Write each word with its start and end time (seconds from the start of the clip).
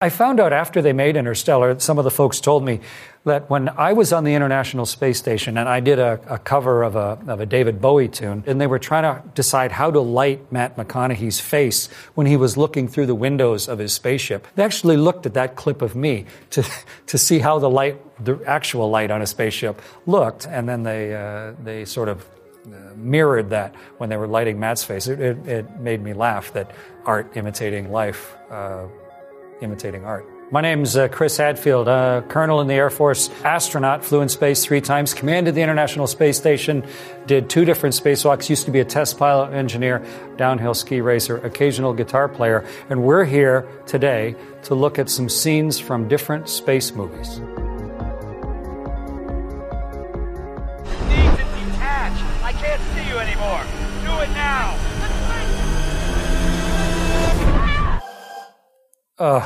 I 0.00 0.10
found 0.10 0.38
out 0.38 0.52
after 0.52 0.80
they 0.80 0.92
made 0.92 1.16
Interstellar, 1.16 1.76
some 1.80 1.98
of 1.98 2.04
the 2.04 2.10
folks 2.12 2.40
told 2.40 2.64
me 2.64 2.78
that 3.24 3.50
when 3.50 3.68
I 3.68 3.94
was 3.94 4.12
on 4.12 4.22
the 4.22 4.32
International 4.32 4.86
Space 4.86 5.18
Station 5.18 5.58
and 5.58 5.68
I 5.68 5.80
did 5.80 5.98
a, 5.98 6.20
a, 6.28 6.38
cover 6.38 6.84
of 6.84 6.94
a, 6.94 7.18
of 7.26 7.40
a 7.40 7.46
David 7.46 7.80
Bowie 7.80 8.06
tune, 8.06 8.44
and 8.46 8.60
they 8.60 8.68
were 8.68 8.78
trying 8.78 9.02
to 9.02 9.28
decide 9.34 9.72
how 9.72 9.90
to 9.90 9.98
light 9.98 10.52
Matt 10.52 10.76
McConaughey's 10.76 11.40
face 11.40 11.88
when 12.14 12.28
he 12.28 12.36
was 12.36 12.56
looking 12.56 12.86
through 12.86 13.06
the 13.06 13.14
windows 13.16 13.66
of 13.66 13.80
his 13.80 13.92
spaceship, 13.92 14.46
they 14.54 14.62
actually 14.62 14.96
looked 14.96 15.26
at 15.26 15.34
that 15.34 15.56
clip 15.56 15.82
of 15.82 15.96
me 15.96 16.26
to, 16.50 16.64
to 17.08 17.18
see 17.18 17.40
how 17.40 17.58
the 17.58 17.68
light, 17.68 18.00
the 18.24 18.40
actual 18.46 18.88
light 18.88 19.10
on 19.10 19.20
a 19.20 19.26
spaceship 19.26 19.82
looked, 20.06 20.46
and 20.46 20.68
then 20.68 20.84
they, 20.84 21.12
uh, 21.12 21.54
they 21.64 21.84
sort 21.84 22.08
of 22.08 22.24
uh, 22.66 22.94
mirrored 22.94 23.50
that 23.50 23.74
when 23.96 24.08
they 24.08 24.16
were 24.16 24.28
lighting 24.28 24.60
Matt's 24.60 24.84
face. 24.84 25.08
It, 25.08 25.18
it, 25.18 25.48
it 25.48 25.80
made 25.80 26.00
me 26.00 26.12
laugh 26.12 26.52
that 26.52 26.70
art 27.04 27.36
imitating 27.36 27.90
life. 27.90 28.36
Uh, 28.48 28.86
imitating 29.60 30.04
art. 30.04 30.26
My 30.50 30.62
name's 30.62 30.96
uh, 30.96 31.08
Chris 31.08 31.36
Hadfield, 31.36 31.88
uh, 31.88 32.22
colonel 32.28 32.62
in 32.62 32.68
the 32.68 32.74
Air 32.74 32.88
Force, 32.88 33.28
astronaut, 33.44 34.02
flew 34.02 34.22
in 34.22 34.30
space 34.30 34.64
three 34.64 34.80
times, 34.80 35.12
commanded 35.12 35.54
the 35.54 35.60
International 35.60 36.06
Space 36.06 36.38
Station, 36.38 36.86
did 37.26 37.50
two 37.50 37.66
different 37.66 37.94
spacewalks, 37.94 38.48
used 38.48 38.64
to 38.64 38.70
be 38.70 38.80
a 38.80 38.84
test 38.84 39.18
pilot 39.18 39.52
engineer, 39.52 40.02
downhill 40.38 40.72
ski 40.72 41.02
racer, 41.02 41.36
occasional 41.38 41.92
guitar 41.92 42.30
player, 42.30 42.64
and 42.88 43.02
we're 43.02 43.26
here 43.26 43.68
today 43.84 44.34
to 44.62 44.74
look 44.74 44.98
at 44.98 45.10
some 45.10 45.28
scenes 45.28 45.78
from 45.78 46.08
different 46.08 46.48
space 46.48 46.94
movies. 46.94 47.42
I 52.42 52.52
can't 52.52 52.80
see 52.80 53.06
you 53.06 53.18
anymore. 53.18 53.62
Do 54.06 54.22
it 54.22 54.30
now. 54.30 54.87
Uh, 59.18 59.44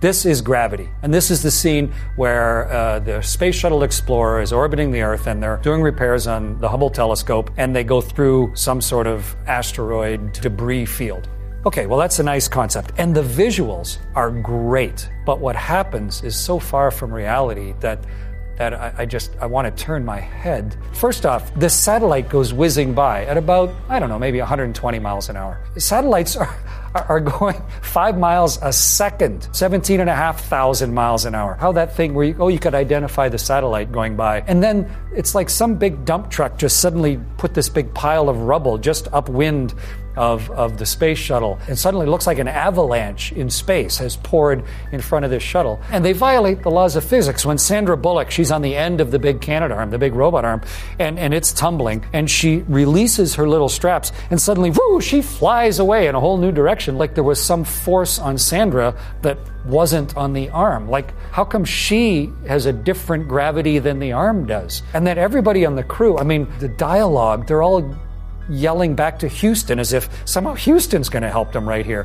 this 0.00 0.26
is 0.26 0.42
gravity. 0.42 0.88
And 1.02 1.14
this 1.14 1.30
is 1.30 1.42
the 1.42 1.50
scene 1.50 1.92
where 2.16 2.68
uh, 2.70 2.98
the 2.98 3.22
Space 3.22 3.54
Shuttle 3.54 3.82
Explorer 3.84 4.42
is 4.42 4.52
orbiting 4.52 4.90
the 4.90 5.02
Earth 5.02 5.26
and 5.26 5.42
they're 5.42 5.58
doing 5.58 5.80
repairs 5.80 6.26
on 6.26 6.60
the 6.60 6.68
Hubble 6.68 6.90
telescope 6.90 7.50
and 7.56 7.74
they 7.74 7.84
go 7.84 8.00
through 8.00 8.52
some 8.54 8.80
sort 8.80 9.06
of 9.06 9.36
asteroid 9.46 10.32
debris 10.32 10.86
field. 10.86 11.28
Okay, 11.64 11.86
well, 11.86 11.98
that's 11.98 12.18
a 12.18 12.22
nice 12.22 12.48
concept. 12.48 12.92
And 12.98 13.14
the 13.14 13.22
visuals 13.22 13.98
are 14.14 14.30
great. 14.30 15.08
But 15.24 15.40
what 15.40 15.56
happens 15.56 16.22
is 16.24 16.36
so 16.36 16.58
far 16.58 16.90
from 16.90 17.12
reality 17.12 17.74
that 17.80 18.04
that 18.56 18.72
I, 18.72 18.94
I, 18.98 19.04
just 19.04 19.36
I 19.38 19.44
want 19.44 19.66
to 19.66 19.84
turn 19.84 20.02
my 20.02 20.18
head. 20.18 20.76
First 20.94 21.26
off, 21.26 21.54
the 21.56 21.68
satellite 21.68 22.30
goes 22.30 22.54
whizzing 22.54 22.94
by 22.94 23.26
at 23.26 23.36
about 23.36 23.74
I 23.88 23.98
don't 23.98 24.08
know 24.08 24.18
maybe 24.18 24.38
120 24.38 24.98
miles 24.98 25.28
an 25.28 25.36
hour. 25.36 25.62
Satellites 25.76 26.36
are 26.36 26.56
are 27.08 27.20
going 27.20 27.60
five 27.82 28.18
miles 28.18 28.58
a 28.62 28.72
second, 28.72 29.48
17 29.52 30.00
and 30.00 30.10
a 30.10 30.14
half 30.14 30.44
thousand 30.44 30.94
miles 30.94 31.24
an 31.24 31.34
hour. 31.34 31.54
How 31.54 31.72
that 31.72 31.94
thing 31.94 32.14
where 32.14 32.26
you, 32.26 32.36
oh, 32.38 32.48
you 32.48 32.58
could 32.58 32.74
identify 32.74 33.28
the 33.28 33.38
satellite 33.38 33.92
going 33.92 34.16
by. 34.16 34.40
And 34.42 34.62
then 34.62 34.90
it's 35.14 35.34
like 35.34 35.50
some 35.50 35.76
big 35.76 36.04
dump 36.04 36.30
truck 36.30 36.58
just 36.58 36.80
suddenly 36.80 37.20
put 37.38 37.54
this 37.54 37.68
big 37.68 37.92
pile 37.94 38.28
of 38.28 38.38
rubble 38.38 38.78
just 38.78 39.08
upwind 39.12 39.74
of, 40.16 40.50
of 40.50 40.78
the 40.78 40.86
space 40.86 41.18
shuttle. 41.18 41.58
And 41.68 41.78
suddenly 41.78 42.06
it 42.06 42.10
looks 42.10 42.26
like 42.26 42.38
an 42.38 42.48
avalanche 42.48 43.32
in 43.32 43.50
space 43.50 43.98
has 43.98 44.16
poured 44.16 44.64
in 44.92 45.00
front 45.00 45.24
of 45.24 45.30
this 45.30 45.42
shuttle. 45.42 45.80
And 45.90 46.04
they 46.04 46.12
violate 46.12 46.62
the 46.62 46.70
laws 46.70 46.96
of 46.96 47.04
physics. 47.04 47.44
When 47.44 47.58
Sandra 47.58 47.96
Bullock, 47.96 48.30
she's 48.30 48.50
on 48.50 48.62
the 48.62 48.74
end 48.74 49.00
of 49.00 49.10
the 49.10 49.18
big 49.18 49.40
Canadarm, 49.40 49.90
the 49.90 49.98
big 49.98 50.14
robot 50.14 50.44
arm, 50.44 50.62
and, 50.98 51.18
and 51.18 51.34
it's 51.34 51.52
tumbling, 51.52 52.04
and 52.12 52.30
she 52.30 52.64
releases 52.68 53.34
her 53.34 53.48
little 53.48 53.68
straps, 53.68 54.12
and 54.30 54.40
suddenly, 54.40 54.70
whoo, 54.70 55.00
she 55.00 55.22
flies 55.22 55.78
away 55.78 56.06
in 56.08 56.14
a 56.14 56.20
whole 56.20 56.38
new 56.38 56.52
direction, 56.52 56.98
like 56.98 57.14
there 57.14 57.24
was 57.24 57.42
some 57.42 57.64
force 57.64 58.18
on 58.18 58.38
Sandra 58.38 58.94
that 59.22 59.38
wasn't 59.66 60.16
on 60.16 60.32
the 60.32 60.48
arm. 60.50 60.88
Like, 60.88 61.12
how 61.32 61.44
come 61.44 61.64
she 61.64 62.32
has 62.46 62.66
a 62.66 62.72
different 62.72 63.28
gravity 63.28 63.78
than 63.78 63.98
the 63.98 64.12
arm 64.12 64.46
does? 64.46 64.82
And 64.94 65.06
then 65.06 65.18
everybody 65.18 65.66
on 65.66 65.74
the 65.74 65.82
crew, 65.82 66.18
I 66.18 66.22
mean, 66.22 66.46
the 66.58 66.68
dialogue, 66.68 67.46
they're 67.46 67.62
all 67.62 67.82
yelling 68.48 68.94
back 68.94 69.18
to 69.20 69.28
Houston 69.28 69.78
as 69.78 69.92
if 69.92 70.08
somehow 70.24 70.54
Houston's 70.54 71.08
going 71.08 71.22
to 71.22 71.30
help 71.30 71.52
them 71.52 71.68
right 71.68 71.84
here. 71.84 72.04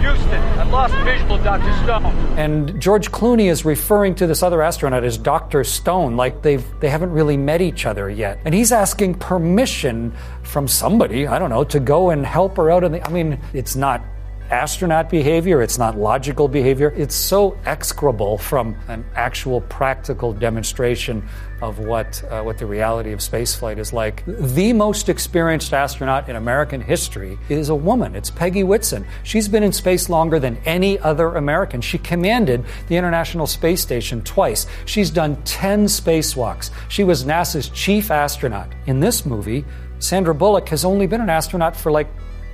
Houston, 0.00 0.42
I've 0.58 0.70
lost 0.70 0.94
visual 1.04 1.38
Dr. 1.38 1.72
Stone. 1.84 2.04
And 2.38 2.80
George 2.80 3.10
Clooney 3.12 3.50
is 3.50 3.64
referring 3.64 4.14
to 4.16 4.26
this 4.26 4.42
other 4.42 4.62
astronaut 4.62 5.04
as 5.04 5.18
Dr. 5.18 5.64
Stone, 5.64 6.16
like 6.16 6.42
they've 6.42 6.64
they 6.80 6.88
haven't 6.88 7.12
really 7.12 7.36
met 7.36 7.60
each 7.60 7.86
other 7.86 8.10
yet. 8.10 8.38
And 8.44 8.54
he's 8.54 8.72
asking 8.72 9.14
permission 9.14 10.12
from 10.42 10.68
somebody, 10.68 11.26
I 11.26 11.38
don't 11.38 11.50
know, 11.50 11.64
to 11.64 11.80
go 11.80 12.10
and 12.10 12.26
help 12.26 12.56
her 12.56 12.70
out 12.70 12.84
in 12.84 12.92
the 12.92 13.06
I 13.06 13.10
mean, 13.10 13.40
it's 13.52 13.76
not 13.76 14.02
astronaut 14.50 15.08
behavior, 15.10 15.62
it's 15.62 15.78
not 15.78 15.96
logical 15.96 16.48
behavior. 16.48 16.92
It's 16.96 17.14
so 17.14 17.58
execrable 17.64 18.38
from 18.38 18.76
an 18.88 19.04
actual 19.14 19.60
practical 19.62 20.32
demonstration 20.32 21.26
of 21.62 21.78
what, 21.78 22.22
uh, 22.24 22.42
what 22.42 22.58
the 22.58 22.66
reality 22.66 23.12
of 23.12 23.20
spaceflight 23.20 23.78
is 23.78 23.92
like. 23.92 24.22
The 24.26 24.72
most 24.72 25.08
experienced 25.08 25.72
astronaut 25.72 26.28
in 26.28 26.36
American 26.36 26.80
history 26.80 27.38
is 27.48 27.68
a 27.68 27.74
woman. 27.74 28.14
It's 28.14 28.30
Peggy 28.30 28.62
Whitson. 28.62 29.06
She's 29.22 29.48
been 29.48 29.62
in 29.62 29.72
space 29.72 30.08
longer 30.08 30.38
than 30.38 30.58
any 30.64 30.98
other 30.98 31.34
American. 31.34 31.80
She 31.80 31.98
commanded 31.98 32.64
the 32.88 32.96
International 32.96 33.46
Space 33.46 33.80
Station 33.80 34.22
twice. 34.22 34.66
She's 34.84 35.10
done 35.10 35.40
10 35.44 35.86
spacewalks. 35.86 36.70
She 36.88 37.04
was 37.04 37.24
NASA's 37.24 37.68
chief 37.70 38.10
astronaut. 38.10 38.72
In 38.86 39.00
this 39.00 39.24
movie, 39.24 39.64
Sandra 39.98 40.34
Bullock 40.34 40.68
has 40.68 40.84
only 40.84 41.06
been 41.06 41.20
an 41.20 41.30
astronaut 41.30 41.74
for 41.74 41.90
like 41.90 42.08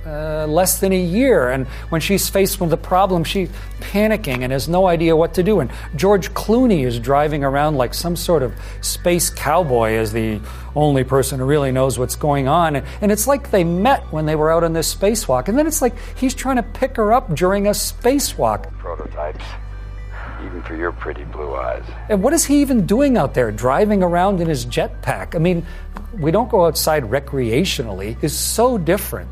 uh, 0.05 0.45
less 0.47 0.79
than 0.79 0.91
a 0.91 1.01
year. 1.01 1.49
And 1.49 1.67
when 1.89 2.01
she's 2.01 2.29
faced 2.29 2.59
with 2.59 2.73
a 2.73 2.77
problem, 2.77 3.23
she's 3.23 3.49
panicking 3.79 4.41
and 4.41 4.51
has 4.51 4.67
no 4.67 4.87
idea 4.87 5.15
what 5.15 5.33
to 5.35 5.43
do. 5.43 5.59
And 5.59 5.71
George 5.95 6.33
Clooney 6.33 6.85
is 6.85 6.99
driving 6.99 7.43
around 7.43 7.77
like 7.77 7.93
some 7.93 8.15
sort 8.15 8.43
of 8.43 8.53
space 8.81 9.29
cowboy 9.29 9.93
as 9.93 10.11
the 10.11 10.41
only 10.75 11.03
person 11.03 11.39
who 11.39 11.45
really 11.45 11.71
knows 11.71 11.99
what's 11.99 12.15
going 12.15 12.47
on. 12.47 12.75
And, 12.75 13.11
it's 13.13 13.27
like 13.27 13.51
they 13.51 13.63
met 13.63 14.01
when 14.11 14.25
they 14.25 14.35
were 14.35 14.51
out 14.51 14.63
on 14.63 14.73
this 14.73 14.93
spacewalk. 14.93 15.47
And 15.47 15.57
then 15.57 15.67
it's 15.67 15.81
like 15.81 15.93
he's 16.17 16.33
trying 16.33 16.55
to 16.55 16.63
pick 16.63 16.95
her 16.95 17.13
up 17.13 17.35
during 17.35 17.67
a 17.67 17.71
spacewalk. 17.71 18.75
Prototypes. 18.79 19.45
Even 20.43 20.63
for 20.63 20.75
your 20.75 20.91
pretty 20.91 21.23
blue 21.25 21.53
eyes. 21.55 21.83
And 22.09 22.23
what 22.23 22.33
is 22.33 22.43
he 22.43 22.59
even 22.59 22.85
doing 22.85 23.17
out 23.17 23.35
there, 23.35 23.51
driving 23.51 24.01
around 24.01 24.41
in 24.41 24.49
his 24.49 24.65
jetpack? 24.65 25.35
I 25.35 25.37
mean, 25.37 25.65
we 26.19 26.31
don't 26.31 26.49
go 26.49 26.65
outside 26.65 27.03
recreationally. 27.03 28.21
Is 28.23 28.37
so 28.37 28.77
different 28.77 29.29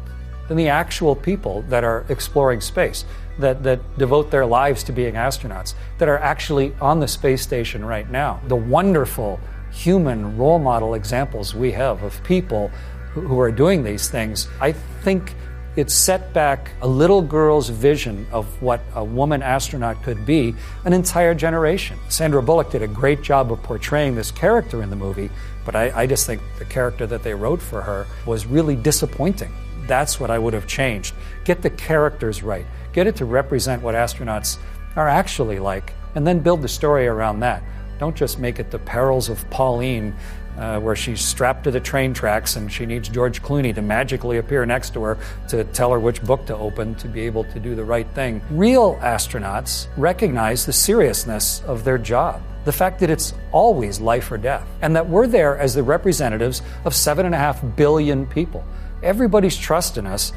than 0.51 0.57
the 0.57 0.67
actual 0.67 1.15
people 1.15 1.61
that 1.69 1.85
are 1.85 2.05
exploring 2.09 2.59
space, 2.59 3.05
that, 3.39 3.63
that 3.63 3.79
devote 3.97 4.29
their 4.31 4.45
lives 4.45 4.83
to 4.83 4.91
being 4.91 5.13
astronauts, 5.13 5.75
that 5.97 6.09
are 6.09 6.17
actually 6.17 6.75
on 6.81 6.99
the 6.99 7.07
space 7.07 7.41
station 7.41 7.85
right 7.85 8.11
now. 8.11 8.41
The 8.49 8.57
wonderful 8.57 9.39
human 9.71 10.37
role 10.37 10.59
model 10.59 10.95
examples 10.95 11.55
we 11.55 11.71
have 11.71 12.03
of 12.03 12.21
people 12.25 12.69
who, 13.13 13.39
are 13.39 13.49
doing 13.49 13.81
these 13.81 14.09
things, 14.09 14.49
I 14.59 14.73
think 14.73 15.35
it 15.77 15.89
set 15.89 16.33
back 16.33 16.71
a 16.81 16.87
little 16.87 17.21
girl's 17.21 17.69
vision 17.69 18.27
of 18.33 18.45
what 18.61 18.81
a 18.95 19.05
woman 19.05 19.41
astronaut 19.41 20.03
could 20.03 20.25
be 20.25 20.53
an 20.83 20.91
entire 20.91 21.33
generation. 21.33 21.97
Sandra 22.09 22.43
Bullock 22.43 22.71
did 22.71 22.81
a 22.81 22.89
great 22.89 23.21
job 23.21 23.53
of 23.53 23.63
portraying 23.63 24.15
this 24.15 24.31
character 24.31 24.83
in 24.83 24.89
the 24.89 24.97
movie, 24.97 25.29
but 25.63 25.77
I, 25.77 26.01
I 26.01 26.07
just 26.07 26.25
think 26.25 26.41
the 26.59 26.65
character 26.65 27.07
that 27.07 27.23
they 27.23 27.33
wrote 27.33 27.61
for 27.61 27.81
her 27.81 28.05
was 28.25 28.45
really 28.45 28.75
disappointing. 28.75 29.53
That's 29.91 30.21
what 30.21 30.31
I 30.31 30.39
would 30.39 30.53
have 30.53 30.67
changed. 30.67 31.13
Get 31.43 31.61
the 31.61 31.69
characters 31.69 32.43
right. 32.43 32.65
Get 32.93 33.07
it 33.07 33.17
to 33.17 33.25
represent 33.25 33.81
what 33.81 33.93
astronauts 33.93 34.57
are 34.95 35.09
actually 35.09 35.59
like, 35.59 35.91
and 36.15 36.25
then 36.25 36.39
build 36.39 36.61
the 36.61 36.69
story 36.69 37.07
around 37.07 37.41
that. 37.41 37.61
Don't 37.99 38.15
just 38.15 38.39
make 38.39 38.57
it 38.57 38.71
the 38.71 38.79
perils 38.79 39.27
of 39.27 39.43
Pauline, 39.49 40.15
uh, 40.57 40.79
where 40.79 40.95
she's 40.95 41.19
strapped 41.19 41.65
to 41.65 41.71
the 41.71 41.81
train 41.81 42.13
tracks 42.13 42.55
and 42.55 42.71
she 42.71 42.85
needs 42.85 43.09
George 43.09 43.43
Clooney 43.43 43.75
to 43.75 43.81
magically 43.81 44.37
appear 44.37 44.65
next 44.65 44.93
to 44.93 45.03
her 45.03 45.17
to 45.49 45.65
tell 45.65 45.91
her 45.91 45.99
which 45.99 46.23
book 46.23 46.45
to 46.45 46.55
open 46.55 46.95
to 46.95 47.09
be 47.09 47.19
able 47.19 47.43
to 47.43 47.59
do 47.59 47.75
the 47.75 47.83
right 47.83 48.07
thing. 48.15 48.41
Real 48.49 48.95
astronauts 49.01 49.87
recognize 49.97 50.65
the 50.65 50.71
seriousness 50.71 51.63
of 51.63 51.83
their 51.83 51.97
job 51.97 52.41
the 52.63 52.71
fact 52.71 52.99
that 52.99 53.09
it's 53.09 53.33
always 53.51 53.99
life 53.99 54.31
or 54.31 54.37
death, 54.37 54.67
and 54.83 54.95
that 54.95 55.09
we're 55.09 55.25
there 55.25 55.57
as 55.57 55.73
the 55.73 55.81
representatives 55.81 56.61
of 56.85 56.93
seven 56.93 57.25
and 57.25 57.33
a 57.33 57.37
half 57.37 57.59
billion 57.75 58.27
people 58.27 58.63
everybody's 59.03 59.57
trust 59.57 59.97
in 59.97 60.05
us 60.05 60.33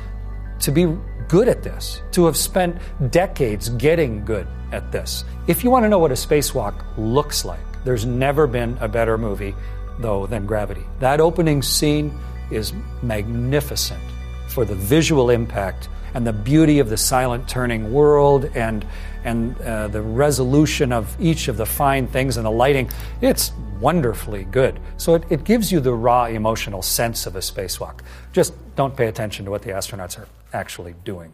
to 0.61 0.71
be 0.71 0.97
good 1.29 1.49
at 1.49 1.63
this, 1.63 2.03
to 2.13 2.27
have 2.27 2.37
spent 2.37 2.77
decades 3.11 3.69
getting 3.71 4.25
good 4.25 4.47
at 4.73 4.93
this. 4.93 5.25
If 5.47 5.65
you 5.65 5.71
want 5.71 5.85
to 5.85 5.89
know 5.89 5.99
what 5.99 6.11
a 6.11 6.15
spacewalk 6.15 6.75
looks 6.97 7.45
like, 7.45 7.61
there's 7.85 8.07
never 8.07 8.47
been 8.47 8.77
a 8.81 8.89
better 8.89 9.19
movie, 9.19 9.55
though, 9.99 10.27
than 10.27 10.47
Gravity. 10.47 10.85
That 11.01 11.21
opening 11.21 11.63
scene 11.63 12.19
is 12.51 12.73
magnificent 13.03 14.03
for 14.55 14.65
the 14.65 14.75
visual 14.75 15.31
impact 15.31 15.89
and 16.15 16.25
the 16.25 16.33
beauty 16.33 16.79
of 16.79 16.89
the 16.89 16.97
silent 16.97 17.49
turning 17.49 17.93
world 17.93 18.45
and 18.55 18.87
and 19.25 19.61
uh, 19.63 19.89
the 19.89 20.01
resolution 20.01 20.93
of 20.93 21.17
each 21.19 21.49
of 21.49 21.57
the 21.57 21.67
fine 21.67 22.07
things 22.07 22.37
and 22.37 22.47
the 22.47 22.51
lighting. 22.51 22.89
It's 23.21 23.53
wonderfully 23.81 24.45
good. 24.45 24.79
So 24.97 25.15
it, 25.15 25.25
it 25.31 25.45
gives 25.45 25.73
you 25.73 25.81
the 25.81 25.95
raw 25.95 26.27
emotional 26.27 26.83
sense 26.83 27.27
of 27.27 27.37
a 27.37 27.41
spacewalk. 27.41 28.01
Just 28.33 28.53
don't 28.77 28.95
pay 28.97 29.07
attention 29.09 29.45
to 29.47 29.51
what 29.51 29.63
the 29.63 29.71
astronauts 29.71 30.19
are 30.19 30.29
actually 30.53 30.95
doing. 31.05 31.33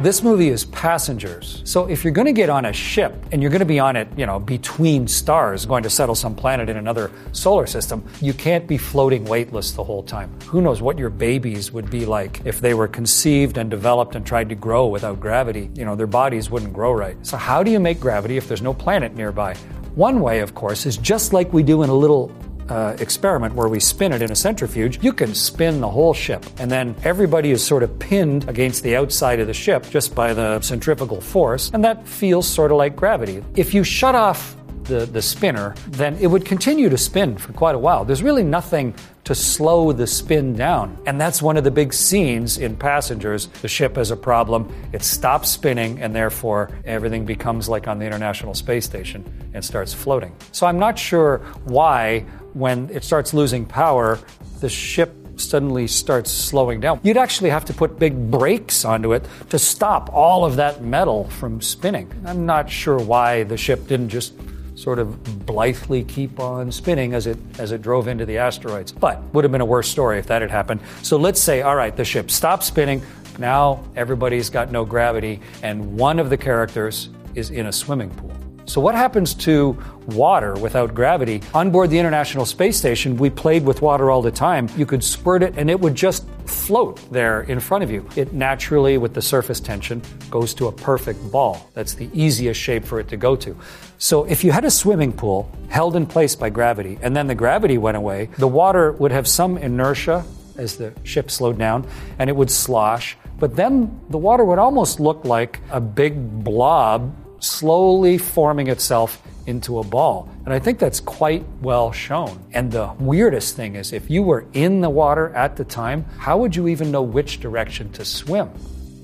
This 0.00 0.22
movie 0.22 0.50
is 0.50 0.64
passengers. 0.66 1.60
So 1.64 1.86
if 1.86 2.04
you're 2.04 2.12
going 2.12 2.26
to 2.26 2.32
get 2.32 2.48
on 2.48 2.66
a 2.66 2.72
ship 2.72 3.16
and 3.32 3.42
you're 3.42 3.50
going 3.50 3.58
to 3.58 3.66
be 3.66 3.80
on 3.80 3.96
it, 3.96 4.06
you 4.16 4.26
know, 4.26 4.38
between 4.38 5.08
stars, 5.08 5.66
going 5.66 5.82
to 5.82 5.90
settle 5.90 6.14
some 6.14 6.36
planet 6.36 6.68
in 6.68 6.76
another 6.76 7.10
solar 7.32 7.66
system, 7.66 8.04
you 8.20 8.32
can't 8.32 8.68
be 8.68 8.78
floating 8.78 9.24
weightless 9.24 9.72
the 9.72 9.82
whole 9.82 10.04
time. 10.04 10.30
Who 10.46 10.62
knows 10.62 10.80
what 10.80 10.98
your 10.98 11.10
babies 11.10 11.72
would 11.72 11.90
be 11.90 12.06
like 12.06 12.40
if 12.44 12.60
they 12.60 12.74
were 12.74 12.86
conceived 12.86 13.58
and 13.58 13.68
developed 13.68 14.14
and 14.14 14.24
tried 14.24 14.48
to 14.50 14.54
grow 14.54 14.86
without 14.86 15.18
gravity? 15.18 15.68
You 15.74 15.84
know, 15.84 15.96
their 15.96 16.06
bodies 16.06 16.48
wouldn't 16.48 16.72
grow 16.72 16.92
right. 16.92 17.16
So 17.26 17.36
how 17.36 17.64
do 17.64 17.72
you 17.72 17.80
make 17.80 17.98
gravity 17.98 18.36
if 18.36 18.46
there's 18.46 18.62
no 18.62 18.74
planet 18.74 19.16
nearby? 19.16 19.56
One 19.96 20.20
way, 20.20 20.38
of 20.38 20.54
course, 20.54 20.86
is 20.86 20.96
just 20.96 21.32
like 21.32 21.52
we 21.52 21.64
do 21.64 21.82
in 21.82 21.90
a 21.90 21.94
little 21.94 22.32
uh, 22.68 22.96
experiment 23.00 23.54
where 23.54 23.68
we 23.68 23.80
spin 23.80 24.12
it 24.12 24.22
in 24.22 24.30
a 24.30 24.36
centrifuge, 24.36 25.02
you 25.02 25.12
can 25.12 25.34
spin 25.34 25.80
the 25.80 25.88
whole 25.88 26.14
ship. 26.14 26.44
And 26.58 26.70
then 26.70 26.94
everybody 27.04 27.50
is 27.50 27.64
sort 27.64 27.82
of 27.82 27.98
pinned 27.98 28.48
against 28.48 28.82
the 28.82 28.96
outside 28.96 29.40
of 29.40 29.46
the 29.46 29.54
ship 29.54 29.88
just 29.90 30.14
by 30.14 30.34
the 30.34 30.60
centrifugal 30.60 31.20
force. 31.20 31.70
And 31.72 31.84
that 31.84 32.06
feels 32.06 32.46
sort 32.46 32.70
of 32.70 32.78
like 32.78 32.96
gravity. 32.96 33.42
If 33.56 33.74
you 33.74 33.84
shut 33.84 34.14
off 34.14 34.56
the, 34.84 35.06
the 35.06 35.22
spinner, 35.22 35.74
then 35.88 36.16
it 36.16 36.26
would 36.26 36.44
continue 36.44 36.88
to 36.88 36.98
spin 36.98 37.36
for 37.36 37.52
quite 37.52 37.74
a 37.74 37.78
while. 37.78 38.04
There's 38.04 38.22
really 38.22 38.42
nothing 38.42 38.94
to 39.24 39.34
slow 39.34 39.92
the 39.92 40.06
spin 40.06 40.54
down. 40.54 40.98
And 41.06 41.20
that's 41.20 41.42
one 41.42 41.58
of 41.58 41.64
the 41.64 41.70
big 41.70 41.92
scenes 41.92 42.56
in 42.56 42.74
Passengers. 42.74 43.46
The 43.60 43.68
ship 43.68 43.96
has 43.96 44.10
a 44.10 44.16
problem, 44.16 44.74
it 44.92 45.02
stops 45.02 45.50
spinning, 45.50 46.00
and 46.00 46.14
therefore 46.14 46.70
everything 46.86 47.26
becomes 47.26 47.68
like 47.68 47.86
on 47.86 47.98
the 47.98 48.06
International 48.06 48.54
Space 48.54 48.86
Station 48.86 49.50
and 49.52 49.62
starts 49.62 49.92
floating. 49.92 50.34
So 50.52 50.66
I'm 50.66 50.78
not 50.78 50.98
sure 50.98 51.38
why 51.64 52.24
when 52.54 52.90
it 52.90 53.04
starts 53.04 53.34
losing 53.34 53.66
power, 53.66 54.18
the 54.60 54.68
ship 54.68 55.14
suddenly 55.40 55.86
starts 55.86 56.30
slowing 56.30 56.80
down. 56.80 57.00
You'd 57.02 57.16
actually 57.16 57.50
have 57.50 57.64
to 57.66 57.72
put 57.72 57.98
big 57.98 58.30
brakes 58.30 58.84
onto 58.84 59.12
it 59.12 59.24
to 59.50 59.58
stop 59.58 60.12
all 60.12 60.44
of 60.44 60.56
that 60.56 60.82
metal 60.82 61.24
from 61.30 61.60
spinning. 61.60 62.10
I'm 62.26 62.46
not 62.46 62.70
sure 62.70 62.98
why 62.98 63.44
the 63.44 63.56
ship 63.56 63.86
didn't 63.86 64.08
just 64.08 64.34
sort 64.74 64.98
of 65.00 65.44
blithely 65.44 66.04
keep 66.04 66.38
on 66.38 66.70
spinning 66.70 67.12
as 67.12 67.26
it 67.26 67.36
as 67.58 67.72
it 67.72 67.82
drove 67.82 68.06
into 68.06 68.24
the 68.24 68.38
asteroids. 68.38 68.92
But 68.92 69.20
would 69.34 69.44
have 69.44 69.50
been 69.50 69.60
a 69.60 69.66
worse 69.66 69.88
story 69.88 70.18
if 70.18 70.26
that 70.26 70.40
had 70.40 70.50
happened. 70.50 70.80
So 71.02 71.16
let's 71.16 71.40
say 71.40 71.62
all 71.62 71.74
right, 71.74 71.96
the 71.96 72.04
ship 72.04 72.30
stops 72.30 72.66
spinning. 72.66 73.02
Now 73.38 73.84
everybody's 73.96 74.50
got 74.50 74.70
no 74.70 74.84
gravity 74.84 75.40
and 75.62 75.96
one 75.96 76.18
of 76.18 76.30
the 76.30 76.36
characters 76.36 77.08
is 77.34 77.50
in 77.50 77.66
a 77.66 77.72
swimming 77.72 78.10
pool. 78.10 78.37
So, 78.68 78.82
what 78.82 78.94
happens 78.94 79.32
to 79.46 79.78
water 80.08 80.52
without 80.52 80.94
gravity? 80.94 81.40
On 81.54 81.70
board 81.70 81.88
the 81.88 81.98
International 81.98 82.44
Space 82.44 82.76
Station, 82.76 83.16
we 83.16 83.30
played 83.30 83.64
with 83.64 83.80
water 83.80 84.10
all 84.10 84.20
the 84.20 84.30
time. 84.30 84.68
You 84.76 84.84
could 84.84 85.02
squirt 85.02 85.42
it 85.42 85.54
and 85.56 85.70
it 85.70 85.80
would 85.80 85.94
just 85.94 86.28
float 86.44 87.00
there 87.10 87.44
in 87.44 87.60
front 87.60 87.82
of 87.82 87.90
you. 87.90 88.06
It 88.14 88.34
naturally, 88.34 88.98
with 88.98 89.14
the 89.14 89.22
surface 89.22 89.58
tension, 89.58 90.02
goes 90.28 90.52
to 90.52 90.66
a 90.66 90.72
perfect 90.72 91.32
ball. 91.32 91.70
That's 91.72 91.94
the 91.94 92.10
easiest 92.12 92.60
shape 92.60 92.84
for 92.84 93.00
it 93.00 93.08
to 93.08 93.16
go 93.16 93.36
to. 93.36 93.56
So, 93.96 94.24
if 94.24 94.44
you 94.44 94.52
had 94.52 94.66
a 94.66 94.70
swimming 94.70 95.14
pool 95.14 95.50
held 95.70 95.96
in 95.96 96.04
place 96.04 96.36
by 96.36 96.50
gravity 96.50 96.98
and 97.00 97.16
then 97.16 97.26
the 97.26 97.34
gravity 97.34 97.78
went 97.78 97.96
away, 97.96 98.28
the 98.36 98.48
water 98.48 98.92
would 98.92 99.12
have 99.12 99.26
some 99.26 99.56
inertia 99.56 100.26
as 100.58 100.76
the 100.76 100.92
ship 101.04 101.30
slowed 101.30 101.56
down 101.56 101.86
and 102.18 102.28
it 102.28 102.36
would 102.36 102.50
slosh. 102.50 103.16
But 103.38 103.56
then 103.56 103.98
the 104.10 104.18
water 104.18 104.44
would 104.44 104.58
almost 104.58 105.00
look 105.00 105.24
like 105.24 105.60
a 105.70 105.80
big 105.80 106.44
blob 106.44 107.14
slowly 107.40 108.18
forming 108.18 108.68
itself 108.68 109.22
into 109.46 109.78
a 109.78 109.84
ball. 109.84 110.28
And 110.44 110.52
I 110.52 110.58
think 110.58 110.78
that's 110.78 111.00
quite 111.00 111.44
well 111.62 111.90
shown. 111.90 112.42
And 112.52 112.70
the 112.70 112.92
weirdest 112.98 113.56
thing 113.56 113.76
is, 113.76 113.92
if 113.92 114.10
you 114.10 114.22
were 114.22 114.46
in 114.52 114.80
the 114.80 114.90
water 114.90 115.30
at 115.34 115.56
the 115.56 115.64
time, 115.64 116.04
how 116.18 116.38
would 116.38 116.54
you 116.54 116.68
even 116.68 116.90
know 116.90 117.02
which 117.02 117.40
direction 117.40 117.90
to 117.92 118.04
swim? 118.04 118.48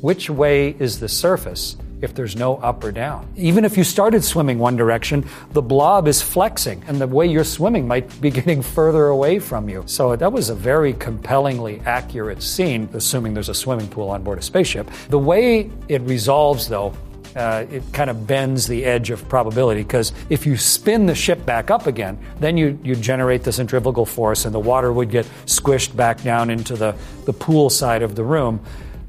Which 0.00 0.28
way 0.28 0.76
is 0.78 1.00
the 1.00 1.08
surface? 1.08 1.76
if 2.04 2.14
there's 2.14 2.36
no 2.36 2.56
up 2.56 2.84
or 2.84 2.92
down. 2.92 3.26
Even 3.34 3.64
if 3.64 3.76
you 3.76 3.82
started 3.82 4.22
swimming 4.22 4.58
one 4.58 4.76
direction, 4.76 5.26
the 5.52 5.62
blob 5.62 6.06
is 6.06 6.20
flexing, 6.22 6.84
and 6.86 7.00
the 7.00 7.06
way 7.06 7.26
you're 7.26 7.44
swimming 7.44 7.88
might 7.88 8.20
be 8.20 8.30
getting 8.40 8.62
further 8.62 9.06
away 9.06 9.38
from 9.38 9.68
you. 9.68 9.82
So 9.86 10.14
that 10.14 10.30
was 10.30 10.50
a 10.50 10.54
very 10.54 10.92
compellingly 10.92 11.80
accurate 11.86 12.42
scene, 12.42 12.88
assuming 12.92 13.34
there's 13.34 13.48
a 13.48 13.54
swimming 13.54 13.88
pool 13.88 14.10
on 14.10 14.22
board 14.22 14.38
a 14.38 14.42
spaceship. 14.42 14.88
The 15.08 15.18
way 15.18 15.70
it 15.88 16.02
resolves, 16.02 16.68
though, 16.68 16.94
uh, 17.36 17.66
it 17.70 17.82
kind 17.92 18.10
of 18.10 18.26
bends 18.26 18.66
the 18.66 18.84
edge 18.84 19.10
of 19.10 19.28
probability 19.28 19.82
because 19.82 20.12
if 20.30 20.46
you 20.46 20.56
spin 20.56 21.06
the 21.06 21.14
ship 21.14 21.44
back 21.44 21.70
up 21.70 21.86
again, 21.86 22.18
then 22.40 22.56
you, 22.56 22.78
you 22.82 22.94
generate 22.94 23.42
the 23.42 23.52
centrifugal 23.52 24.06
force 24.06 24.44
and 24.44 24.54
the 24.54 24.60
water 24.60 24.92
would 24.92 25.10
get 25.10 25.26
squished 25.46 25.96
back 25.96 26.22
down 26.22 26.50
into 26.50 26.76
the, 26.76 26.94
the 27.24 27.32
pool 27.32 27.70
side 27.70 28.02
of 28.02 28.14
the 28.14 28.22
room. 28.22 28.60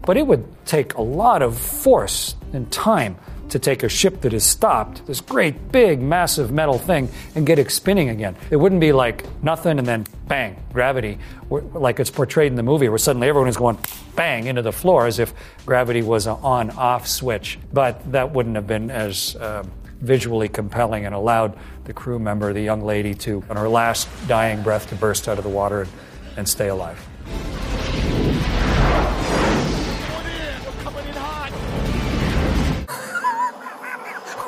But 0.06 0.18
it 0.18 0.26
would 0.26 0.46
take 0.66 0.94
a 0.96 1.02
lot 1.02 1.42
of 1.42 1.58
force 1.58 2.36
and 2.54 2.72
time 2.72 3.18
to 3.50 3.60
take 3.60 3.84
a 3.84 3.90
ship 3.90 4.22
that 4.22 4.34
is 4.34 4.44
stopped, 4.44 5.06
this 5.06 5.22
great 5.22 5.72
big 5.72 6.02
massive 6.02 6.52
metal 6.52 6.78
thing, 6.78 7.10
and 7.36 7.46
get 7.46 7.60
it 7.60 7.72
spinning 7.72 8.10
again. 8.10 8.36
It 8.50 8.56
wouldn't 8.56 8.82
be 8.82 8.92
like 8.92 9.26
nothing 9.44 9.80
and 9.80 9.88
then 9.88 10.06
bang, 10.28 10.62
gravity, 10.74 11.20
like 11.50 12.00
it's 12.00 12.10
portrayed 12.10 12.52
in 12.52 12.56
the 12.56 12.64
movie, 12.64 12.90
where 12.90 12.98
suddenly 12.98 13.28
everyone 13.28 13.50
is 13.50 13.58
going 13.58 13.78
bang 14.16 14.48
into 14.48 14.62
the 14.62 14.72
floor 14.72 15.06
as 15.06 15.20
if 15.20 15.34
gravity 15.66 16.02
was 16.02 16.28
an 16.28 16.38
on 16.42 16.72
off 16.72 17.08
switch. 17.08 17.60
But 17.72 18.12
that 18.12 18.32
wouldn't 18.32 18.56
have 18.56 18.68
been 18.68 18.90
as 18.90 19.36
uh, 19.36 19.64
visually 20.02 20.50
compelling 20.50 21.06
and 21.06 21.14
allowed 21.14 21.58
the 21.86 21.94
crew 21.94 22.20
member, 22.20 22.54
the 22.54 22.62
young 22.62 22.82
lady, 22.82 23.14
to, 23.14 23.44
on 23.50 23.58
her 23.58 23.70
last 23.70 24.08
dying 24.28 24.64
breath, 24.64 24.90
to 24.90 24.96
burst 24.96 25.28
out 25.28 25.38
of 25.38 25.44
the 25.44 25.50
water 25.50 25.82
and, 25.82 25.92
and 26.38 26.50
stay 26.50 26.70
alive. 26.70 27.00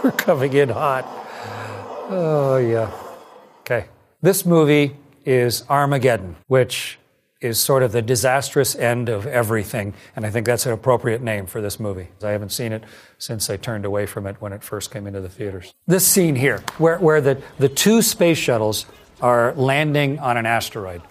We're 0.07 0.11
coming 0.17 0.53
in 0.53 0.69
hot. 0.69 1.05
Oh, 2.09 2.55
yeah. 2.55 2.89
Okay. 3.59 3.87
This 4.21 4.45
movie 4.45 4.95
is 5.25 5.65
Armageddon, 5.69 6.37
which 6.47 6.97
is 7.41 7.59
sort 7.59 7.83
of 7.83 7.91
the 7.91 8.01
disastrous 8.01 8.73
end 8.73 9.09
of 9.09 9.27
everything. 9.27 9.93
And 10.15 10.25
I 10.25 10.29
think 10.29 10.45
that's 10.45 10.65
an 10.65 10.71
appropriate 10.71 11.21
name 11.21 11.45
for 11.45 11.59
this 11.59 11.77
movie. 11.77 12.07
I 12.23 12.29
haven't 12.29 12.53
seen 12.53 12.71
it 12.71 12.85
since 13.17 13.49
I 13.49 13.57
turned 13.57 13.83
away 13.83 14.05
from 14.05 14.25
it 14.27 14.37
when 14.39 14.53
it 14.53 14.63
first 14.63 14.91
came 14.91 15.07
into 15.07 15.19
the 15.19 15.27
theaters. 15.27 15.73
This 15.87 16.07
scene 16.07 16.37
here, 16.37 16.63
where, 16.77 16.97
where 16.99 17.19
the, 17.19 17.41
the 17.59 17.67
two 17.67 18.01
space 18.01 18.37
shuttles 18.37 18.85
are 19.21 19.53
landing 19.55 20.19
on 20.19 20.37
an 20.37 20.45
asteroid 20.45 21.01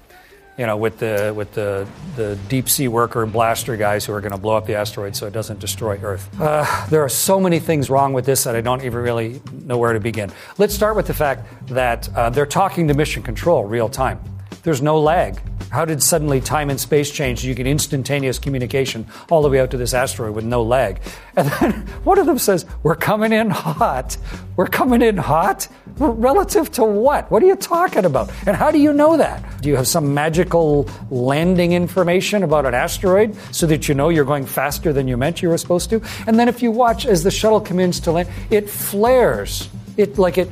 you 0.58 0.66
know, 0.66 0.76
with 0.76 0.98
the 0.98 1.32
with 1.36 1.52
the 1.52 1.86
the 2.16 2.36
deep 2.48 2.68
sea 2.68 2.88
worker 2.88 3.26
blaster 3.26 3.76
guys 3.76 4.04
who 4.04 4.12
are 4.12 4.20
going 4.20 4.32
to 4.32 4.38
blow 4.38 4.56
up 4.56 4.66
the 4.66 4.74
asteroid 4.74 5.14
so 5.14 5.26
it 5.26 5.32
doesn't 5.32 5.60
destroy 5.60 5.98
Earth. 5.98 6.28
Uh, 6.40 6.86
there 6.88 7.02
are 7.02 7.08
so 7.08 7.38
many 7.38 7.58
things 7.58 7.90
wrong 7.90 8.12
with 8.12 8.24
this 8.24 8.44
that 8.44 8.56
I 8.56 8.60
don't 8.60 8.82
even 8.82 9.00
really 9.00 9.40
know 9.64 9.78
where 9.78 9.92
to 9.92 10.00
begin. 10.00 10.30
Let's 10.58 10.74
start 10.74 10.96
with 10.96 11.06
the 11.06 11.14
fact 11.14 11.68
that 11.68 12.08
uh, 12.14 12.30
they're 12.30 12.46
talking 12.46 12.88
to 12.88 12.94
Mission 12.94 13.22
Control 13.22 13.64
real 13.64 13.88
time. 13.88 14.18
There's 14.66 14.82
no 14.82 14.98
lag. 14.98 15.40
How 15.70 15.84
did 15.84 16.02
suddenly 16.02 16.40
time 16.40 16.70
and 16.70 16.80
space 16.80 17.12
change? 17.12 17.44
You 17.44 17.54
get 17.54 17.68
instantaneous 17.68 18.40
communication 18.40 19.06
all 19.30 19.40
the 19.40 19.48
way 19.48 19.60
out 19.60 19.70
to 19.70 19.76
this 19.76 19.94
asteroid 19.94 20.34
with 20.34 20.44
no 20.44 20.64
lag. 20.64 21.00
And 21.36 21.48
then 21.50 21.72
one 22.02 22.18
of 22.18 22.26
them 22.26 22.38
says, 22.38 22.66
We're 22.82 22.96
coming 22.96 23.30
in 23.30 23.50
hot. 23.50 24.16
We're 24.56 24.66
coming 24.66 25.02
in 25.02 25.18
hot? 25.18 25.68
Relative 25.98 26.72
to 26.72 26.84
what? 26.84 27.30
What 27.30 27.44
are 27.44 27.46
you 27.46 27.54
talking 27.54 28.06
about? 28.06 28.32
And 28.44 28.56
how 28.56 28.72
do 28.72 28.78
you 28.78 28.92
know 28.92 29.16
that? 29.18 29.62
Do 29.62 29.68
you 29.68 29.76
have 29.76 29.86
some 29.86 30.12
magical 30.12 30.90
landing 31.10 31.72
information 31.72 32.42
about 32.42 32.66
an 32.66 32.74
asteroid 32.74 33.36
so 33.52 33.68
that 33.68 33.86
you 33.86 33.94
know 33.94 34.08
you're 34.08 34.24
going 34.24 34.46
faster 34.46 34.92
than 34.92 35.06
you 35.06 35.16
meant 35.16 35.42
you 35.42 35.50
were 35.50 35.58
supposed 35.58 35.90
to? 35.90 36.02
And 36.26 36.40
then 36.40 36.48
if 36.48 36.60
you 36.60 36.72
watch 36.72 37.06
as 37.06 37.22
the 37.22 37.30
shuttle 37.30 37.60
comes 37.60 38.00
to 38.00 38.10
land, 38.10 38.28
it 38.50 38.68
flares. 38.68 39.68
It 39.96 40.18
like 40.18 40.38
it 40.38 40.50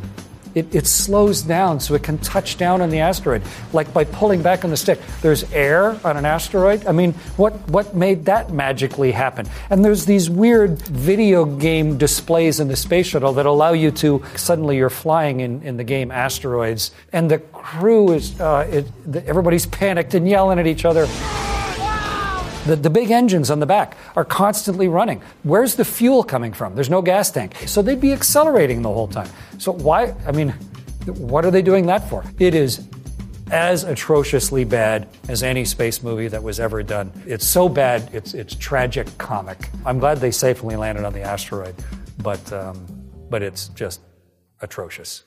it, 0.54 0.74
it 0.74 0.86
slows 0.86 1.42
down 1.42 1.80
so 1.80 1.94
it 1.94 2.02
can 2.02 2.18
touch 2.18 2.56
down 2.56 2.80
on 2.80 2.90
the 2.90 3.00
asteroid, 3.00 3.42
like 3.72 3.92
by 3.92 4.04
pulling 4.04 4.42
back 4.42 4.64
on 4.64 4.70
the 4.70 4.76
stick. 4.76 5.00
There's 5.22 5.50
air 5.52 5.98
on 6.04 6.16
an 6.16 6.24
asteroid. 6.24 6.86
I 6.86 6.92
mean, 6.92 7.12
what, 7.36 7.52
what 7.68 7.94
made 7.94 8.26
that 8.26 8.52
magically 8.52 9.12
happen? 9.12 9.46
And 9.70 9.84
there's 9.84 10.06
these 10.06 10.30
weird 10.30 10.78
video 10.82 11.44
game 11.44 11.98
displays 11.98 12.60
in 12.60 12.68
the 12.68 12.76
space 12.76 13.06
shuttle 13.06 13.32
that 13.34 13.46
allow 13.46 13.72
you 13.72 13.90
to 13.92 14.24
suddenly 14.36 14.76
you're 14.76 14.90
flying 14.90 15.40
in, 15.40 15.62
in 15.62 15.76
the 15.76 15.84
game 15.84 16.10
Asteroids, 16.10 16.92
and 17.12 17.30
the 17.30 17.38
crew 17.38 18.12
is, 18.12 18.40
uh, 18.40 18.68
it, 18.70 19.26
everybody's 19.26 19.66
panicked 19.66 20.14
and 20.14 20.28
yelling 20.28 20.58
at 20.58 20.66
each 20.66 20.84
other. 20.84 21.06
The, 22.66 22.76
the 22.76 22.90
big 22.90 23.10
engines 23.10 23.50
on 23.50 23.60
the 23.60 23.66
back 23.66 23.96
are 24.16 24.24
constantly 24.24 24.88
running. 24.88 25.20
Where's 25.42 25.74
the 25.74 25.84
fuel 25.84 26.24
coming 26.24 26.52
from? 26.52 26.74
There's 26.74 26.88
no 26.88 27.02
gas 27.02 27.30
tank. 27.30 27.54
So 27.66 27.82
they'd 27.82 28.00
be 28.00 28.12
accelerating 28.12 28.80
the 28.80 28.92
whole 28.92 29.08
time. 29.08 29.28
So 29.58 29.72
why, 29.72 30.14
I 30.26 30.32
mean, 30.32 30.50
what 31.06 31.44
are 31.44 31.50
they 31.50 31.60
doing 31.60 31.86
that 31.86 32.08
for? 32.08 32.24
It 32.38 32.54
is 32.54 32.88
as 33.50 33.84
atrociously 33.84 34.64
bad 34.64 35.08
as 35.28 35.42
any 35.42 35.66
space 35.66 36.02
movie 36.02 36.28
that 36.28 36.42
was 36.42 36.58
ever 36.58 36.82
done. 36.82 37.12
It's 37.26 37.46
so 37.46 37.68
bad, 37.68 38.08
it's, 38.14 38.32
it's 38.32 38.54
tragic 38.54 39.06
comic. 39.18 39.68
I'm 39.84 39.98
glad 39.98 40.18
they 40.18 40.30
safely 40.30 40.76
landed 40.76 41.04
on 41.04 41.12
the 41.12 41.20
asteroid, 41.20 41.74
but, 42.22 42.50
um, 42.50 42.86
but 43.28 43.42
it's 43.42 43.68
just 43.68 44.00
atrocious. 44.62 45.24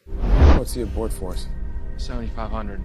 What's 0.58 0.74
the 0.74 0.82
abort 0.82 1.14
force? 1.14 1.46
7,500. 1.98 2.82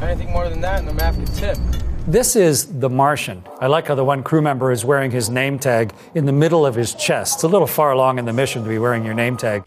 Anything 0.00 0.30
more 0.30 0.48
than 0.48 0.60
that, 0.60 0.78
and 0.78 0.88
the 0.88 0.94
map 0.94 1.14
could 1.14 1.34
tip. 1.34 1.58
This 2.06 2.36
is 2.36 2.66
The 2.78 2.88
Martian. 2.88 3.42
I 3.60 3.66
like 3.66 3.88
how 3.88 3.96
the 3.96 4.04
one 4.04 4.22
crew 4.22 4.40
member 4.40 4.70
is 4.70 4.84
wearing 4.84 5.10
his 5.10 5.28
name 5.28 5.58
tag 5.58 5.92
in 6.14 6.24
the 6.24 6.32
middle 6.32 6.64
of 6.64 6.74
his 6.74 6.94
chest. 6.94 7.34
It's 7.34 7.42
a 7.42 7.48
little 7.48 7.66
far 7.66 7.90
along 7.90 8.18
in 8.18 8.24
the 8.24 8.32
mission 8.32 8.62
to 8.62 8.68
be 8.68 8.78
wearing 8.78 9.04
your 9.04 9.14
name 9.14 9.36
tag. 9.36 9.64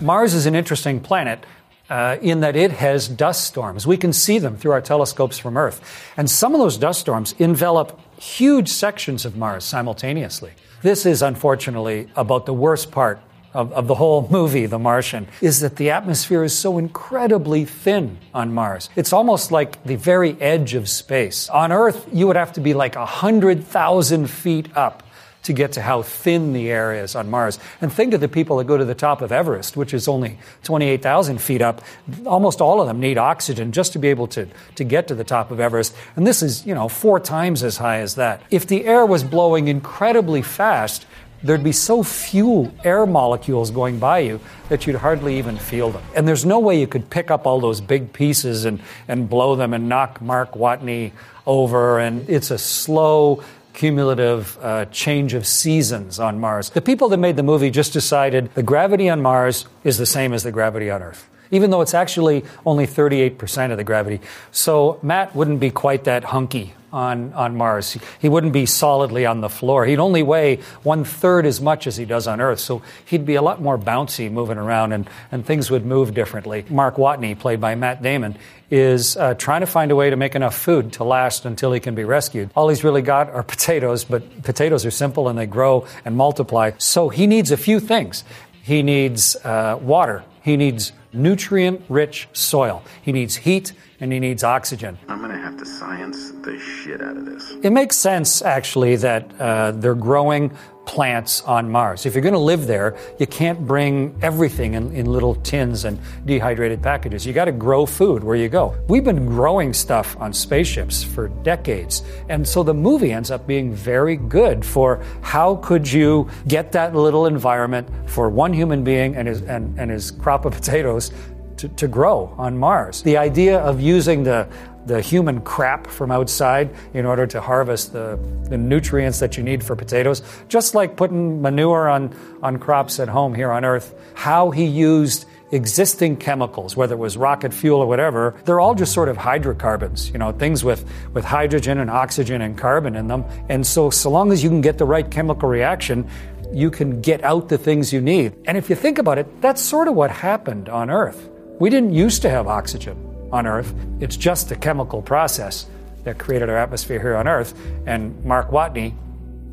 Mars 0.00 0.34
is 0.34 0.44
an 0.44 0.54
interesting 0.54 1.00
planet 1.00 1.44
uh, 1.88 2.18
in 2.20 2.40
that 2.40 2.54
it 2.54 2.70
has 2.70 3.08
dust 3.08 3.44
storms. 3.44 3.86
We 3.86 3.96
can 3.96 4.12
see 4.12 4.38
them 4.38 4.58
through 4.58 4.72
our 4.72 4.82
telescopes 4.82 5.38
from 5.38 5.56
Earth. 5.56 5.80
And 6.18 6.30
some 6.30 6.54
of 6.54 6.60
those 6.60 6.76
dust 6.76 7.00
storms 7.00 7.34
envelop 7.38 7.98
huge 8.20 8.68
sections 8.68 9.24
of 9.24 9.36
Mars 9.36 9.64
simultaneously. 9.64 10.52
This 10.82 11.06
is 11.06 11.22
unfortunately 11.22 12.10
about 12.14 12.44
the 12.44 12.52
worst 12.52 12.90
part 12.90 13.20
of, 13.56 13.72
of, 13.72 13.86
the 13.86 13.94
whole 13.94 14.28
movie, 14.30 14.66
The 14.66 14.78
Martian, 14.78 15.26
is 15.40 15.60
that 15.60 15.76
the 15.76 15.90
atmosphere 15.90 16.44
is 16.44 16.54
so 16.56 16.76
incredibly 16.76 17.64
thin 17.64 18.18
on 18.34 18.52
Mars. 18.52 18.90
It's 18.96 19.12
almost 19.12 19.50
like 19.50 19.82
the 19.84 19.96
very 19.96 20.40
edge 20.40 20.74
of 20.74 20.88
space. 20.88 21.48
On 21.48 21.72
Earth, 21.72 22.06
you 22.12 22.26
would 22.26 22.36
have 22.36 22.52
to 22.52 22.60
be 22.60 22.74
like 22.74 22.96
100,000 22.96 24.26
feet 24.28 24.76
up 24.76 25.02
to 25.46 25.52
get 25.52 25.72
to 25.72 25.80
how 25.80 26.02
thin 26.02 26.52
the 26.52 26.68
air 26.68 26.92
is 26.92 27.14
on 27.14 27.30
Mars. 27.30 27.58
And 27.80 27.92
think 27.92 28.12
of 28.14 28.20
the 28.20 28.28
people 28.28 28.56
that 28.58 28.64
go 28.64 28.76
to 28.76 28.84
the 28.84 28.96
top 28.96 29.22
of 29.22 29.30
Everest, 29.30 29.76
which 29.76 29.94
is 29.94 30.08
only 30.08 30.38
28,000 30.64 31.40
feet 31.40 31.62
up. 31.62 31.82
Almost 32.26 32.60
all 32.60 32.80
of 32.80 32.88
them 32.88 32.98
need 32.98 33.16
oxygen 33.16 33.70
just 33.70 33.92
to 33.92 34.00
be 34.00 34.08
able 34.08 34.26
to, 34.28 34.48
to 34.74 34.84
get 34.84 35.06
to 35.08 35.14
the 35.14 35.24
top 35.24 35.52
of 35.52 35.60
Everest. 35.60 35.94
And 36.16 36.26
this 36.26 36.42
is, 36.42 36.66
you 36.66 36.74
know, 36.74 36.88
four 36.88 37.20
times 37.20 37.62
as 37.62 37.76
high 37.76 38.00
as 38.00 38.16
that. 38.16 38.42
If 38.50 38.66
the 38.66 38.84
air 38.84 39.06
was 39.06 39.22
blowing 39.22 39.68
incredibly 39.68 40.42
fast, 40.42 41.05
there'd 41.42 41.64
be 41.64 41.72
so 41.72 42.02
few 42.02 42.72
air 42.84 43.06
molecules 43.06 43.70
going 43.70 43.98
by 43.98 44.20
you 44.20 44.40
that 44.68 44.86
you'd 44.86 44.96
hardly 44.96 45.38
even 45.38 45.56
feel 45.56 45.90
them. 45.90 46.02
And 46.14 46.26
there's 46.26 46.44
no 46.44 46.58
way 46.58 46.80
you 46.80 46.86
could 46.86 47.08
pick 47.10 47.30
up 47.30 47.46
all 47.46 47.60
those 47.60 47.80
big 47.80 48.12
pieces 48.12 48.64
and, 48.64 48.80
and 49.08 49.28
blow 49.28 49.56
them 49.56 49.72
and 49.74 49.88
knock 49.88 50.20
Mark 50.20 50.52
Watney 50.52 51.12
over. 51.46 51.98
And 51.98 52.28
it's 52.28 52.50
a 52.50 52.58
slow, 52.58 53.42
cumulative 53.72 54.58
uh, 54.60 54.86
change 54.86 55.34
of 55.34 55.46
seasons 55.46 56.18
on 56.18 56.40
Mars. 56.40 56.70
The 56.70 56.80
people 56.80 57.08
that 57.10 57.18
made 57.18 57.36
the 57.36 57.42
movie 57.42 57.70
just 57.70 57.92
decided 57.92 58.52
the 58.54 58.62
gravity 58.62 59.08
on 59.08 59.22
Mars 59.22 59.66
is 59.84 59.98
the 59.98 60.06
same 60.06 60.32
as 60.32 60.42
the 60.42 60.52
gravity 60.52 60.90
on 60.90 61.02
Earth. 61.02 61.28
Even 61.50 61.70
though 61.70 61.80
it's 61.80 61.94
actually 61.94 62.44
only 62.64 62.86
38% 62.86 63.70
of 63.70 63.76
the 63.76 63.84
gravity. 63.84 64.20
So 64.52 64.98
Matt 65.02 65.34
wouldn't 65.34 65.60
be 65.60 65.70
quite 65.70 66.04
that 66.04 66.24
hunky 66.24 66.74
on, 66.96 67.32
on 67.34 67.56
Mars. 67.56 67.98
He 68.18 68.28
wouldn't 68.28 68.54
be 68.54 68.64
solidly 68.64 69.26
on 69.26 69.42
the 69.42 69.50
floor. 69.50 69.84
He'd 69.84 69.98
only 69.98 70.22
weigh 70.22 70.56
one 70.82 71.04
third 71.04 71.44
as 71.44 71.60
much 71.60 71.86
as 71.86 71.96
he 71.96 72.06
does 72.06 72.26
on 72.26 72.40
Earth. 72.40 72.58
So 72.58 72.80
he'd 73.04 73.26
be 73.26 73.34
a 73.34 73.42
lot 73.42 73.60
more 73.60 73.76
bouncy 73.76 74.30
moving 74.30 74.56
around 74.56 74.92
and, 74.92 75.08
and 75.30 75.44
things 75.44 75.70
would 75.70 75.84
move 75.84 76.14
differently. 76.14 76.64
Mark 76.70 76.96
Watney, 76.96 77.38
played 77.38 77.60
by 77.60 77.74
Matt 77.74 78.02
Damon, 78.02 78.36
is 78.70 79.16
uh, 79.16 79.34
trying 79.34 79.60
to 79.60 79.66
find 79.66 79.90
a 79.90 79.96
way 79.96 80.08
to 80.10 80.16
make 80.16 80.34
enough 80.34 80.56
food 80.56 80.94
to 80.94 81.04
last 81.04 81.44
until 81.44 81.70
he 81.72 81.80
can 81.80 81.94
be 81.94 82.04
rescued. 82.04 82.50
All 82.56 82.68
he's 82.68 82.82
really 82.82 83.02
got 83.02 83.30
are 83.30 83.42
potatoes, 83.56 84.04
but 84.04 84.42
potatoes 84.42 84.86
are 84.86 84.90
simple 84.90 85.28
and 85.28 85.38
they 85.38 85.46
grow 85.46 85.86
and 86.04 86.16
multiply. 86.16 86.72
So 86.78 87.10
he 87.10 87.26
needs 87.26 87.50
a 87.50 87.56
few 87.58 87.78
things. 87.78 88.24
He 88.62 88.82
needs 88.82 89.36
uh, 89.44 89.78
water. 89.80 90.24
He 90.42 90.56
needs 90.56 90.92
nutrient 91.16 91.82
rich 91.88 92.28
soil. 92.32 92.82
He 93.02 93.12
needs 93.12 93.36
heat 93.36 93.72
and 94.00 94.12
he 94.12 94.20
needs 94.20 94.44
oxygen. 94.44 94.98
I'm 95.08 95.18
going 95.18 95.32
to 95.32 95.38
have 95.38 95.56
to 95.56 95.66
science 95.66 96.32
the 96.42 96.58
shit 96.58 97.00
out 97.00 97.16
of 97.16 97.26
this. 97.26 97.50
It 97.62 97.70
makes 97.70 97.96
sense, 97.96 98.42
actually, 98.42 98.96
that 98.96 99.40
uh, 99.40 99.72
they're 99.72 99.94
growing 99.94 100.56
plants 100.86 101.42
on 101.42 101.70
Mars. 101.70 102.06
If 102.06 102.14
you're 102.14 102.22
going 102.22 102.32
to 102.32 102.38
live 102.38 102.66
there, 102.66 102.96
you 103.18 103.26
can't 103.26 103.66
bring 103.66 104.16
everything 104.22 104.74
in, 104.74 104.92
in 104.92 105.06
little 105.06 105.34
tins 105.34 105.84
and 105.84 106.00
dehydrated 106.24 106.82
packages. 106.82 107.26
You 107.26 107.32
got 107.32 107.46
to 107.46 107.52
grow 107.52 107.84
food 107.84 108.24
where 108.24 108.36
you 108.36 108.48
go. 108.48 108.74
We've 108.88 109.04
been 109.04 109.26
growing 109.26 109.72
stuff 109.72 110.16
on 110.18 110.32
spaceships 110.32 111.02
for 111.02 111.28
decades. 111.28 112.02
And 112.28 112.46
so 112.46 112.62
the 112.62 112.72
movie 112.72 113.12
ends 113.12 113.30
up 113.30 113.46
being 113.46 113.74
very 113.74 114.16
good 114.16 114.64
for 114.64 115.02
how 115.20 115.56
could 115.56 115.90
you 115.90 116.30
get 116.48 116.72
that 116.72 116.94
little 116.94 117.26
environment 117.26 117.88
for 118.08 118.30
one 118.30 118.52
human 118.52 118.84
being 118.84 119.16
and 119.16 119.28
his, 119.28 119.42
and, 119.42 119.78
and 119.78 119.90
his 119.90 120.12
crop 120.12 120.44
of 120.44 120.52
potatoes 120.56 121.10
to, 121.58 121.68
to 121.68 121.88
grow 121.88 122.34
on 122.38 122.58
Mars. 122.58 123.02
The 123.02 123.16
idea 123.16 123.58
of 123.58 123.80
using 123.80 124.24
the 124.24 124.48
the 124.86 125.00
human 125.02 125.40
crap 125.40 125.88
from 125.88 126.12
outside 126.12 126.72
in 126.94 127.04
order 127.04 127.26
to 127.26 127.40
harvest 127.40 127.92
the, 127.92 128.18
the 128.48 128.56
nutrients 128.56 129.18
that 129.18 129.36
you 129.36 129.42
need 129.42 129.62
for 129.62 129.74
potatoes, 129.74 130.22
just 130.48 130.74
like 130.74 130.96
putting 130.96 131.42
manure 131.42 131.88
on, 131.88 132.14
on 132.42 132.58
crops 132.58 133.00
at 133.00 133.08
home 133.08 133.34
here 133.34 133.50
on 133.50 133.64
Earth. 133.64 133.94
How 134.14 134.50
he 134.52 134.64
used 134.64 135.26
existing 135.50 136.16
chemicals, 136.16 136.76
whether 136.76 136.94
it 136.94 136.98
was 136.98 137.16
rocket 137.16 137.52
fuel 137.52 137.80
or 137.80 137.86
whatever, 137.86 138.36
they're 138.44 138.60
all 138.60 138.74
just 138.74 138.92
sort 138.92 139.08
of 139.08 139.16
hydrocarbons, 139.16 140.10
you 140.10 140.18
know, 140.18 140.32
things 140.32 140.62
with, 140.62 140.88
with 141.12 141.24
hydrogen 141.24 141.78
and 141.78 141.90
oxygen 141.90 142.40
and 142.40 142.56
carbon 142.56 142.94
in 142.96 143.08
them. 143.08 143.24
And 143.48 143.66
so, 143.66 143.90
so 143.90 144.08
long 144.10 144.32
as 144.32 144.42
you 144.42 144.50
can 144.50 144.60
get 144.60 144.78
the 144.78 144.84
right 144.84 145.08
chemical 145.08 145.48
reaction, 145.48 146.08
you 146.52 146.70
can 146.70 147.00
get 147.00 147.24
out 147.24 147.48
the 147.48 147.58
things 147.58 147.92
you 147.92 148.00
need. 148.00 148.36
And 148.44 148.56
if 148.56 148.70
you 148.70 148.76
think 148.76 148.98
about 148.98 149.18
it, 149.18 149.40
that's 149.40 149.60
sort 149.60 149.88
of 149.88 149.94
what 149.94 150.10
happened 150.10 150.68
on 150.68 150.90
Earth. 150.90 151.28
We 151.58 151.70
didn't 151.70 151.94
used 151.94 152.20
to 152.20 152.28
have 152.28 152.48
oxygen 152.48 152.98
on 153.32 153.46
Earth. 153.46 153.74
It's 153.98 154.18
just 154.18 154.50
a 154.50 154.56
chemical 154.56 155.00
process 155.00 155.66
that 156.04 156.18
created 156.18 156.50
our 156.50 156.56
atmosphere 156.56 157.00
here 157.00 157.16
on 157.16 157.26
Earth. 157.26 157.58
And 157.86 158.22
Mark 158.26 158.50
Watney, 158.50 158.94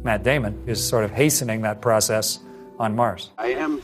Matt 0.03 0.21
Damon, 0.21 0.61
is 0.67 0.85
sort 0.85 1.05
of 1.05 1.11
hastening 1.11 1.61
that 1.61 1.79
process 1.79 2.39
on 2.77 2.93
Mars. 2.93 3.29
I 3.37 3.53
am 3.53 3.81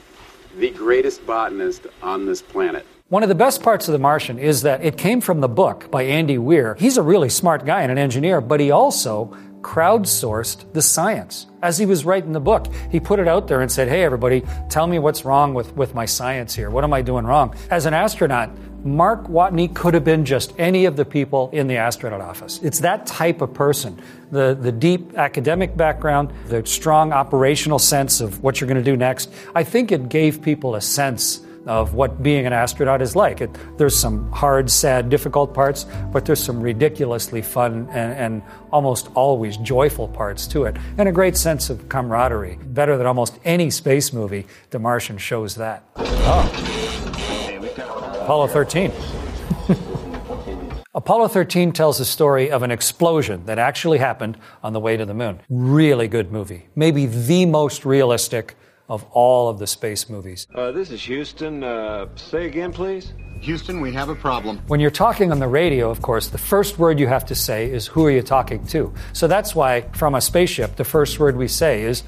the 0.58 0.70
greatest 0.72 1.26
botanist 1.26 1.88
on 2.02 2.26
this 2.26 2.42
planet. 2.42 2.86
One 3.08 3.24
of 3.24 3.30
the 3.30 3.36
best 3.36 3.64
parts 3.64 3.88
of 3.88 3.94
The 3.94 4.00
Martian 4.00 4.38
is 4.38 4.64
that 4.64 4.84
it 4.84 4.98
came 4.98 5.22
from 5.22 5.40
the 5.40 5.48
book 5.48 5.90
by 5.90 6.04
Andy 6.04 6.38
Weir. 6.38 6.76
He's 6.78 6.98
a 6.98 7.02
really 7.02 7.30
smart 7.30 7.66
guy 7.66 7.84
and 7.84 7.92
an 7.92 7.98
engineer, 7.98 8.42
but 8.42 8.60
he 8.60 8.70
also 8.70 9.36
crowdsourced 9.62 10.74
the 10.74 10.82
science. 10.82 11.48
As 11.62 11.78
he 11.78 11.86
was 11.86 12.06
writing 12.06 12.32
the 12.32 12.40
book, 12.40 12.68
he 12.92 13.00
put 13.00 13.20
it 13.20 13.28
out 13.28 13.48
there 13.48 13.62
and 13.62 13.72
said, 13.72 13.88
Hey, 13.88 14.04
everybody, 14.04 14.44
tell 14.70 14.88
me 14.88 15.00
what's 15.00 15.26
wrong 15.26 15.54
with, 15.54 15.76
with 15.76 15.94
my 15.94 16.06
science 16.06 16.56
here. 16.56 16.70
What 16.70 16.84
am 16.84 16.94
I 16.94 17.02
doing 17.02 17.26
wrong? 17.26 17.56
As 17.70 17.86
an 17.86 17.94
astronaut, 17.94 18.50
Mark 18.84 19.28
Watney 19.28 19.74
could 19.74 19.94
have 19.94 20.06
been 20.06 20.24
just 20.24 20.54
any 20.58 20.86
of 20.86 20.96
the 20.96 21.04
people 21.04 21.50
in 21.52 21.68
the 21.68 21.76
astronaut 21.76 22.22
office. 22.22 22.60
It's 22.64 22.80
that 22.80 23.06
type 23.06 23.42
of 23.42 23.54
person. 23.54 24.02
The, 24.32 24.58
the 24.60 24.72
deep 24.72 25.18
academic 25.18 25.76
background, 25.76 26.32
the 26.48 26.66
strong 26.66 27.12
operational 27.12 27.80
sense 27.80 28.22
of 28.22 28.42
what 28.42 28.62
you're 28.62 28.70
going 28.70 28.84
to 28.84 28.92
do 28.92 28.96
next. 28.96 29.34
I 29.54 29.64
think 29.66 29.92
it 29.92 30.08
gave 30.08 30.42
people 30.42 30.76
a 30.76 30.82
sense 30.82 31.42
of 31.66 31.94
what 31.94 32.22
being 32.24 32.46
an 32.46 32.54
astronaut 32.54 33.02
is 33.02 33.16
like. 33.16 33.42
It, 33.42 33.58
there's 33.78 33.96
some 33.96 34.32
hard, 34.32 34.70
sad, 34.70 35.10
difficult 35.10 35.54
parts, 35.54 35.86
but 36.12 36.26
there's 36.26 36.44
some 36.44 36.62
ridiculously 36.62 37.42
fun 37.42 37.88
and, 37.92 38.14
and, 38.14 38.44
almost 38.72 39.10
always 39.16 39.58
joyful 39.58 40.08
parts 40.08 40.46
to 40.46 40.66
it, 40.66 40.78
and 41.00 41.10
a 41.10 41.12
great 41.12 41.36
sense 41.36 41.72
of 41.72 41.90
camaraderie. 41.90 42.60
Better 42.66 42.98
than 42.98 43.08
almost 43.08 43.40
any 43.44 43.72
space 43.72 44.14
movie, 44.14 44.46
The 44.70 44.78
Martian 44.78 45.18
shows 45.18 45.56
that. 45.56 45.84
Oh. 45.96 46.80
Apollo 48.22 48.48
13. 48.48 48.92
Apollo 50.94 51.30
13 51.30 51.72
tells 51.72 51.98
the 51.98 52.06
story 52.06 52.52
of 52.52 52.62
an 52.62 52.72
explosion 52.72 53.46
that 53.46 53.58
actually 53.58 54.00
happened 54.00 54.38
on 54.62 54.74
the 54.74 54.80
way 54.80 54.98
to 54.98 55.06
the 55.06 55.14
moon. 55.14 55.40
Really 55.50 56.08
good 56.08 56.32
movie. 56.32 56.68
Maybe 56.76 57.06
the 57.06 57.46
most 57.46 57.86
realistic 57.86 58.56
of 58.90 59.06
all 59.12 59.48
of 59.50 59.60
the 59.60 59.68
space 59.68 60.10
movies. 60.10 60.48
Uh, 60.54 60.72
this 60.72 60.92
is 60.92 61.02
Houston. 61.04 61.64
Uh, 61.64 62.08
say 62.16 62.48
again, 62.48 62.74
please. 62.74 63.14
Houston, 63.42 63.80
we 63.80 63.94
have 63.94 64.10
a 64.10 64.16
problem. 64.16 64.58
When 64.68 64.82
you're 64.82 64.92
talking 64.92 65.32
on 65.32 65.40
the 65.40 65.48
radio, 65.48 65.90
of 65.90 66.02
course, 66.02 66.28
the 66.28 66.38
first 66.38 66.78
word 66.78 67.00
you 67.00 67.08
have 67.08 67.26
to 67.28 67.36
say 67.36 67.72
is 67.72 67.88
who 67.88 68.06
are 68.06 68.12
you 68.12 68.22
talking 68.22 68.66
to? 68.68 68.94
So 69.14 69.28
that's 69.28 69.56
why 69.56 69.82
from 69.94 70.16
a 70.16 70.22
spaceship, 70.22 70.76
the 70.76 70.84
first 70.84 71.20
word 71.20 71.38
we 71.38 71.48
say 71.48 71.84
is 71.84 72.04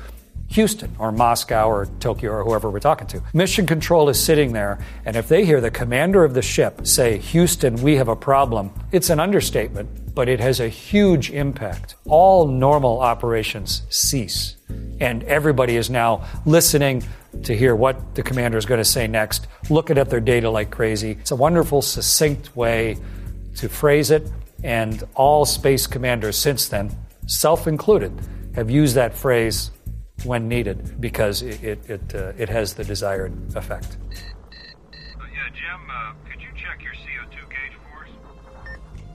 Houston 0.52 0.94
or 1.00 1.14
Moscow 1.14 1.70
or 1.70 1.86
Tokyo 2.02 2.32
or 2.32 2.44
whoever 2.44 2.70
we're 2.70 2.80
talking 2.80 3.08
to. 3.08 3.24
Mission 3.34 3.66
Control 3.66 4.10
is 4.10 4.22
sitting 4.22 4.52
there, 4.52 4.80
and 5.06 5.16
if 5.16 5.30
they 5.30 5.46
hear 5.46 5.62
the 5.62 5.72
commander 5.72 6.26
of 6.26 6.34
the 6.34 6.42
ship 6.42 6.86
say, 6.86 7.18
Houston, 7.18 7.76
we 7.76 7.96
have 7.96 8.10
a 8.10 8.16
problem, 8.16 8.72
it's 8.92 9.10
an 9.10 9.22
understatement, 9.22 10.14
but 10.14 10.28
it 10.28 10.42
has 10.42 10.60
a 10.60 10.68
huge 10.68 11.32
impact. 11.32 11.96
All 12.06 12.48
normal 12.48 13.00
operations 13.00 13.84
cease, 13.90 14.58
and 15.00 15.24
everybody 15.24 15.78
is 15.78 15.90
now 15.90 16.26
listening 16.46 17.04
to 17.44 17.56
hear 17.56 17.76
what 17.76 18.16
the 18.16 18.24
commander 18.24 18.58
is 18.58 18.66
going 18.66 18.80
to 18.80 18.86
say 18.86 19.08
next, 19.08 19.48
looking 19.70 19.98
at 19.98 20.10
their 20.10 20.20
data 20.20 20.50
like 20.50 20.70
crazy. 20.70 21.12
It's 21.12 21.32
a 21.32 21.36
wonderful, 21.36 21.82
succinct 21.82 22.56
way 22.56 22.98
to 23.56 23.70
phrase 23.70 24.12
it, 24.12 24.32
and 24.64 25.04
all 25.16 25.46
space 25.46 25.88
commanders 25.88 26.38
since 26.38 26.68
then, 26.68 26.96
self 27.28 27.68
included, 27.68 28.14
have 28.54 28.70
used 28.70 28.96
that 28.96 29.16
phrase 29.16 29.72
when 30.24 30.48
needed 30.48 31.02
because 31.02 31.42
it, 31.42 31.64
it, 31.64 31.90
it, 31.90 32.16
uh, 32.16 32.34
it 32.38 32.50
has 32.50 32.74
the 32.74 32.84
desired 32.84 33.34
effect. 33.56 33.98
Uh, 34.12 35.26
yeah, 35.34 35.50
Jim, 35.50 35.90
uh, 35.90 36.14
could 36.30 36.42
you 36.42 36.50
check 36.56 36.84
your 36.84 36.94
CO2 36.94 37.32
gauge 37.32 37.32
for 37.32 37.40
us? 37.40 37.51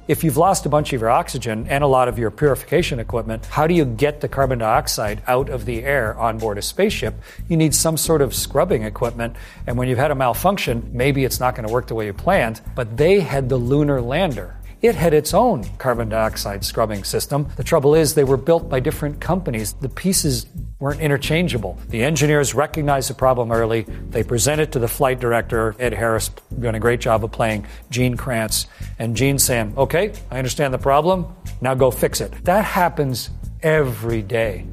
If 0.08 0.22
you've 0.22 0.36
lost 0.36 0.64
a 0.66 0.68
bunch 0.68 0.92
of 0.92 1.00
your 1.00 1.10
oxygen 1.10 1.66
and 1.68 1.82
a 1.82 1.86
lot 1.88 2.06
of 2.06 2.16
your 2.16 2.30
purification 2.30 3.00
equipment, 3.00 3.44
how 3.46 3.66
do 3.66 3.74
you 3.74 3.84
get 3.84 4.20
the 4.20 4.28
carbon 4.28 4.60
dioxide 4.60 5.20
out 5.26 5.48
of 5.48 5.64
the 5.64 5.82
air 5.82 6.16
on 6.16 6.38
board 6.38 6.58
a 6.58 6.62
spaceship? 6.62 7.16
You 7.48 7.56
need 7.56 7.74
some 7.74 7.96
sort 7.96 8.22
of 8.22 8.32
scrubbing 8.32 8.84
equipment. 8.84 9.34
And 9.66 9.76
when 9.76 9.88
you've 9.88 9.98
had 9.98 10.12
a 10.12 10.14
malfunction, 10.14 10.90
maybe 10.92 11.24
it's 11.24 11.40
not 11.40 11.56
going 11.56 11.66
to 11.66 11.72
work 11.72 11.88
the 11.88 11.96
way 11.96 12.06
you 12.06 12.12
planned. 12.12 12.60
But 12.76 12.96
they 12.96 13.18
had 13.18 13.48
the 13.48 13.56
lunar 13.56 14.00
lander. 14.00 14.55
It 14.82 14.94
had 14.94 15.14
its 15.14 15.32
own 15.32 15.64
carbon 15.78 16.08
dioxide 16.08 16.64
scrubbing 16.64 17.04
system. 17.04 17.48
The 17.56 17.64
trouble 17.64 17.94
is, 17.94 18.14
they 18.14 18.24
were 18.24 18.36
built 18.36 18.68
by 18.68 18.80
different 18.80 19.20
companies. 19.20 19.72
The 19.74 19.88
pieces 19.88 20.46
weren't 20.78 21.00
interchangeable. 21.00 21.78
The 21.88 22.04
engineers 22.04 22.54
recognized 22.54 23.08
the 23.08 23.14
problem 23.14 23.50
early. 23.50 23.82
They 24.10 24.22
presented 24.22 24.72
to 24.72 24.78
the 24.78 24.88
flight 24.88 25.18
director, 25.18 25.74
Ed 25.78 25.94
Harris, 25.94 26.30
doing 26.58 26.74
a 26.74 26.80
great 26.80 27.00
job 27.00 27.24
of 27.24 27.32
playing 27.32 27.66
Gene 27.90 28.16
Kranz. 28.16 28.66
And 28.98 29.16
Gene 29.16 29.38
saying, 29.38 29.74
Okay, 29.78 30.12
I 30.30 30.38
understand 30.38 30.74
the 30.74 30.78
problem. 30.78 31.34
Now 31.62 31.74
go 31.74 31.90
fix 31.90 32.20
it. 32.20 32.32
That 32.44 32.64
happens 32.64 33.30
every 33.62 34.20
day 34.20 34.66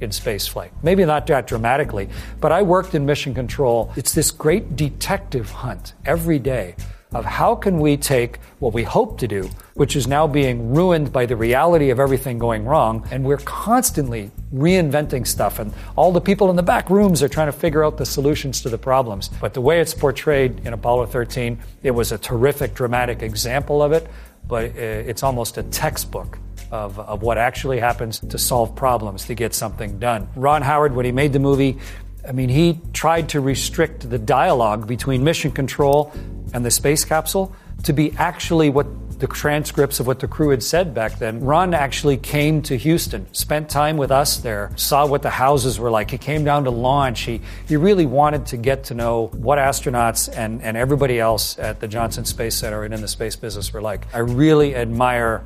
in 0.00 0.10
spaceflight. 0.10 0.70
Maybe 0.82 1.04
not 1.04 1.26
that 1.28 1.46
dramatically, 1.46 2.08
but 2.40 2.50
I 2.50 2.62
worked 2.62 2.94
in 2.94 3.06
mission 3.06 3.34
control. 3.34 3.92
It's 3.96 4.12
this 4.12 4.32
great 4.32 4.74
detective 4.74 5.50
hunt 5.50 5.94
every 6.04 6.40
day 6.40 6.74
of 7.14 7.24
how 7.24 7.54
can 7.54 7.78
we 7.78 7.96
take 7.96 8.38
what 8.58 8.74
we 8.74 8.82
hope 8.82 9.18
to 9.18 9.28
do, 9.28 9.48
which 9.74 9.94
is 9.96 10.06
now 10.06 10.26
being 10.26 10.74
ruined 10.74 11.12
by 11.12 11.26
the 11.26 11.36
reality 11.36 11.90
of 11.90 12.00
everything 12.00 12.38
going 12.38 12.64
wrong, 12.64 13.06
and 13.10 13.24
we're 13.24 13.38
constantly 13.38 14.30
reinventing 14.52 15.26
stuff, 15.26 15.58
and 15.58 15.72
all 15.96 16.12
the 16.12 16.20
people 16.20 16.50
in 16.50 16.56
the 16.56 16.62
back 16.62 16.90
rooms 16.90 17.22
are 17.22 17.28
trying 17.28 17.48
to 17.48 17.52
figure 17.52 17.84
out 17.84 17.96
the 17.98 18.06
solutions 18.06 18.60
to 18.62 18.68
the 18.68 18.78
problems. 18.78 19.28
But 19.40 19.54
the 19.54 19.60
way 19.60 19.80
it's 19.80 19.94
portrayed 19.94 20.66
in 20.66 20.72
Apollo 20.72 21.06
13, 21.06 21.58
it 21.82 21.92
was 21.92 22.12
a 22.12 22.18
terrific, 22.18 22.74
dramatic 22.74 23.22
example 23.22 23.82
of 23.82 23.92
it, 23.92 24.08
but 24.46 24.64
uh, 24.64 24.78
it's 24.78 25.22
almost 25.22 25.56
a 25.56 25.62
textbook 25.62 26.38
of, 26.70 26.98
of 26.98 27.22
what 27.22 27.38
actually 27.38 27.78
happens 27.78 28.18
to 28.18 28.38
solve 28.38 28.74
problems, 28.74 29.26
to 29.26 29.34
get 29.34 29.54
something 29.54 29.98
done. 29.98 30.28
Ron 30.34 30.62
Howard, 30.62 30.94
when 30.94 31.04
he 31.04 31.12
made 31.12 31.32
the 31.32 31.38
movie, 31.38 31.78
I 32.26 32.32
mean, 32.32 32.48
he 32.48 32.80
tried 32.92 33.28
to 33.30 33.40
restrict 33.40 34.08
the 34.08 34.18
dialogue 34.18 34.86
between 34.86 35.24
mission 35.24 35.50
control 35.50 36.12
and 36.52 36.64
the 36.64 36.70
space 36.70 37.04
capsule 37.04 37.54
to 37.84 37.92
be 37.92 38.12
actually 38.16 38.70
what 38.70 38.86
the 39.18 39.26
transcripts 39.26 40.00
of 40.00 40.06
what 40.06 40.20
the 40.20 40.28
crew 40.28 40.50
had 40.50 40.62
said 40.62 40.94
back 40.94 41.18
then. 41.18 41.40
Ron 41.40 41.72
actually 41.72 42.16
came 42.16 42.62
to 42.62 42.76
Houston, 42.76 43.32
spent 43.32 43.68
time 43.68 43.96
with 43.96 44.10
us 44.10 44.38
there, 44.38 44.72
saw 44.76 45.06
what 45.06 45.22
the 45.22 45.30
houses 45.30 45.78
were 45.78 45.90
like. 45.90 46.10
He 46.10 46.18
came 46.18 46.44
down 46.44 46.64
to 46.64 46.70
launch. 46.70 47.22
He, 47.22 47.40
he 47.68 47.76
really 47.76 48.06
wanted 48.06 48.46
to 48.46 48.56
get 48.56 48.84
to 48.84 48.94
know 48.94 49.28
what 49.28 49.58
astronauts 49.58 50.34
and, 50.36 50.62
and 50.62 50.76
everybody 50.76 51.20
else 51.20 51.58
at 51.58 51.80
the 51.80 51.88
Johnson 51.88 52.24
Space 52.24 52.56
Center 52.56 52.84
and 52.84 52.92
in 52.92 53.00
the 53.00 53.08
space 53.08 53.36
business 53.36 53.72
were 53.72 53.82
like. 53.82 54.12
I 54.14 54.18
really 54.18 54.74
admire 54.74 55.44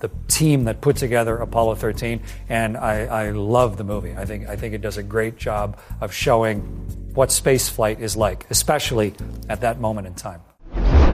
the 0.00 0.10
team 0.28 0.64
that 0.64 0.80
put 0.80 0.96
together 0.96 1.36
Apollo 1.36 1.76
13, 1.76 2.20
and 2.48 2.76
I, 2.76 3.04
I 3.06 3.30
love 3.30 3.76
the 3.76 3.84
movie. 3.84 4.14
I 4.16 4.24
think, 4.24 4.48
I 4.48 4.56
think 4.56 4.74
it 4.74 4.80
does 4.80 4.96
a 4.96 5.02
great 5.02 5.36
job 5.36 5.78
of 6.00 6.12
showing 6.12 6.60
what 7.14 7.30
spaceflight 7.30 7.98
is 8.00 8.16
like, 8.16 8.46
especially 8.50 9.14
at 9.48 9.60
that 9.62 9.80
moment 9.80 10.06
in 10.06 10.14
time. 10.14 10.40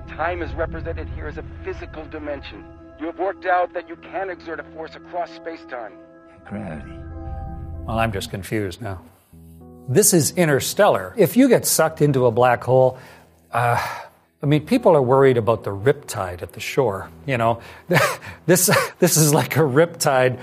Time 0.08 0.42
is 0.42 0.52
represented 0.54 1.08
here 1.10 1.26
as 1.26 1.38
a 1.38 1.44
physical 1.64 2.04
dimension. 2.06 2.64
You 3.00 3.06
have 3.06 3.18
worked 3.18 3.46
out 3.46 3.72
that 3.74 3.88
you 3.88 3.96
can 3.96 4.30
exert 4.30 4.60
a 4.60 4.64
force 4.74 4.94
across 4.94 5.30
space-time. 5.32 5.92
Gravity. 6.46 6.92
Well, 7.86 7.98
I'm 7.98 8.12
just 8.12 8.30
confused 8.30 8.80
now. 8.80 9.02
This 9.88 10.14
is 10.14 10.32
interstellar. 10.32 11.12
If 11.16 11.36
you 11.36 11.48
get 11.48 11.66
sucked 11.66 12.00
into 12.00 12.26
a 12.26 12.30
black 12.30 12.64
hole, 12.64 12.98
uh, 13.52 13.84
I 14.44 14.46
mean, 14.46 14.66
people 14.66 14.94
are 14.94 15.00
worried 15.00 15.38
about 15.38 15.64
the 15.64 15.70
riptide 15.70 16.42
at 16.42 16.52
the 16.52 16.60
shore. 16.60 17.08
You 17.24 17.38
know, 17.38 17.62
this 18.46 18.68
this 18.98 19.16
is 19.16 19.32
like 19.32 19.56
a 19.56 19.60
riptide 19.60 20.38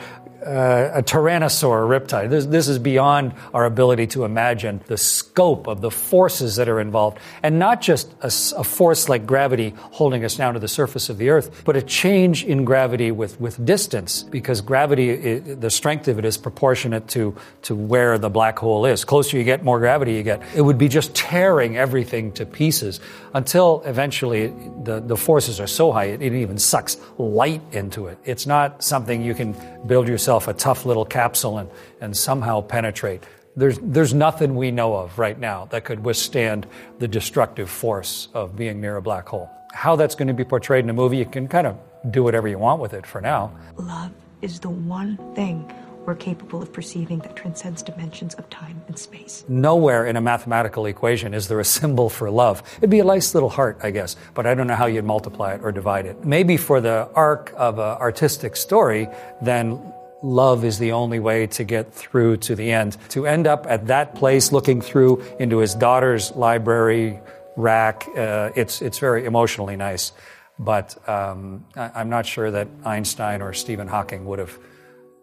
uh, 0.46 0.92
a 0.94 1.04
tyrannosaur 1.04 1.88
riptide. 1.88 2.30
This, 2.30 2.46
this 2.46 2.68
is 2.68 2.80
beyond 2.80 3.34
our 3.54 3.66
ability 3.66 4.08
to 4.08 4.26
imagine 4.26 4.82
the 4.88 4.98
scope 4.98 5.68
of 5.68 5.82
the 5.82 5.92
forces 5.92 6.56
that 6.56 6.68
are 6.68 6.80
involved. 6.80 7.20
And 7.44 7.60
not 7.60 7.82
just 7.82 8.12
a, 8.22 8.28
a, 8.60 8.64
force 8.64 9.08
like 9.08 9.26
gravity 9.26 9.74
holding 9.78 10.26
us 10.26 10.36
down 10.38 10.54
to 10.56 10.60
the 10.60 10.68
surface 10.68 11.10
of 11.10 11.18
the 11.18 11.30
Earth, 11.30 11.64
but 11.64 11.76
a 11.76 11.82
change 11.82 12.44
in 12.44 12.66
gravity 12.66 13.12
with, 13.12 13.40
with 13.40 13.64
distance, 13.66 14.24
because 14.24 14.62
gravity, 14.62 15.40
the 15.40 15.70
strength 15.70 16.08
of 16.08 16.18
it 16.18 16.26
is 16.26 16.38
proportionate 16.38 17.08
to, 17.10 17.36
to 17.64 17.76
where 17.76 18.18
the 18.18 18.30
black 18.30 18.58
hole 18.58 18.86
is. 18.86 19.06
Closer 19.06 19.38
you 19.38 19.44
get, 19.44 19.64
more 19.64 19.80
gravity 19.80 20.14
you 20.14 20.24
get. 20.24 20.42
It 20.56 20.62
would 20.62 20.78
be 20.78 20.88
just 20.88 21.14
tearing 21.14 21.78
everything 21.78 22.32
to 22.34 22.46
pieces 22.46 23.00
until 23.34 23.84
eventually 23.86 24.48
the, 24.84 25.00
the 25.00 25.18
forces 25.18 25.60
are 25.60 25.68
so 25.68 25.92
high 25.92 26.06
it, 26.06 26.22
it 26.22 26.34
even 26.34 26.58
sucks 26.58 26.98
light 27.18 27.62
into 27.72 28.08
it. 28.08 28.18
It's 28.26 28.48
not 28.48 28.84
something 28.84 29.22
you 29.22 29.34
can 29.34 29.56
build 29.86 30.08
yourself 30.08 30.31
a 30.48 30.54
tough 30.54 30.86
little 30.86 31.06
capsule 31.06 31.58
and, 31.58 31.70
and 32.00 32.16
somehow 32.16 32.62
penetrate. 32.62 33.24
There's, 33.56 33.78
there's 33.82 34.14
nothing 34.14 34.56
we 34.56 34.72
know 34.72 34.96
of 34.96 35.20
right 35.20 35.38
now 35.38 35.66
that 35.72 35.84
could 35.84 36.04
withstand 36.04 36.68
the 37.00 37.08
destructive 37.08 37.70
force 37.70 38.30
of 38.34 38.56
being 38.56 38.80
near 38.80 38.96
a 38.96 39.02
black 39.02 39.28
hole. 39.28 39.50
How 39.74 39.96
that's 39.96 40.16
going 40.16 40.30
to 40.30 40.34
be 40.34 40.46
portrayed 40.46 40.84
in 40.84 40.90
a 40.90 40.94
movie, 40.94 41.18
you 41.18 41.26
can 41.26 41.48
kind 41.48 41.68
of 41.68 41.78
do 42.10 42.24
whatever 42.24 42.48
you 42.48 42.58
want 42.58 42.82
with 42.82 42.94
it 42.94 43.06
for 43.06 43.20
now. 43.22 43.52
Love 43.78 44.12
is 44.42 44.60
the 44.60 44.70
one 44.70 45.18
thing 45.36 45.72
we're 46.06 46.16
capable 46.16 46.62
of 46.62 46.74
perceiving 46.74 47.20
that 47.20 47.36
transcends 47.36 47.84
dimensions 47.84 48.34
of 48.36 48.50
time 48.50 48.82
and 48.88 48.98
space. 48.98 49.46
Nowhere 49.48 50.06
in 50.08 50.16
a 50.16 50.22
mathematical 50.22 50.88
equation 50.88 51.34
is 51.34 51.48
there 51.48 51.60
a 51.60 51.66
symbol 51.66 52.10
for 52.10 52.30
love. 52.32 52.64
It'd 52.78 52.90
be 52.90 53.00
a 53.00 53.04
nice 53.04 53.34
little 53.34 53.50
heart, 53.50 53.80
I 53.84 53.92
guess, 53.92 54.16
but 54.34 54.48
I 54.48 54.56
don't 54.56 54.68
know 54.68 54.76
how 54.76 54.88
you'd 54.88 55.06
multiply 55.06 55.54
it 55.54 55.62
or 55.64 55.72
divide 55.72 56.06
it. 56.08 56.26
Maybe 56.26 56.58
for 56.58 56.82
the 56.82 57.08
arc 57.14 57.54
of 57.56 57.78
an 57.78 57.98
artistic 58.02 58.56
story, 58.56 59.10
then 59.42 59.94
love 60.24 60.64
is 60.66 60.80
the 60.80 60.92
only 60.92 61.20
way 61.20 61.48
to 61.48 61.64
get 61.64 61.94
through 61.94 62.38
to 62.38 62.56
the 62.56 62.72
end. 62.72 62.98
To 63.10 63.26
end 63.26 63.48
up 63.48 63.66
at 63.68 63.88
that 63.88 64.16
place 64.16 64.52
looking 64.52 64.82
through 64.82 65.22
into 65.40 65.58
his 65.58 65.76
daughter's 65.76 66.32
library 66.36 67.20
rack, 67.58 68.08
uh, 68.16 68.52
it's, 68.56 68.82
it's 68.82 69.00
very 69.00 69.26
emotionally 69.26 69.76
nice. 69.76 70.12
But 70.60 70.98
um, 71.10 71.66
I, 71.76 71.92
I'm 71.96 72.10
not 72.10 72.26
sure 72.26 72.52
that 72.52 72.68
Einstein 72.86 73.42
or 73.42 73.54
Stephen 73.54 73.88
Hawking 73.88 74.26
would 74.26 74.40
have 74.40 74.58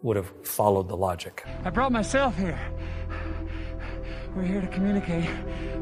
would 0.01 0.15
have 0.15 0.31
followed 0.43 0.87
the 0.87 0.95
logic. 0.95 1.43
I 1.65 1.69
brought 1.69 1.91
myself 1.91 2.37
here. 2.37 2.59
We're 4.33 4.43
here 4.43 4.61
to 4.61 4.67
communicate 4.67 5.29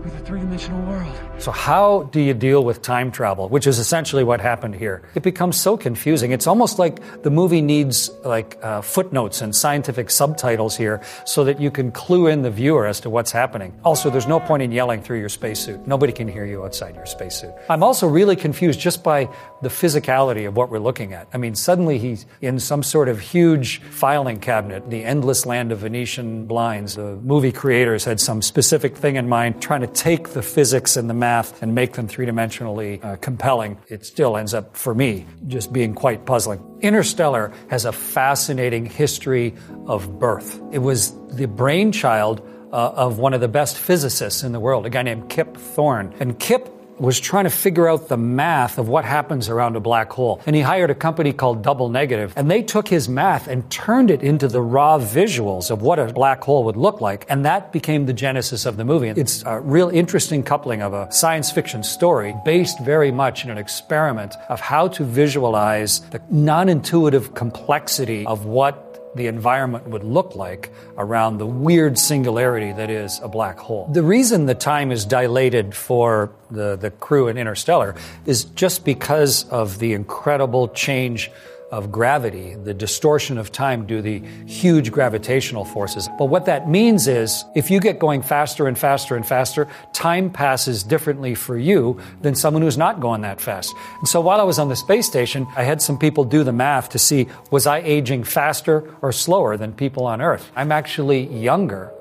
with 0.08 0.22
a 0.22 0.26
three 0.26 0.40
dimensional 0.40 0.82
world. 0.88 1.14
So, 1.38 1.52
how 1.52 2.04
do 2.12 2.22
you 2.22 2.34
deal 2.34 2.64
with 2.64 2.82
time 2.82 3.12
travel, 3.12 3.50
which 3.50 3.68
is 3.68 3.78
essentially 3.78 4.24
what 4.24 4.40
happened 4.40 4.76
here? 4.76 5.04
It 5.16 5.24
becomes 5.24 5.60
so 5.60 5.76
confusing. 5.76 6.32
It's 6.32 6.48
almost 6.48 6.80
like 6.80 7.22
the 7.24 7.30
movie 7.30 7.62
needs 7.62 8.10
like 8.24 8.58
uh, 8.64 8.82
footnotes 8.82 9.42
and 9.42 9.54
scientific 9.54 10.10
subtitles 10.10 10.78
here 10.78 11.02
so 11.26 11.44
that 11.44 11.60
you 11.60 11.70
can 11.70 11.92
clue 11.92 12.28
in 12.28 12.42
the 12.42 12.50
viewer 12.50 12.88
as 12.88 13.02
to 13.02 13.10
what's 13.10 13.32
happening. 13.32 13.78
Also, 13.84 14.10
there's 14.10 14.28
no 14.28 14.40
point 14.40 14.64
in 14.64 14.72
yelling 14.72 15.02
through 15.02 15.20
your 15.20 15.30
spacesuit. 15.30 15.86
Nobody 15.86 16.14
can 16.14 16.28
hear 16.28 16.46
you 16.46 16.64
outside 16.64 16.96
your 16.96 17.06
spacesuit. 17.06 17.54
I'm 17.70 17.84
also 17.84 18.08
really 18.08 18.36
confused 18.36 18.80
just 18.80 19.04
by 19.04 19.30
the 19.62 19.70
physicality 19.70 20.48
of 20.48 20.56
what 20.56 20.70
we're 20.70 20.80
looking 20.80 21.14
at. 21.14 21.28
I 21.34 21.38
mean, 21.38 21.56
suddenly 21.56 21.98
he's 22.00 22.26
in 22.42 22.60
some 22.60 22.82
sort 22.82 23.10
of 23.10 23.20
huge 23.20 23.82
filing 23.82 24.40
cabinet, 24.40 24.90
the 24.90 25.04
endless 25.04 25.46
land 25.46 25.72
of 25.72 25.80
Venetian 25.80 26.46
blinds. 26.46 26.96
The 26.96 27.18
movie 27.18 27.52
creators 27.52 28.06
had 28.06 28.20
some 28.20 28.42
specific 28.42 28.96
thing 28.96 29.18
in 29.18 29.28
mind, 29.28 29.62
trying 29.62 29.82
to 29.82 29.88
take 29.98 30.30
the 30.30 30.44
physics 30.44 30.96
and 30.96 31.10
the 31.10 31.14
math 31.14 31.62
and 31.64 31.74
make 31.74 31.94
them 31.94 32.08
three 32.08 32.28
dimensionally 32.28 33.04
uh, 33.04 33.16
compelling. 33.18 33.78
It 33.88 34.06
still 34.06 34.38
ends 34.38 34.54
up, 34.54 34.78
for 34.78 34.94
me, 34.94 35.26
just 35.48 35.74
being 35.74 35.96
quite 35.96 36.26
puzzling. 36.26 36.62
Interstellar 36.82 37.52
has 37.70 37.86
a 37.86 37.92
fascinating 37.92 38.86
history 38.86 39.56
of 39.88 40.20
birth. 40.20 40.62
It 40.72 40.80
was 40.80 41.14
the 41.30 41.48
brainchild 41.48 42.48
uh, 42.72 42.76
of 42.76 43.18
one 43.18 43.34
of 43.34 43.42
the 43.42 43.48
best 43.48 43.78
physicists 43.78 44.44
in 44.44 44.52
the 44.52 44.60
world, 44.60 44.86
a 44.86 44.90
guy 44.90 45.02
named 45.02 45.30
Kip 45.30 45.58
Thorne. 45.58 46.14
And 46.20 46.38
Kip 46.38 46.70
was 47.00 47.20
trying 47.20 47.44
to 47.44 47.50
figure 47.50 47.88
out 47.88 48.08
the 48.08 48.18
math 48.18 48.78
of 48.78 48.88
what 48.88 49.06
happens 49.06 49.50
around 49.50 49.76
a 49.76 49.80
black 49.80 50.12
hole. 50.12 50.42
And 50.46 50.56
he 50.56 50.62
hired 50.62 50.90
a 50.90 50.96
company 50.96 51.34
called 51.34 51.62
Double 51.62 51.90
Negative, 51.90 52.34
and 52.36 52.50
they 52.50 52.64
took 52.64 52.88
his 52.88 53.08
math 53.08 53.48
and 53.48 53.70
turned 53.70 54.12
it 54.12 54.24
into 54.24 54.48
the 54.48 54.62
raw 54.62 54.98
visuals 55.00 55.70
of 55.72 55.82
what 55.82 56.00
a 56.00 56.06
black 56.14 56.44
hole 56.44 56.64
would 56.66 56.78
look 56.78 57.02
like. 57.02 57.26
And 57.30 57.46
that 57.46 57.72
became 57.72 58.06
the 58.06 58.14
genesis 58.14 58.66
of 58.66 58.78
the 58.78 58.86
movie. 58.86 59.10
It's 59.10 59.44
a 59.46 59.60
real 59.60 59.90
interesting 59.90 60.44
coupling 60.44 60.82
of 60.82 60.94
a 60.94 61.12
science 61.12 61.52
fiction 61.52 61.84
story 61.84 62.36
based 62.46 62.80
very 62.82 63.12
much 63.12 63.44
in 63.44 63.50
an 63.50 63.58
experiment 63.58 64.36
of 64.50 64.60
how 64.60 64.88
to 64.90 65.04
visualize 65.04 66.02
the 66.12 66.22
non 66.30 66.70
intuitive 66.70 67.34
complexity 67.34 68.26
of 68.26 68.46
what 68.46 68.87
the 69.18 69.28
environment 69.28 69.88
would 69.88 70.04
look 70.04 70.36
like 70.36 70.72
around 70.98 71.38
the 71.38 71.46
weird 71.46 72.00
singularity 72.00 72.72
that 72.72 72.90
is 72.90 73.20
a 73.22 73.28
black 73.28 73.60
hole. 73.60 73.90
The 73.92 74.04
reason 74.04 74.46
the 74.46 74.56
time 74.56 74.92
is 74.92 75.06
dilated 75.06 75.76
for 75.76 76.32
the, 76.50 76.76
the 76.76 76.92
crew 76.92 77.28
in 77.28 77.38
Interstellar 77.38 77.96
is 78.26 78.46
just 78.46 78.86
because 78.86 79.48
of 79.50 79.80
the 79.80 79.94
incredible 79.94 80.70
change 80.70 81.32
of 81.72 81.92
gravity, 81.92 82.56
the 82.56 82.74
distortion 82.74 83.38
of 83.38 83.52
time 83.52 83.86
due 83.86 83.98
to 83.98 84.02
the 84.02 84.20
huge 84.46 84.92
gravitational 84.92 85.66
forces. 85.66 86.08
But 86.18 86.26
what 86.26 86.46
that 86.46 86.70
means 86.70 87.08
is 87.08 87.44
if 87.56 87.70
you 87.70 87.80
get 87.80 88.00
going 88.00 88.22
faster 88.22 88.68
and 88.68 88.78
faster 88.78 89.16
and 89.16 89.26
faster, 89.26 89.68
time 89.94 90.30
passes 90.30 90.84
differently 90.84 91.36
for 91.36 91.58
you 91.58 92.00
than 92.22 92.36
someone 92.36 92.64
who's 92.64 92.78
not 92.78 93.00
going 93.00 93.22
that 93.22 93.42
fast. 93.42 93.74
And 94.00 94.08
so 94.08 94.22
while 94.22 94.40
I 94.40 94.44
was 94.44 94.60
on 94.60 94.70
the 94.70 94.76
space 94.76 95.08
station, 95.08 95.46
I 95.56 95.64
had 95.64 95.82
some 95.82 95.98
people 95.98 96.24
do 96.24 96.44
the 96.44 96.54
math 96.54 96.90
to 96.90 97.00
see 97.00 97.28
was 97.52 97.68
I 97.68 97.80
aging 97.80 98.24
faster 98.24 98.96
or 99.02 99.12
slower 99.12 99.58
than 99.58 99.74
people 99.74 100.06
on 100.06 100.22
Earth? 100.22 100.50
I'm 100.56 100.72
actually 100.72 101.28
younger 101.28 101.92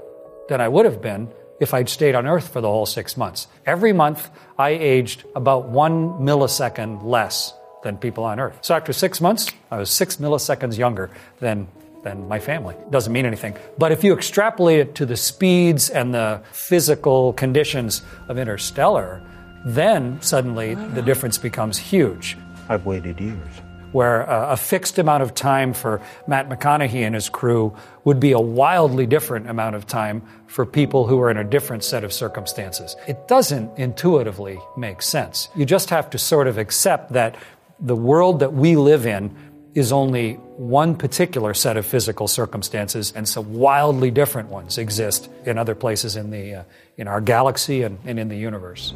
than 0.49 0.61
I 0.61 0.69
would 0.69 0.85
have 0.85 1.03
been 1.03 1.29
if 1.59 1.75
I'd 1.75 1.89
stayed 1.89 2.15
on 2.15 2.27
Earth 2.27 2.49
for 2.49 2.61
the 2.61 2.69
whole 2.69 2.87
six 2.87 3.17
months. 3.17 3.49
Every 3.65 3.93
month, 3.93 4.31
I 4.59 4.71
aged 4.71 5.25
about 5.35 5.69
one 5.69 6.21
millisecond 6.21 7.03
less 7.03 7.53
than 7.87 7.97
people 7.97 8.25
on 8.25 8.41
Earth. 8.41 8.59
So 8.63 8.75
after 8.75 8.93
six 8.93 9.21
months, 9.21 9.53
I 9.71 9.79
was 9.79 9.91
six 9.91 10.17
milliseconds 10.17 10.77
younger 10.77 11.11
than 11.39 11.69
than 12.03 12.29
my 12.29 12.39
family. 12.39 12.75
Doesn't 12.91 13.13
mean 13.13 13.27
anything. 13.27 13.57
But 13.79 13.91
if 13.91 14.05
you 14.05 14.15
extrapolate 14.15 14.79
it 14.79 14.95
to 14.97 15.07
the 15.07 15.17
speeds 15.17 15.91
and 15.91 16.15
the 16.15 16.41
physical 16.53 17.33
conditions 17.33 18.03
of 18.29 18.39
interstellar, 18.39 19.23
then 19.65 20.21
suddenly 20.23 20.75
the 20.75 21.03
difference 21.03 21.37
becomes 21.37 21.77
huge. 21.79 22.37
I've 22.69 22.87
waited 22.87 23.21
years. 23.21 23.55
Where 23.91 24.29
uh, 24.29 24.53
a 24.53 24.57
fixed 24.57 24.99
amount 24.99 25.23
of 25.23 25.35
time 25.35 25.73
for 25.73 26.01
Matt 26.27 26.49
McConaughey 26.49 27.03
and 27.07 27.15
his 27.15 27.29
crew 27.29 27.75
would 28.05 28.21
be 28.21 28.33
a 28.33 28.39
wildly 28.39 29.07
different 29.07 29.49
amount 29.49 29.75
of 29.75 29.87
time 29.87 30.23
for 30.47 30.67
people 30.67 31.07
who 31.09 31.21
are 31.23 31.31
in 31.31 31.39
a 31.39 31.45
different 31.45 31.83
set 31.83 32.05
of 32.05 32.13
circumstances. 32.13 32.95
It 33.09 33.27
doesn't 33.27 33.79
intuitively 33.79 34.59
make 34.77 35.03
sense. 35.03 35.49
You 35.57 35.65
just 35.65 35.91
have 35.91 36.11
to 36.11 36.19
sort 36.19 36.47
of 36.47 36.59
accept 36.59 37.13
that 37.15 37.35
the 37.79 37.97
world 37.97 38.41
that 38.41 38.53
we 38.53 38.77
live 38.77 39.07
in 39.07 39.35
is 39.75 39.93
only 39.93 40.35
one 40.57 40.97
particular 40.97 41.53
set 41.53 41.77
of 41.77 41.85
physical 41.85 42.27
circumstances, 42.27 43.13
and 43.15 43.29
some 43.29 43.55
wildly 43.55 44.11
different 44.11 44.49
ones 44.49 44.79
exist 44.79 45.29
in 45.45 45.59
other 45.59 45.75
places 45.75 46.17
in, 46.17 46.31
the, 46.31 46.55
uh, 46.55 46.63
in 46.97 47.07
our 47.07 47.21
galaxy 47.21 47.83
and, 47.83 47.99
and 48.07 48.19
in 48.19 48.29
the 48.29 48.37
universe. 48.37 48.95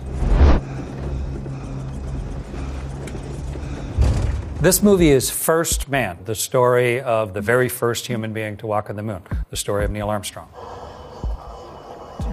This 4.62 4.82
movie 4.82 5.10
is 5.10 5.30
First 5.30 5.88
Man, 5.88 6.18
the 6.24 6.34
story 6.34 7.00
of 7.00 7.34
the 7.34 7.40
very 7.40 7.68
first 7.68 8.06
human 8.06 8.32
being 8.32 8.56
to 8.58 8.66
walk 8.66 8.88
on 8.88 8.96
the 8.96 9.02
moon, 9.02 9.22
the 9.50 9.56
story 9.56 9.84
of 9.84 9.90
Neil 9.90 10.08
Armstrong. 10.08 10.48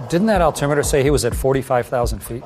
Didn't 0.08 0.28
that 0.28 0.40
altimeter 0.40 0.82
say 0.82 1.02
he 1.02 1.10
was 1.10 1.26
at 1.26 1.34
45,000 1.34 2.20
feet? 2.20 2.42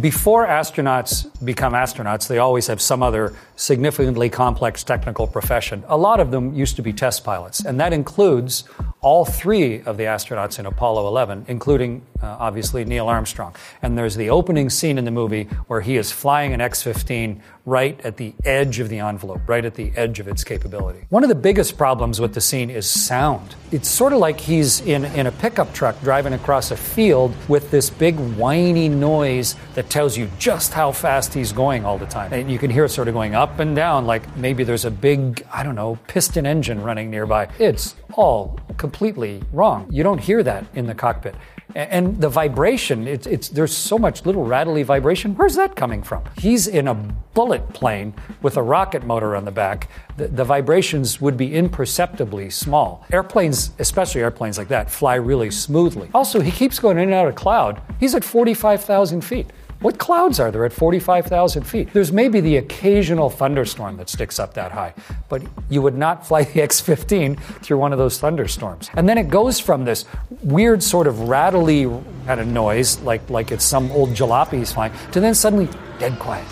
Before 0.00 0.46
astronauts 0.46 1.28
become 1.44 1.74
astronauts, 1.74 2.26
they 2.26 2.38
always 2.38 2.66
have 2.68 2.80
some 2.80 3.02
other 3.02 3.36
significantly 3.56 4.30
complex 4.30 4.82
technical 4.82 5.26
profession. 5.26 5.84
A 5.86 5.96
lot 5.96 6.18
of 6.18 6.30
them 6.30 6.54
used 6.54 6.76
to 6.76 6.82
be 6.82 6.92
test 6.94 7.24
pilots, 7.24 7.64
and 7.64 7.78
that 7.78 7.92
includes 7.92 8.64
all 9.02 9.24
three 9.24 9.82
of 9.82 9.98
the 9.98 10.04
astronauts 10.04 10.58
in 10.58 10.64
Apollo 10.64 11.06
11, 11.08 11.44
including 11.46 12.06
uh, 12.22 12.36
obviously 12.38 12.84
Neil 12.84 13.08
Armstrong. 13.08 13.54
And 13.82 13.98
there's 13.98 14.14
the 14.14 14.30
opening 14.30 14.70
scene 14.70 14.98
in 14.98 15.04
the 15.04 15.10
movie 15.10 15.44
where 15.66 15.80
he 15.80 15.96
is 15.96 16.12
flying 16.12 16.52
an 16.52 16.60
X 16.60 16.82
15 16.82 17.42
right 17.64 18.00
at 18.04 18.16
the 18.16 18.34
edge 18.44 18.80
of 18.80 18.88
the 18.88 18.98
envelope, 18.98 19.40
right 19.46 19.64
at 19.64 19.74
the 19.74 19.92
edge 19.94 20.18
of 20.18 20.26
its 20.26 20.42
capability. 20.42 21.06
One 21.10 21.22
of 21.22 21.28
the 21.28 21.34
biggest 21.34 21.78
problems 21.78 22.20
with 22.20 22.34
the 22.34 22.40
scene 22.40 22.70
is 22.70 22.88
sound. 22.88 23.54
It's 23.70 23.88
sort 23.88 24.12
of 24.12 24.18
like 24.18 24.40
he's 24.40 24.80
in, 24.80 25.04
in 25.04 25.26
a 25.26 25.32
pickup 25.32 25.72
truck 25.72 26.00
driving 26.02 26.32
across 26.32 26.70
a 26.72 26.76
field 26.76 27.34
with 27.48 27.70
this 27.70 27.88
big 27.88 28.16
whiny 28.36 28.88
noise 28.88 29.54
that 29.74 29.90
tells 29.90 30.16
you 30.16 30.28
just 30.38 30.72
how 30.72 30.90
fast 30.90 31.32
he's 31.32 31.52
going 31.52 31.84
all 31.84 31.98
the 31.98 32.06
time. 32.06 32.32
And 32.32 32.50
you 32.50 32.58
can 32.58 32.70
hear 32.70 32.84
it 32.84 32.88
sort 32.90 33.08
of 33.08 33.14
going 33.14 33.34
up 33.34 33.60
and 33.60 33.76
down, 33.76 34.06
like 34.06 34.36
maybe 34.36 34.64
there's 34.64 34.84
a 34.84 34.90
big, 34.90 35.46
I 35.52 35.62
don't 35.62 35.76
know, 35.76 35.98
piston 36.08 36.46
engine 36.46 36.82
running 36.82 37.10
nearby. 37.10 37.48
It's 37.58 37.94
all 38.14 38.58
completely 38.76 39.42
wrong. 39.52 39.86
You 39.90 40.02
don't 40.02 40.18
hear 40.18 40.42
that 40.42 40.66
in 40.74 40.86
the 40.86 40.94
cockpit. 40.94 41.34
And 41.74 42.20
the 42.20 42.28
vibration, 42.28 43.08
it's, 43.08 43.26
it's, 43.26 43.48
there's 43.48 43.76
so 43.76 43.98
much 43.98 44.26
little 44.26 44.44
rattly 44.44 44.82
vibration. 44.82 45.34
Where's 45.36 45.54
that 45.56 45.76
coming 45.76 46.02
from? 46.02 46.22
He's 46.38 46.66
in 46.66 46.88
a 46.88 46.94
bullet 46.94 47.72
plane 47.72 48.14
with 48.42 48.56
a 48.56 48.62
rocket 48.62 49.04
motor 49.04 49.34
on 49.34 49.44
the 49.44 49.50
back. 49.50 49.88
The, 50.16 50.28
the 50.28 50.44
vibrations 50.44 51.20
would 51.20 51.36
be 51.36 51.54
imperceptibly 51.54 52.50
small. 52.50 53.06
Airplanes, 53.12 53.70
especially 53.78 54.20
airplanes 54.20 54.58
like 54.58 54.68
that, 54.68 54.90
fly 54.90 55.14
really 55.14 55.50
smoothly. 55.50 56.10
Also, 56.14 56.40
he 56.40 56.50
keeps 56.50 56.78
going 56.78 56.98
in 56.98 57.04
and 57.04 57.14
out 57.14 57.28
of 57.28 57.34
cloud. 57.34 57.80
He's 57.98 58.14
at 58.14 58.24
45,000 58.24 59.22
feet. 59.22 59.50
What 59.82 59.98
clouds 59.98 60.38
are 60.38 60.52
there 60.52 60.64
at 60.64 60.72
45,000 60.72 61.64
feet? 61.64 61.92
There's 61.92 62.12
maybe 62.12 62.40
the 62.40 62.58
occasional 62.58 63.28
thunderstorm 63.28 63.96
that 63.96 64.08
sticks 64.08 64.38
up 64.38 64.54
that 64.54 64.70
high, 64.70 64.94
but 65.28 65.42
you 65.68 65.82
would 65.82 65.98
not 65.98 66.24
fly 66.28 66.44
the 66.44 66.62
X 66.62 66.80
15 66.80 67.34
through 67.34 67.78
one 67.78 67.92
of 67.92 67.98
those 67.98 68.20
thunderstorms. 68.20 68.90
And 68.94 69.08
then 69.08 69.18
it 69.18 69.28
goes 69.28 69.58
from 69.58 69.84
this 69.84 70.04
weird 70.44 70.84
sort 70.84 71.08
of 71.08 71.28
rattly 71.28 71.86
kind 72.26 72.40
of 72.40 72.46
noise, 72.46 73.00
like, 73.00 73.28
like 73.28 73.50
it's 73.50 73.64
some 73.64 73.90
old 73.90 74.10
jalopies 74.10 74.72
flying, 74.72 74.92
to 75.10 75.18
then 75.18 75.34
suddenly 75.34 75.68
dead 75.98 76.16
quiet. 76.20 76.46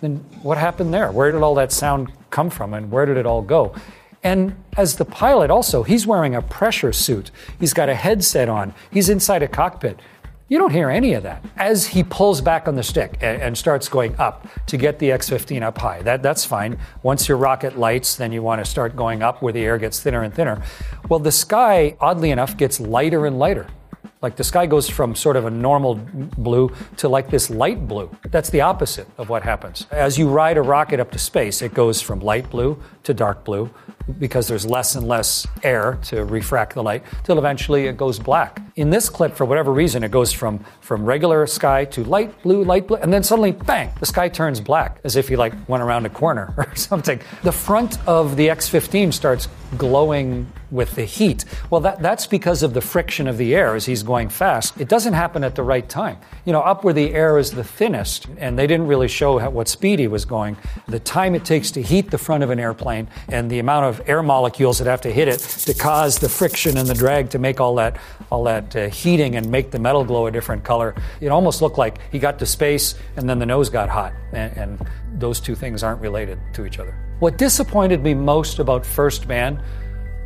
Then 0.00 0.16
what 0.42 0.56
happened 0.56 0.94
there? 0.94 1.12
Where 1.12 1.30
did 1.30 1.42
all 1.42 1.54
that 1.56 1.70
sound 1.70 2.12
come 2.30 2.48
from 2.48 2.72
and 2.72 2.90
where 2.90 3.04
did 3.04 3.18
it 3.18 3.26
all 3.26 3.42
go? 3.42 3.74
And 4.22 4.56
as 4.78 4.96
the 4.96 5.04
pilot, 5.04 5.50
also, 5.50 5.82
he's 5.82 6.06
wearing 6.06 6.34
a 6.34 6.40
pressure 6.40 6.94
suit. 6.94 7.30
He's 7.60 7.74
got 7.74 7.90
a 7.90 7.94
headset 7.94 8.48
on. 8.48 8.72
He's 8.90 9.10
inside 9.10 9.42
a 9.42 9.48
cockpit. 9.48 10.00
You 10.46 10.58
don't 10.58 10.72
hear 10.72 10.90
any 10.90 11.14
of 11.14 11.22
that 11.22 11.42
as 11.56 11.86
he 11.86 12.04
pulls 12.04 12.42
back 12.42 12.68
on 12.68 12.74
the 12.74 12.82
stick 12.82 13.16
and, 13.22 13.40
and 13.40 13.56
starts 13.56 13.88
going 13.88 14.14
up 14.16 14.46
to 14.66 14.76
get 14.76 14.98
the 14.98 15.10
X 15.10 15.30
15 15.30 15.62
up 15.62 15.78
high. 15.78 16.02
That, 16.02 16.22
that's 16.22 16.44
fine. 16.44 16.78
Once 17.02 17.28
your 17.28 17.38
rocket 17.38 17.78
lights, 17.78 18.16
then 18.16 18.30
you 18.30 18.42
want 18.42 18.62
to 18.62 18.70
start 18.70 18.94
going 18.94 19.22
up 19.22 19.40
where 19.40 19.54
the 19.54 19.64
air 19.64 19.78
gets 19.78 20.00
thinner 20.00 20.22
and 20.22 20.34
thinner. 20.34 20.62
Well, 21.08 21.18
the 21.18 21.32
sky, 21.32 21.96
oddly 21.98 22.30
enough, 22.30 22.58
gets 22.58 22.78
lighter 22.78 23.24
and 23.24 23.38
lighter. 23.38 23.66
Like 24.20 24.36
the 24.36 24.44
sky 24.44 24.66
goes 24.66 24.88
from 24.88 25.14
sort 25.14 25.36
of 25.36 25.46
a 25.46 25.50
normal 25.50 25.94
blue 25.94 26.70
to 26.98 27.08
like 27.08 27.30
this 27.30 27.48
light 27.48 27.88
blue. 27.88 28.14
That's 28.30 28.50
the 28.50 28.60
opposite 28.60 29.08
of 29.16 29.30
what 29.30 29.42
happens. 29.42 29.86
As 29.90 30.18
you 30.18 30.28
ride 30.28 30.58
a 30.58 30.62
rocket 30.62 31.00
up 31.00 31.10
to 31.12 31.18
space, 31.18 31.62
it 31.62 31.72
goes 31.72 32.02
from 32.02 32.20
light 32.20 32.50
blue 32.50 32.82
to 33.04 33.14
dark 33.14 33.44
blue 33.44 33.70
because 34.18 34.48
there's 34.48 34.66
less 34.66 34.94
and 34.94 35.06
less 35.06 35.46
air 35.62 35.98
to 36.04 36.24
refract 36.24 36.74
the 36.74 36.82
light 36.82 37.02
till 37.24 37.38
eventually 37.38 37.86
it 37.86 37.96
goes 37.96 38.18
black. 38.18 38.60
In 38.76 38.90
this 38.90 39.08
clip, 39.08 39.34
for 39.34 39.44
whatever 39.44 39.72
reason, 39.72 40.02
it 40.02 40.10
goes 40.10 40.32
from, 40.32 40.64
from 40.80 41.04
regular 41.04 41.46
sky 41.46 41.84
to 41.86 42.04
light 42.04 42.42
blue, 42.42 42.64
light 42.64 42.88
blue, 42.88 42.96
and 42.98 43.12
then 43.12 43.22
suddenly, 43.22 43.52
bang, 43.52 43.90
the 44.00 44.06
sky 44.06 44.28
turns 44.28 44.60
black 44.60 45.00
as 45.04 45.16
if 45.16 45.30
you 45.30 45.36
like 45.36 45.52
went 45.68 45.82
around 45.82 46.06
a 46.06 46.10
corner 46.10 46.54
or 46.56 46.74
something. 46.74 47.20
The 47.42 47.52
front 47.52 47.98
of 48.06 48.36
the 48.36 48.50
X 48.50 48.68
15 48.68 49.12
starts 49.12 49.48
glowing 49.76 50.50
with 50.70 50.94
the 50.96 51.04
heat. 51.04 51.44
Well, 51.70 51.80
that, 51.82 52.02
that's 52.02 52.26
because 52.26 52.62
of 52.62 52.74
the 52.74 52.80
friction 52.80 53.28
of 53.28 53.38
the 53.38 53.54
air 53.54 53.74
as 53.74 53.86
he's 53.86 54.02
going 54.02 54.28
fast. 54.28 54.80
It 54.80 54.88
doesn't 54.88 55.12
happen 55.12 55.44
at 55.44 55.54
the 55.54 55.62
right 55.62 55.88
time. 55.88 56.18
You 56.44 56.52
know, 56.52 56.60
up 56.60 56.84
where 56.84 56.92
the 56.94 57.14
air 57.14 57.38
is 57.38 57.52
the 57.52 57.64
thinnest, 57.64 58.26
and 58.38 58.58
they 58.58 58.66
didn't 58.66 58.88
really 58.88 59.08
show 59.08 59.38
how, 59.38 59.50
what 59.50 59.68
speed 59.68 59.98
he 60.00 60.08
was 60.08 60.24
going, 60.24 60.56
the 60.88 60.98
time 60.98 61.34
it 61.34 61.44
takes 61.44 61.70
to 61.72 61.82
heat 61.82 62.10
the 62.10 62.18
front 62.18 62.42
of 62.42 62.50
an 62.50 62.58
airplane 62.58 63.08
and 63.28 63.50
the 63.50 63.58
amount 63.60 63.86
of 63.86 63.93
air 64.06 64.22
molecules 64.22 64.78
that 64.78 64.86
have 64.86 65.00
to 65.02 65.12
hit 65.12 65.28
it 65.28 65.40
to 65.40 65.74
cause 65.74 66.18
the 66.18 66.28
friction 66.28 66.76
and 66.76 66.88
the 66.88 66.94
drag 66.94 67.30
to 67.30 67.38
make 67.38 67.60
all 67.60 67.74
that, 67.76 67.98
all 68.30 68.44
that 68.44 68.74
uh, 68.76 68.88
heating 68.88 69.36
and 69.36 69.50
make 69.50 69.70
the 69.70 69.78
metal 69.78 70.04
glow 70.04 70.26
a 70.26 70.30
different 70.30 70.64
color. 70.64 70.94
It 71.20 71.28
almost 71.28 71.62
looked 71.62 71.78
like 71.78 71.98
he 72.12 72.18
got 72.18 72.38
to 72.38 72.46
space 72.46 72.94
and 73.16 73.28
then 73.28 73.38
the 73.38 73.46
nose 73.46 73.68
got 73.68 73.88
hot, 73.88 74.12
and, 74.32 74.56
and 74.56 74.88
those 75.14 75.40
two 75.40 75.54
things 75.54 75.82
aren't 75.82 76.00
related 76.00 76.38
to 76.54 76.66
each 76.66 76.78
other. 76.78 76.94
What 77.20 77.38
disappointed 77.38 78.02
me 78.02 78.14
most 78.14 78.58
about 78.58 78.84
First 78.84 79.28
Man 79.28 79.62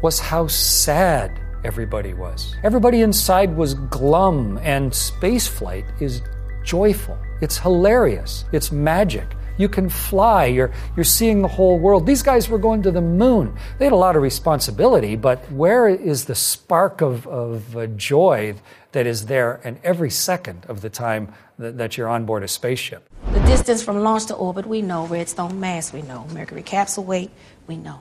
was 0.03 0.19
how 0.19 0.47
sad 0.47 1.39
everybody 1.65 2.15
was. 2.15 2.55
Everybody 2.63 3.03
inside 3.03 3.57
was 3.57 3.75
glum, 3.75 4.59
and 4.63 4.93
spaceflight 4.93 6.01
is 6.01 6.23
joyful. 6.65 7.19
It's 7.41 7.59
hilarious. 7.59 8.45
It's 8.53 8.73
magic. 8.73 9.27
You 9.59 9.69
can 9.69 9.89
fly. 9.89 10.47
You're, 10.47 10.73
you're 10.97 11.05
seeing 11.05 11.43
the 11.43 11.49
whole 11.49 11.79
world. 11.79 12.07
These 12.07 12.23
guys 12.23 12.49
were 12.49 12.59
going 12.59 12.83
to 12.85 12.91
the 12.91 13.03
moon. 13.03 13.55
They 13.79 13.85
had 13.85 13.93
a 13.93 13.97
lot 13.97 14.17
of 14.17 14.23
responsibility, 14.23 15.17
but 15.17 15.41
where 15.53 15.89
is 15.89 16.25
the 16.25 16.35
spark 16.35 17.01
of, 17.01 17.27
of 17.27 17.77
uh, 17.77 17.87
joy 17.89 18.55
that 18.93 19.07
is 19.07 19.27
there 19.27 19.61
in 19.65 19.79
every 19.85 20.11
second 20.11 20.65
of 20.69 20.81
the 20.81 20.89
time 20.89 21.33
that, 21.59 21.77
that 21.77 21.97
you're 21.97 22.09
on 22.09 22.25
board 22.25 22.43
a 22.45 22.49
spaceship? 22.49 23.09
The 23.33 23.41
distance 23.41 23.83
from 23.83 23.99
launch 24.03 24.27
to 24.27 24.35
orbit, 24.35 24.65
we 24.65 24.81
know. 24.81 25.07
Redstone 25.07 25.59
mass, 25.61 25.93
we 25.93 26.03
know. 26.03 26.27
Mercury 26.33 26.63
capsule 26.63 27.05
weight, 27.05 27.31
we 27.67 27.77
know. 27.77 28.01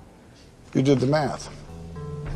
You 0.74 0.84
did 0.84 1.00
the 1.00 1.08
math. 1.08 1.50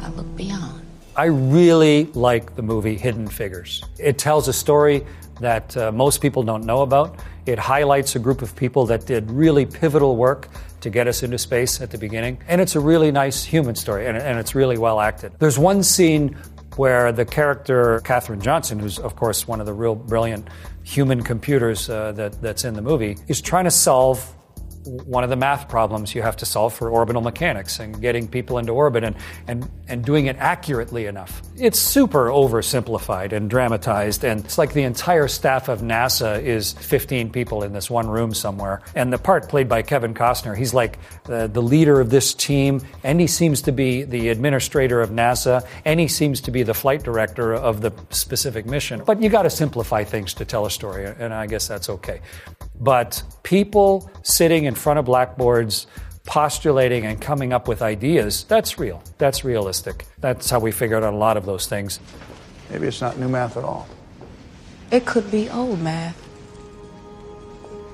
I 0.01 0.09
look 0.09 0.35
beyond. 0.35 0.85
I 1.15 1.25
really 1.25 2.05
like 2.13 2.55
the 2.55 2.61
movie 2.61 2.97
Hidden 2.97 3.27
Figures. 3.27 3.83
It 3.99 4.17
tells 4.17 4.47
a 4.47 4.53
story 4.53 5.05
that 5.39 5.75
uh, 5.75 5.91
most 5.91 6.21
people 6.21 6.41
don't 6.41 6.63
know 6.63 6.81
about. 6.81 7.19
It 7.45 7.59
highlights 7.59 8.15
a 8.15 8.19
group 8.19 8.41
of 8.41 8.55
people 8.55 8.85
that 8.87 9.05
did 9.05 9.31
really 9.31 9.65
pivotal 9.65 10.15
work 10.15 10.49
to 10.81 10.89
get 10.89 11.07
us 11.07 11.23
into 11.23 11.37
space 11.37 11.81
at 11.81 11.91
the 11.91 11.97
beginning. 11.97 12.39
And 12.47 12.61
it's 12.61 12.75
a 12.75 12.79
really 12.79 13.11
nice 13.11 13.43
human 13.43 13.75
story, 13.75 14.07
and, 14.07 14.17
and 14.17 14.39
it's 14.39 14.55
really 14.55 14.77
well 14.77 14.99
acted. 14.99 15.33
There's 15.39 15.59
one 15.59 15.83
scene 15.83 16.37
where 16.75 17.11
the 17.11 17.25
character, 17.25 17.99
Katherine 18.03 18.41
Johnson, 18.41 18.79
who's, 18.79 18.97
of 18.99 19.15
course, 19.15 19.47
one 19.47 19.59
of 19.59 19.65
the 19.65 19.73
real 19.73 19.95
brilliant 19.95 20.47
human 20.83 21.21
computers 21.21 21.89
uh, 21.89 22.11
that, 22.13 22.41
that's 22.41 22.63
in 22.63 22.73
the 22.73 22.81
movie, 22.81 23.17
is 23.27 23.41
trying 23.41 23.65
to 23.65 23.71
solve 23.71 24.33
one 24.85 25.23
of 25.23 25.29
the 25.29 25.35
math 25.35 25.69
problems 25.69 26.15
you 26.15 26.21
have 26.21 26.37
to 26.37 26.45
solve 26.45 26.73
for 26.73 26.89
orbital 26.89 27.21
mechanics 27.21 27.79
and 27.79 28.01
getting 28.01 28.27
people 28.27 28.57
into 28.57 28.71
orbit 28.71 29.03
and, 29.03 29.15
and, 29.47 29.69
and 29.87 30.03
doing 30.03 30.25
it 30.25 30.35
accurately 30.37 31.05
enough. 31.05 31.41
It's 31.57 31.79
super 31.79 32.27
oversimplified 32.27 33.31
and 33.31 33.49
dramatized, 33.49 34.23
and 34.23 34.43
it's 34.43 34.57
like 34.57 34.73
the 34.73 34.83
entire 34.83 35.27
staff 35.27 35.69
of 35.69 35.81
NASA 35.81 36.41
is 36.41 36.73
15 36.73 37.31
people 37.31 37.63
in 37.63 37.73
this 37.73 37.89
one 37.89 38.09
room 38.09 38.33
somewhere. 38.33 38.81
And 38.95 39.13
the 39.13 39.17
part 39.17 39.49
played 39.49 39.69
by 39.69 39.81
Kevin 39.81 40.13
Costner, 40.13 40.57
he's 40.57 40.73
like 40.73 40.97
uh, 41.27 41.47
the 41.47 41.61
leader 41.61 41.99
of 41.99 42.09
this 42.09 42.33
team, 42.33 42.81
and 43.03 43.19
he 43.19 43.27
seems 43.27 43.61
to 43.63 43.71
be 43.71 44.03
the 44.03 44.29
administrator 44.29 45.01
of 45.01 45.09
NASA, 45.09 45.65
and 45.85 45.99
he 45.99 46.07
seems 46.07 46.41
to 46.41 46.51
be 46.51 46.63
the 46.63 46.73
flight 46.73 47.03
director 47.03 47.53
of 47.53 47.81
the 47.81 47.91
specific 48.09 48.65
mission. 48.65 49.03
But 49.05 49.21
you 49.21 49.29
got 49.29 49.43
to 49.43 49.49
simplify 49.49 50.03
things 50.03 50.33
to 50.35 50.45
tell 50.45 50.65
a 50.65 50.71
story, 50.71 51.05
and 51.05 51.33
I 51.33 51.47
guess 51.47 51.67
that's 51.67 51.89
okay. 51.89 52.21
But 52.81 53.21
people 53.43 54.09
sitting 54.23 54.65
in 54.65 54.73
front 54.73 54.97
of 54.97 55.05
blackboards, 55.05 55.85
postulating 56.25 57.05
and 57.05 57.21
coming 57.21 57.53
up 57.53 57.67
with 57.67 57.83
ideas, 57.83 58.43
that's 58.45 58.79
real. 58.79 59.03
That's 59.19 59.45
realistic. 59.45 60.05
That's 60.19 60.49
how 60.49 60.59
we 60.59 60.71
figured 60.71 61.03
out 61.03 61.13
a 61.13 61.15
lot 61.15 61.37
of 61.37 61.45
those 61.45 61.67
things. 61.67 61.99
Maybe 62.71 62.87
it's 62.87 62.99
not 62.99 63.19
new 63.19 63.29
math 63.29 63.55
at 63.55 63.63
all. 63.63 63.87
It 64.89 65.05
could 65.05 65.29
be 65.29 65.47
old 65.49 65.79
math. 65.79 66.17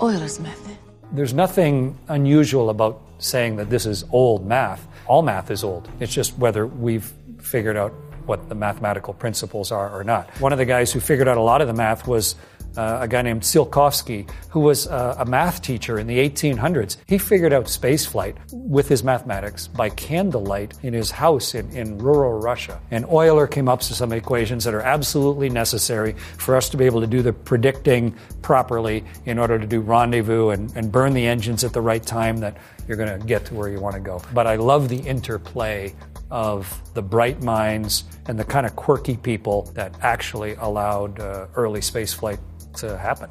Euler's 0.02 0.40
method. 0.40 0.78
There's 1.12 1.34
nothing 1.34 1.98
unusual 2.08 2.70
about 2.70 3.02
saying 3.20 3.58
that 3.58 3.70
this 3.70 3.86
is 3.86 4.06
old 4.12 4.46
math. 4.46 4.88
All 5.06 5.22
math 5.22 5.52
is 5.52 5.64
old. 5.64 5.90
It's 6.00 6.14
just 6.14 6.38
whether 6.38 6.66
we've 6.66 7.12
figured 7.40 7.76
out 7.78 7.92
what 8.26 8.50
the 8.50 8.56
mathematical 8.56 9.14
principles 9.14 9.72
are 9.72 9.90
or 9.90 10.04
not. 10.04 10.30
One 10.40 10.52
of 10.52 10.58
the 10.58 10.66
guys 10.66 10.92
who 10.92 11.00
figured 11.00 11.28
out 11.28 11.38
a 11.38 11.42
lot 11.42 11.62
of 11.62 11.68
the 11.68 11.74
math 11.74 12.08
was 12.08 12.36
uh, 12.78 13.00
a 13.02 13.08
guy 13.08 13.22
named 13.22 13.42
Tsiolkovsky, 13.42 14.30
who 14.50 14.60
was 14.60 14.88
uh, 14.88 15.16
a 15.18 15.26
math 15.26 15.62
teacher 15.62 16.00
in 16.00 16.08
the 16.08 16.18
1800s. 16.18 16.98
He 17.08 17.18
figured 17.18 17.52
out 17.52 17.66
spaceflight 17.66 18.36
with 18.52 18.88
his 18.88 19.04
mathematics 19.04 19.68
by 19.68 19.90
candlelight 19.90 20.76
in 20.84 20.94
his 20.94 21.12
house 21.12 21.56
in, 21.56 21.70
in 21.72 21.98
rural 21.98 22.40
Russia. 22.40 22.80
And 22.92 23.06
Euler 23.06 23.48
came 23.48 23.68
up 23.68 23.80
with 23.80 23.98
some 23.98 24.12
equations 24.14 24.64
that 24.64 24.74
are 24.74 24.82
absolutely 24.82 25.50
necessary 25.50 26.14
for 26.38 26.56
us 26.56 26.70
to 26.70 26.78
be 26.78 26.86
able 26.86 27.02
to 27.02 27.08
do 27.08 27.22
the 27.22 27.34
predicting 27.34 28.16
properly 28.42 29.04
in 29.26 29.40
order 29.40 29.60
to 29.60 29.66
do 29.66 29.82
rendezvous 29.82 30.50
and, 30.50 30.76
and 30.76 30.92
burn 30.92 31.14
the 31.14 31.26
engines 31.26 31.64
at 31.64 31.74
the 31.74 31.82
right 31.82 32.04
time 32.04 32.38
that 32.38 32.58
you're 32.88 32.98
going 32.98 33.20
to 33.20 33.26
get 33.26 33.46
to 33.46 33.56
where 33.56 33.70
you 33.70 33.80
want 33.80 33.96
to 33.96 34.02
go. 34.02 34.22
But 34.34 34.48
I 34.48 34.56
love 34.56 34.90
the 34.90 35.00
interplay 35.00 35.94
of 36.30 36.82
the 36.94 37.02
bright 37.02 37.42
minds 37.42 38.04
and 38.28 38.38
the 38.38 38.44
kind 38.44 38.66
of 38.66 38.76
quirky 38.76 39.18
people 39.18 39.64
that 39.74 39.96
actually 40.02 40.56
allowed 40.56 41.20
uh, 41.20 41.48
early 41.56 41.80
spaceflight 41.80 42.40
to 42.78 42.98
happen. 42.98 43.30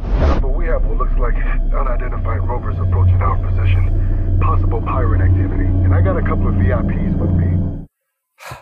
Alpha, 0.00 0.48
we 0.48 0.66
have 0.66 0.84
what 0.84 0.98
looks 0.98 1.16
like 1.18 1.34
unidentified 1.34 2.46
rovers 2.48 2.76
approaching 2.78 3.20
our 3.20 3.36
position. 3.48 4.38
Possible 4.42 4.80
pirate 4.82 5.20
activity. 5.20 5.64
And 5.64 5.94
I 5.94 6.00
got 6.00 6.16
a 6.16 6.22
couple 6.22 6.48
of 6.48 6.54
VIPs 6.54 7.18
with 7.18 7.30
me. 7.30 7.86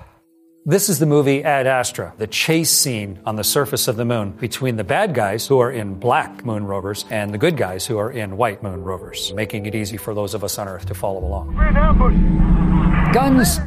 This 0.64 0.88
is 0.88 1.00
the 1.00 1.06
movie 1.06 1.42
Ad 1.42 1.66
Astra, 1.66 2.14
the 2.18 2.28
chase 2.28 2.70
scene 2.70 3.18
on 3.26 3.34
the 3.34 3.42
surface 3.42 3.88
of 3.88 3.96
the 3.96 4.04
moon 4.04 4.30
between 4.30 4.76
the 4.76 4.84
bad 4.84 5.12
guys 5.12 5.44
who 5.44 5.58
are 5.58 5.72
in 5.72 5.94
black 5.94 6.44
moon 6.44 6.64
rovers 6.66 7.04
and 7.10 7.34
the 7.34 7.38
good 7.38 7.56
guys 7.56 7.84
who 7.84 7.98
are 7.98 8.12
in 8.12 8.36
white 8.36 8.62
moon 8.62 8.80
rovers, 8.84 9.32
making 9.34 9.66
it 9.66 9.74
easy 9.74 9.96
for 9.96 10.14
those 10.14 10.34
of 10.34 10.44
us 10.44 10.58
on 10.58 10.68
Earth 10.68 10.86
to 10.86 10.94
follow 10.94 11.24
along. 11.24 11.56
Guns 13.12 13.58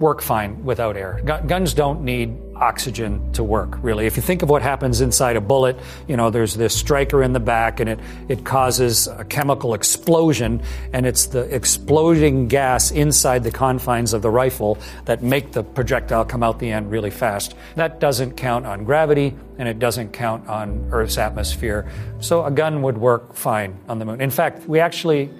work 0.00 0.20
fine 0.20 0.64
without 0.64 0.96
air. 0.96 1.20
Guns 1.24 1.72
don't 1.72 2.02
need 2.02 2.36
oxygen 2.60 3.32
to 3.32 3.42
work, 3.42 3.82
really. 3.82 4.06
If 4.06 4.16
you 4.16 4.22
think 4.22 4.42
of 4.42 4.50
what 4.50 4.62
happens 4.62 5.00
inside 5.00 5.36
a 5.36 5.40
bullet, 5.40 5.78
you 6.06 6.16
know, 6.16 6.30
there's 6.30 6.54
this 6.54 6.76
striker 6.76 7.22
in 7.22 7.32
the 7.32 7.40
back 7.40 7.80
and 7.80 7.88
it, 7.88 7.98
it 8.28 8.44
causes 8.44 9.08
a 9.08 9.24
chemical 9.24 9.74
explosion, 9.74 10.62
and 10.92 11.06
it's 11.06 11.26
the 11.26 11.52
exploding 11.54 12.48
gas 12.48 12.90
inside 12.90 13.42
the 13.42 13.50
confines 13.50 14.12
of 14.12 14.22
the 14.22 14.30
rifle 14.30 14.78
that 15.06 15.22
make 15.22 15.52
the 15.52 15.62
projectile 15.62 16.24
come 16.24 16.42
out 16.42 16.58
the 16.58 16.70
end 16.70 16.90
really 16.90 17.10
fast. 17.10 17.54
That 17.76 18.00
doesn't 18.00 18.36
count 18.36 18.66
on 18.66 18.84
gravity, 18.84 19.34
and 19.58 19.68
it 19.68 19.78
doesn't 19.78 20.12
count 20.12 20.46
on 20.48 20.88
Earth's 20.92 21.18
atmosphere. 21.18 21.90
So 22.20 22.44
a 22.44 22.50
gun 22.50 22.82
would 22.82 22.98
work 22.98 23.34
fine 23.34 23.78
on 23.88 23.98
the 23.98 24.04
moon. 24.04 24.20
In 24.20 24.30
fact, 24.30 24.68
we 24.68 24.80
actually 24.80 25.30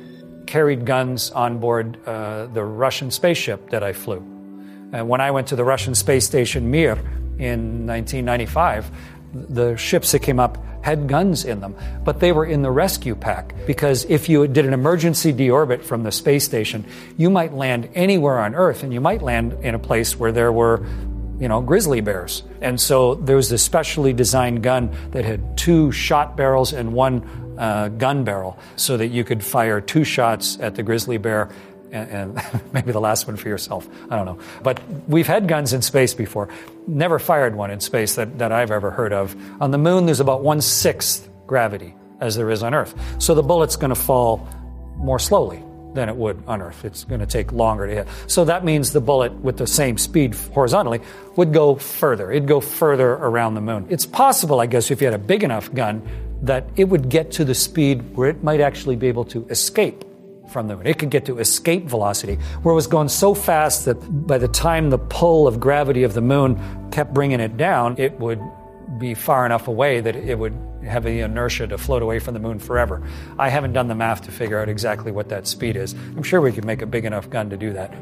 carried 0.46 0.84
guns 0.84 1.30
on 1.30 1.58
board 1.58 1.98
uh, 2.06 2.46
the 2.46 2.64
Russian 2.64 3.10
spaceship 3.10 3.70
that 3.70 3.82
I 3.82 3.92
flew. 3.92 4.39
And 4.92 5.08
when 5.08 5.20
I 5.20 5.30
went 5.30 5.48
to 5.48 5.56
the 5.56 5.64
Russian 5.64 5.94
space 5.94 6.24
station 6.24 6.70
Mir 6.70 6.92
in 7.38 7.86
1995, 7.86 8.90
the 9.32 9.76
ships 9.76 10.12
that 10.12 10.20
came 10.20 10.40
up 10.40 10.58
had 10.82 11.06
guns 11.08 11.44
in 11.44 11.60
them, 11.60 11.74
but 12.04 12.20
they 12.20 12.32
were 12.32 12.44
in 12.44 12.62
the 12.62 12.70
rescue 12.70 13.14
pack 13.14 13.54
because 13.66 14.04
if 14.06 14.28
you 14.28 14.46
did 14.48 14.64
an 14.66 14.72
emergency 14.72 15.32
deorbit 15.32 15.82
from 15.82 16.02
the 16.02 16.10
space 16.10 16.44
station, 16.44 16.84
you 17.16 17.30
might 17.30 17.52
land 17.52 17.88
anywhere 17.94 18.38
on 18.38 18.54
Earth 18.54 18.82
and 18.82 18.92
you 18.92 19.00
might 19.00 19.22
land 19.22 19.52
in 19.62 19.74
a 19.74 19.78
place 19.78 20.18
where 20.18 20.32
there 20.32 20.50
were 20.50 20.84
you 21.38 21.48
know, 21.48 21.62
grizzly 21.62 22.02
bears. 22.02 22.42
And 22.60 22.78
so 22.78 23.14
there 23.14 23.36
was 23.36 23.48
this 23.48 23.62
specially 23.62 24.12
designed 24.12 24.62
gun 24.62 24.94
that 25.12 25.24
had 25.24 25.56
two 25.56 25.90
shot 25.90 26.36
barrels 26.36 26.74
and 26.74 26.92
one 26.92 27.56
uh, 27.58 27.88
gun 27.88 28.24
barrel 28.24 28.58
so 28.76 28.96
that 28.98 29.08
you 29.08 29.24
could 29.24 29.42
fire 29.42 29.80
two 29.80 30.04
shots 30.04 30.58
at 30.60 30.74
the 30.74 30.82
grizzly 30.82 31.16
bear 31.16 31.50
and, 31.92 32.36
and 32.38 32.62
maybe 32.72 32.92
the 32.92 33.00
last 33.00 33.26
one 33.26 33.36
for 33.36 33.48
yourself. 33.48 33.88
I 34.10 34.16
don't 34.16 34.26
know. 34.26 34.38
But 34.62 34.80
we've 35.08 35.26
had 35.26 35.48
guns 35.48 35.72
in 35.72 35.82
space 35.82 36.14
before. 36.14 36.48
Never 36.86 37.18
fired 37.18 37.54
one 37.54 37.70
in 37.70 37.80
space 37.80 38.14
that, 38.16 38.38
that 38.38 38.52
I've 38.52 38.70
ever 38.70 38.90
heard 38.90 39.12
of. 39.12 39.36
On 39.60 39.70
the 39.70 39.78
moon, 39.78 40.06
there's 40.06 40.20
about 40.20 40.42
one 40.42 40.60
sixth 40.60 41.28
gravity 41.46 41.94
as 42.20 42.36
there 42.36 42.50
is 42.50 42.62
on 42.62 42.74
Earth. 42.74 42.94
So 43.18 43.34
the 43.34 43.42
bullet's 43.42 43.76
going 43.76 43.90
to 43.90 44.00
fall 44.00 44.46
more 44.96 45.18
slowly 45.18 45.62
than 45.94 46.08
it 46.08 46.16
would 46.16 46.42
on 46.46 46.62
Earth. 46.62 46.84
It's 46.84 47.04
going 47.04 47.20
to 47.20 47.26
take 47.26 47.52
longer 47.52 47.86
to 47.86 47.94
hit. 47.94 48.08
So 48.26 48.44
that 48.44 48.64
means 48.64 48.92
the 48.92 49.00
bullet 49.00 49.32
with 49.32 49.56
the 49.56 49.66
same 49.66 49.98
speed 49.98 50.34
horizontally 50.34 51.00
would 51.36 51.52
go 51.52 51.74
further. 51.76 52.30
It'd 52.30 52.46
go 52.46 52.60
further 52.60 53.12
around 53.12 53.54
the 53.54 53.60
moon. 53.60 53.86
It's 53.90 54.06
possible, 54.06 54.60
I 54.60 54.66
guess, 54.66 54.90
if 54.90 55.00
you 55.00 55.06
had 55.06 55.14
a 55.14 55.18
big 55.18 55.42
enough 55.42 55.72
gun, 55.74 56.06
that 56.42 56.66
it 56.76 56.84
would 56.84 57.08
get 57.08 57.32
to 57.32 57.44
the 57.44 57.54
speed 57.54 58.16
where 58.16 58.28
it 58.28 58.42
might 58.42 58.60
actually 58.60 58.96
be 58.96 59.08
able 59.08 59.24
to 59.26 59.46
escape 59.48 60.04
from 60.50 60.68
the 60.68 60.76
moon. 60.76 60.86
It 60.86 60.98
could 60.98 61.10
get 61.10 61.26
to 61.26 61.38
escape 61.38 61.86
velocity, 61.86 62.36
where 62.62 62.72
it 62.72 62.76
was 62.76 62.86
going 62.86 63.08
so 63.08 63.34
fast 63.34 63.84
that 63.84 63.94
by 64.26 64.38
the 64.38 64.48
time 64.48 64.90
the 64.90 64.98
pull 64.98 65.46
of 65.46 65.60
gravity 65.60 66.02
of 66.02 66.14
the 66.14 66.20
moon 66.20 66.58
kept 66.90 67.14
bringing 67.14 67.40
it 67.40 67.56
down, 67.56 67.96
it 67.98 68.18
would 68.18 68.40
be 68.98 69.14
far 69.14 69.46
enough 69.46 69.68
away 69.68 70.00
that 70.00 70.16
it 70.16 70.38
would 70.38 70.56
have 70.84 71.04
the 71.04 71.20
inertia 71.20 71.66
to 71.66 71.78
float 71.78 72.02
away 72.02 72.18
from 72.18 72.34
the 72.34 72.40
moon 72.40 72.58
forever. 72.58 73.02
I 73.38 73.48
haven't 73.48 73.72
done 73.72 73.88
the 73.88 73.94
math 73.94 74.22
to 74.22 74.32
figure 74.32 74.60
out 74.60 74.68
exactly 74.68 75.12
what 75.12 75.28
that 75.28 75.46
speed 75.46 75.76
is. 75.76 75.92
I'm 75.92 76.22
sure 76.22 76.40
we 76.40 76.52
could 76.52 76.64
make 76.64 76.82
a 76.82 76.86
big 76.86 77.04
enough 77.04 77.30
gun 77.30 77.50
to 77.50 77.56
do 77.56 77.72
that. 77.74 77.94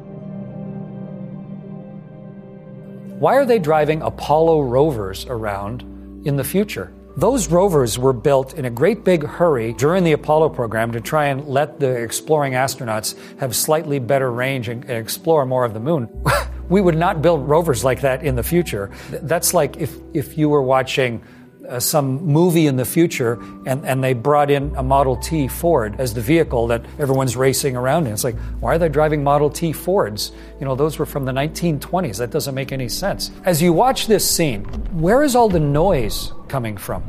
Why 3.19 3.35
are 3.35 3.45
they 3.45 3.59
driving 3.59 4.01
Apollo 4.03 4.63
rovers 4.63 5.27
around 5.27 5.83
in 6.25 6.37
the 6.37 6.45
future? 6.45 6.93
Those 7.19 7.49
rovers 7.49 7.99
were 7.99 8.13
built 8.13 8.55
in 8.55 8.65
a 8.65 8.71
great 8.71 9.03
big 9.03 9.27
hurry 9.27 9.73
during 9.73 10.05
the 10.05 10.13
Apollo 10.13 10.51
program 10.51 10.93
to 10.93 11.01
try 11.01 11.27
and 11.27 11.49
let 11.49 11.81
the 11.81 11.91
exploring 11.91 12.53
astronauts 12.53 13.17
have 13.41 13.57
slightly 13.57 13.99
better 13.99 14.31
range 14.31 14.69
and, 14.69 14.89
explore 14.89 15.45
more 15.45 15.65
of 15.65 15.75
the 15.75 15.81
moon. 15.81 16.09
we 16.69 16.81
would 16.81 16.97
not 16.97 17.21
build 17.21 17.49
rovers 17.49 17.83
like 17.83 18.03
that 18.03 18.23
in 18.23 18.37
the 18.37 18.45
future. 18.45 18.93
That's 19.11 19.53
like 19.53 19.79
if, 19.79 19.97
if 20.15 20.39
you 20.39 20.49
were 20.49 20.63
watching 20.63 21.21
uh, 21.69 21.79
some 21.79 22.25
movie 22.25 22.67
in 22.67 22.77
the 22.77 22.85
future 22.85 23.41
and, 23.67 23.85
and 23.85 24.03
they 24.03 24.15
brought 24.15 24.51
in 24.51 24.75
a 24.77 24.83
Model 24.83 25.17
T 25.17 25.49
Ford 25.49 26.01
as 26.01 26.15
the 26.15 26.21
vehicle 26.21 26.67
that 26.69 26.85
everyone's 26.99 27.37
racing 27.37 27.77
around 27.77 28.07
in. 28.07 28.13
It's 28.13 28.25
like, 28.25 28.39
why 28.61 28.75
are 28.75 28.79
they 28.79 28.89
driving 28.89 29.23
Model 29.23 29.51
T 29.51 29.73
Fords? 29.73 30.33
You 30.61 30.67
know, 30.67 30.75
those 30.75 30.99
were 30.99 31.07
from 31.07 31.25
the 31.25 31.33
1920s. 31.33 32.19
That 32.19 32.31
doesn't 32.31 32.55
make 32.55 32.73
any 32.73 32.89
sense. 32.89 33.31
As 33.45 33.61
you 33.61 33.73
watch 33.73 34.07
this 34.07 34.29
scene, 34.29 34.65
where 34.93 35.23
is 35.23 35.37
all 35.37 35.49
the 35.49 35.61
noise 35.61 36.33
coming 36.49 36.77
from? 36.77 37.03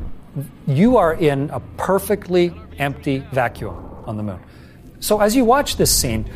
You 0.67 0.97
are 0.97 1.13
in 1.13 1.49
a 1.49 1.59
perfectly 1.77 2.53
empty 2.77 3.19
vacuum 3.31 3.75
on 4.05 4.17
the 4.17 4.23
moon. 4.23 4.39
So 4.99 5.21
as 5.21 5.35
you 5.35 5.45
watch 5.45 5.77
this 5.77 5.95
scene, 5.95 6.29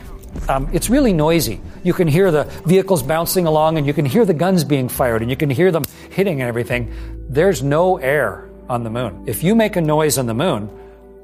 um, 0.49 0.69
it's 0.73 0.89
really 0.89 1.13
noisy. 1.13 1.61
You 1.83 1.93
can 1.93 2.07
hear 2.07 2.31
the 2.31 2.45
vehicles 2.65 3.03
bouncing 3.03 3.45
along, 3.45 3.77
and 3.77 3.85
you 3.85 3.93
can 3.93 4.05
hear 4.05 4.25
the 4.25 4.33
guns 4.33 4.63
being 4.63 4.89
fired, 4.89 5.21
and 5.21 5.29
you 5.29 5.37
can 5.37 5.49
hear 5.49 5.71
them 5.71 5.83
hitting 6.09 6.41
and 6.41 6.47
everything. 6.47 6.91
There's 7.29 7.63
no 7.63 7.97
air 7.97 8.49
on 8.69 8.83
the 8.83 8.89
moon. 8.89 9.23
If 9.27 9.43
you 9.43 9.55
make 9.55 9.75
a 9.75 9.81
noise 9.81 10.17
on 10.17 10.25
the 10.25 10.33
moon, 10.33 10.69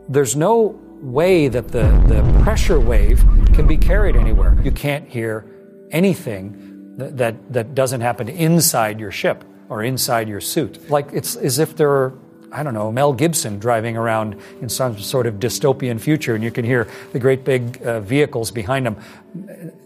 there's 0.07 0.35
no 0.35 0.79
way 1.01 1.47
that 1.47 1.69
the, 1.69 1.83
the 2.07 2.41
pressure 2.43 2.79
wave 2.79 3.19
can 3.53 3.67
be 3.67 3.77
carried 3.77 4.15
anywhere. 4.15 4.57
You 4.63 4.71
can't 4.71 5.07
hear 5.07 5.45
anything 5.91 6.95
that, 6.97 7.17
that, 7.17 7.53
that 7.53 7.75
doesn't 7.75 8.01
happen 8.01 8.27
inside 8.27 8.99
your 8.99 9.11
ship 9.11 9.43
or 9.69 9.83
inside 9.83 10.27
your 10.27 10.41
suit. 10.41 10.89
Like 10.89 11.09
it's 11.13 11.35
as 11.35 11.59
if 11.59 11.75
there 11.75 11.91
are 11.91 12.13
I 12.51 12.63
don't 12.63 12.73
know, 12.73 12.91
Mel 12.91 13.13
Gibson 13.13 13.59
driving 13.59 13.95
around 13.95 14.39
in 14.61 14.69
some 14.69 14.97
sort 14.99 15.27
of 15.27 15.35
dystopian 15.35 15.99
future, 15.99 16.33
and 16.35 16.43
you 16.43 16.51
can 16.51 16.65
hear 16.65 16.87
the 17.13 17.19
great 17.19 17.43
big 17.43 17.81
uh, 17.83 17.99
vehicles 17.99 18.49
behind 18.51 18.87
him. 18.87 18.97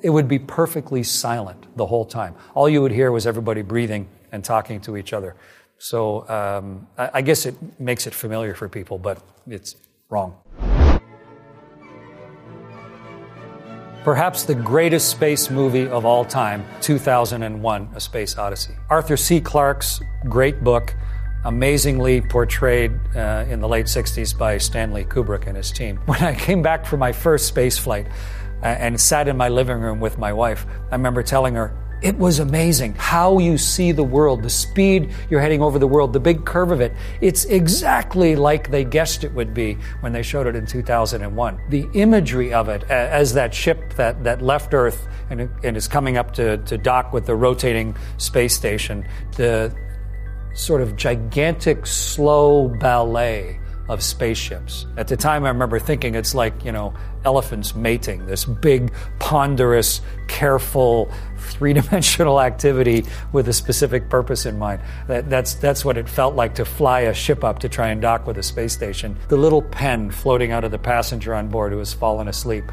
It 0.01 0.09
would 0.09 0.27
be 0.27 0.39
perfectly 0.39 1.03
silent 1.03 1.65
the 1.75 1.85
whole 1.85 2.05
time. 2.05 2.35
All 2.53 2.69
you 2.69 2.81
would 2.81 2.91
hear 2.91 3.11
was 3.11 3.27
everybody 3.27 3.61
breathing 3.61 4.07
and 4.31 4.43
talking 4.43 4.79
to 4.81 4.95
each 4.95 5.13
other. 5.13 5.35
So 5.83 6.25
um, 6.29 6.87
I, 6.97 7.09
I 7.15 7.21
guess 7.21 7.45
it 7.45 7.55
makes 7.77 8.07
it 8.07 8.13
familiar 8.13 8.55
for 8.55 8.69
people, 8.69 8.97
but 8.97 9.21
it's 9.45 9.75
wrong. 10.09 10.37
Perhaps 14.05 14.43
the 14.43 14.55
greatest 14.55 15.09
space 15.09 15.49
movie 15.49 15.89
of 15.89 16.05
all 16.05 16.23
time, 16.23 16.63
2001 16.79 17.89
A 17.95 17.99
Space 17.99 18.37
Odyssey. 18.37 18.75
Arthur 18.89 19.17
C. 19.17 19.41
Clarke's 19.41 19.99
great 20.29 20.63
book, 20.63 20.95
amazingly 21.43 22.21
portrayed 22.21 22.93
uh, 23.13 23.43
in 23.49 23.59
the 23.59 23.67
late 23.67 23.87
60s 23.87 24.37
by 24.37 24.57
Stanley 24.57 25.03
Kubrick 25.03 25.47
and 25.47 25.57
his 25.57 25.69
team. 25.69 25.97
When 26.05 26.23
I 26.23 26.33
came 26.33 26.61
back 26.61 26.85
from 26.85 27.01
my 27.01 27.11
first 27.11 27.45
space 27.45 27.77
flight 27.77 28.07
uh, 28.61 28.67
and 28.67 28.99
sat 28.99 29.27
in 29.27 29.35
my 29.35 29.49
living 29.49 29.81
room 29.81 29.99
with 29.99 30.17
my 30.17 30.31
wife, 30.31 30.65
I 30.91 30.95
remember 30.95 31.23
telling 31.23 31.55
her, 31.55 31.75
it 32.03 32.17
was 32.17 32.39
amazing 32.39 32.95
how 32.95 33.39
you 33.39 33.57
see 33.57 33.93
the 33.93 34.03
world, 34.03 34.43
the 34.43 34.49
speed 34.49 35.11
you're 35.29 35.39
heading 35.39 35.61
over 35.61 35.79
the 35.79 35.87
world, 35.87 36.11
the 36.11 36.19
big 36.19 36.45
curve 36.45 36.71
of 36.71 36.81
it. 36.81 36.93
It's 37.21 37.45
exactly 37.45 38.35
like 38.35 38.69
they 38.69 38.83
guessed 38.83 39.23
it 39.23 39.33
would 39.33 39.53
be 39.53 39.77
when 40.01 40.11
they 40.11 40.21
showed 40.21 40.45
it 40.45 40.55
in 40.55 40.65
2001. 40.65 41.61
The 41.69 41.87
imagery 41.93 42.53
of 42.53 42.67
it 42.67 42.83
as 42.83 43.33
that 43.33 43.53
ship 43.53 43.93
that, 43.93 44.23
that 44.25 44.41
left 44.41 44.73
Earth 44.73 45.07
and, 45.29 45.49
and 45.63 45.77
is 45.77 45.87
coming 45.87 46.17
up 46.17 46.33
to, 46.33 46.57
to 46.57 46.77
dock 46.77 47.13
with 47.13 47.25
the 47.25 47.35
rotating 47.35 47.95
space 48.17 48.53
station, 48.53 49.07
the 49.37 49.73
sort 50.53 50.81
of 50.81 50.97
gigantic, 50.97 51.85
slow 51.85 52.67
ballet 52.67 53.59
of 53.89 54.01
spaceships. 54.01 54.85
At 54.97 55.07
the 55.07 55.17
time, 55.17 55.43
I 55.43 55.49
remember 55.49 55.79
thinking 55.79 56.15
it's 56.15 56.33
like, 56.33 56.63
you 56.63 56.71
know, 56.71 56.93
elephants 57.25 57.75
mating, 57.75 58.25
this 58.25 58.45
big, 58.45 58.93
ponderous, 59.19 60.01
careful, 60.27 61.11
three 61.43 61.73
dimensional 61.73 62.41
activity 62.41 63.05
with 63.31 63.47
a 63.47 63.53
specific 63.53 64.09
purpose 64.09 64.45
in 64.45 64.57
mind. 64.57 64.81
That, 65.07 65.29
that's, 65.29 65.53
that's 65.55 65.83
what 65.85 65.97
it 65.97 66.09
felt 66.09 66.35
like 66.35 66.55
to 66.55 66.65
fly 66.65 67.01
a 67.01 67.13
ship 67.13 67.43
up 67.43 67.59
to 67.59 67.69
try 67.69 67.89
and 67.89 68.01
dock 68.01 68.25
with 68.27 68.37
a 68.37 68.43
space 68.43 68.73
station. 68.73 69.17
The 69.27 69.37
little 69.37 69.61
pen 69.61 70.11
floating 70.11 70.51
out 70.51 70.63
of 70.63 70.71
the 70.71 70.79
passenger 70.79 71.33
on 71.33 71.49
board 71.49 71.71
who 71.71 71.79
has 71.79 71.93
fallen 71.93 72.27
asleep. 72.27 72.65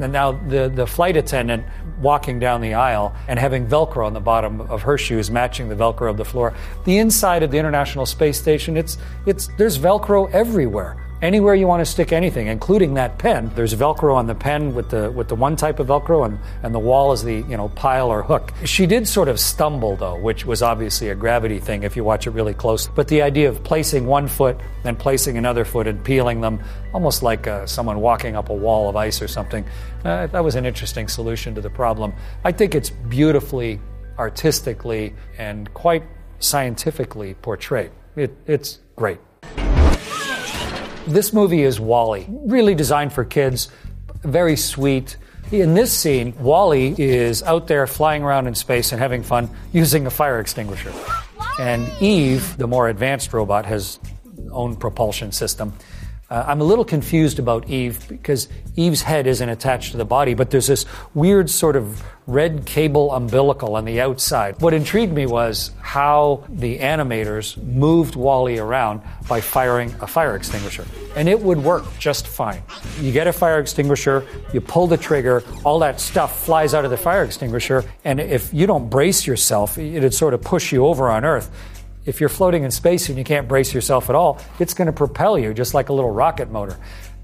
And 0.00 0.12
now 0.12 0.32
the, 0.32 0.68
the 0.68 0.86
flight 0.86 1.16
attendant 1.16 1.64
walking 2.00 2.38
down 2.38 2.60
the 2.60 2.74
aisle 2.74 3.14
and 3.26 3.38
having 3.38 3.66
Velcro 3.66 4.06
on 4.06 4.12
the 4.12 4.20
bottom 4.20 4.60
of 4.60 4.82
her 4.82 4.96
shoes 4.96 5.30
matching 5.30 5.68
the 5.68 5.74
Velcro 5.74 6.08
of 6.08 6.16
the 6.16 6.24
floor. 6.24 6.54
The 6.84 6.98
inside 6.98 7.42
of 7.42 7.50
the 7.50 7.58
International 7.58 8.06
Space 8.06 8.38
Station, 8.38 8.76
it's, 8.76 8.96
it's, 9.26 9.48
there's 9.58 9.78
Velcro 9.78 10.30
everywhere 10.32 11.07
anywhere 11.22 11.54
you 11.54 11.66
want 11.66 11.80
to 11.80 11.86
stick 11.86 12.12
anything, 12.12 12.46
including 12.46 12.94
that 12.94 13.18
pen. 13.18 13.50
There's 13.54 13.74
Velcro 13.74 14.14
on 14.14 14.26
the 14.26 14.34
pen 14.34 14.74
with 14.74 14.90
the 14.90 15.10
with 15.10 15.28
the 15.28 15.34
one 15.34 15.56
type 15.56 15.78
of 15.78 15.88
Velcro, 15.88 16.26
and, 16.26 16.38
and 16.62 16.74
the 16.74 16.78
wall 16.78 17.12
is 17.12 17.22
the 17.22 17.36
you 17.36 17.56
know 17.56 17.68
pile 17.70 18.08
or 18.08 18.22
hook. 18.22 18.52
She 18.64 18.86
did 18.86 19.06
sort 19.06 19.28
of 19.28 19.40
stumble 19.40 19.96
though, 19.96 20.18
which 20.18 20.44
was 20.44 20.62
obviously 20.62 21.08
a 21.10 21.14
gravity 21.14 21.58
thing 21.58 21.82
if 21.82 21.96
you 21.96 22.04
watch 22.04 22.26
it 22.26 22.30
really 22.30 22.54
close. 22.54 22.86
But 22.88 23.08
the 23.08 23.22
idea 23.22 23.48
of 23.48 23.62
placing 23.64 24.06
one 24.06 24.28
foot, 24.28 24.58
then 24.82 24.96
placing 24.96 25.36
another 25.36 25.64
foot, 25.64 25.86
and 25.86 26.02
peeling 26.04 26.40
them, 26.40 26.60
almost 26.92 27.22
like 27.22 27.46
uh, 27.46 27.66
someone 27.66 28.00
walking 28.00 28.36
up 28.36 28.50
a 28.50 28.54
wall 28.54 28.88
of 28.88 28.96
ice 28.96 29.20
or 29.20 29.28
something, 29.28 29.64
uh, 30.04 30.26
that 30.28 30.44
was 30.44 30.54
an 30.54 30.66
interesting 30.66 31.08
solution 31.08 31.54
to 31.54 31.60
the 31.60 31.70
problem. 31.70 32.12
I 32.44 32.52
think 32.52 32.74
it's 32.74 32.90
beautifully, 32.90 33.80
artistically, 34.18 35.14
and 35.38 35.72
quite 35.74 36.04
scientifically 36.38 37.34
portrayed. 37.34 37.90
It, 38.16 38.36
it's 38.46 38.78
great. 38.96 39.18
This 41.08 41.32
movie 41.32 41.62
is 41.62 41.80
WALL-E, 41.80 42.26
really 42.28 42.74
designed 42.74 43.14
for 43.14 43.24
kids, 43.24 43.68
very 44.24 44.56
sweet. 44.56 45.16
In 45.50 45.72
this 45.72 45.90
scene, 45.90 46.34
WALL-E 46.38 46.96
is 46.98 47.42
out 47.44 47.66
there 47.66 47.86
flying 47.86 48.22
around 48.22 48.46
in 48.46 48.54
space 48.54 48.92
and 48.92 49.00
having 49.00 49.22
fun 49.22 49.48
using 49.72 50.06
a 50.06 50.10
fire 50.10 50.38
extinguisher. 50.38 50.92
And 51.58 51.90
Eve, 52.02 52.58
the 52.58 52.66
more 52.66 52.90
advanced 52.90 53.32
robot, 53.32 53.64
has 53.64 53.98
own 54.52 54.76
propulsion 54.76 55.32
system. 55.32 55.72
Uh, 56.30 56.44
I'm 56.46 56.60
a 56.60 56.64
little 56.64 56.84
confused 56.84 57.38
about 57.38 57.70
Eve 57.70 58.06
because 58.06 58.48
Eve's 58.76 59.00
head 59.00 59.26
isn't 59.26 59.48
attached 59.48 59.92
to 59.92 59.96
the 59.96 60.04
body, 60.04 60.34
but 60.34 60.50
there's 60.50 60.66
this 60.66 60.84
weird 61.14 61.48
sort 61.48 61.74
of 61.74 62.04
red 62.26 62.66
cable 62.66 63.14
umbilical 63.14 63.76
on 63.76 63.86
the 63.86 64.02
outside. 64.02 64.60
What 64.60 64.74
intrigued 64.74 65.14
me 65.14 65.24
was 65.24 65.70
how 65.80 66.44
the 66.50 66.80
animators 66.80 67.56
moved 67.62 68.14
WALL-E 68.14 68.58
around 68.58 69.00
by 69.26 69.40
firing 69.40 69.94
a 70.02 70.06
fire 70.06 70.36
extinguisher. 70.36 70.84
And 71.16 71.30
it 71.30 71.40
would 71.40 71.64
work 71.64 71.84
just 71.98 72.26
fine. 72.26 72.62
You 73.00 73.10
get 73.10 73.26
a 73.26 73.32
fire 73.32 73.58
extinguisher, 73.58 74.26
you 74.52 74.60
pull 74.60 74.86
the 74.86 74.98
trigger, 74.98 75.42
all 75.64 75.78
that 75.78 75.98
stuff 75.98 76.44
flies 76.44 76.74
out 76.74 76.84
of 76.84 76.90
the 76.90 76.98
fire 76.98 77.24
extinguisher, 77.24 77.86
and 78.04 78.20
if 78.20 78.52
you 78.52 78.66
don't 78.66 78.90
brace 78.90 79.26
yourself, 79.26 79.78
it'd 79.78 80.12
sort 80.12 80.34
of 80.34 80.42
push 80.42 80.72
you 80.72 80.84
over 80.84 81.08
on 81.08 81.24
Earth 81.24 81.50
if 82.08 82.20
you're 82.20 82.30
floating 82.30 82.64
in 82.64 82.70
space 82.70 83.10
and 83.10 83.18
you 83.18 83.24
can't 83.24 83.46
brace 83.46 83.74
yourself 83.74 84.08
at 84.08 84.16
all, 84.16 84.40
it's 84.58 84.72
going 84.72 84.86
to 84.86 84.92
propel 84.92 85.38
you 85.38 85.52
just 85.52 85.74
like 85.74 85.90
a 85.90 85.92
little 85.92 86.10
rocket 86.10 86.50
motor. 86.50 86.78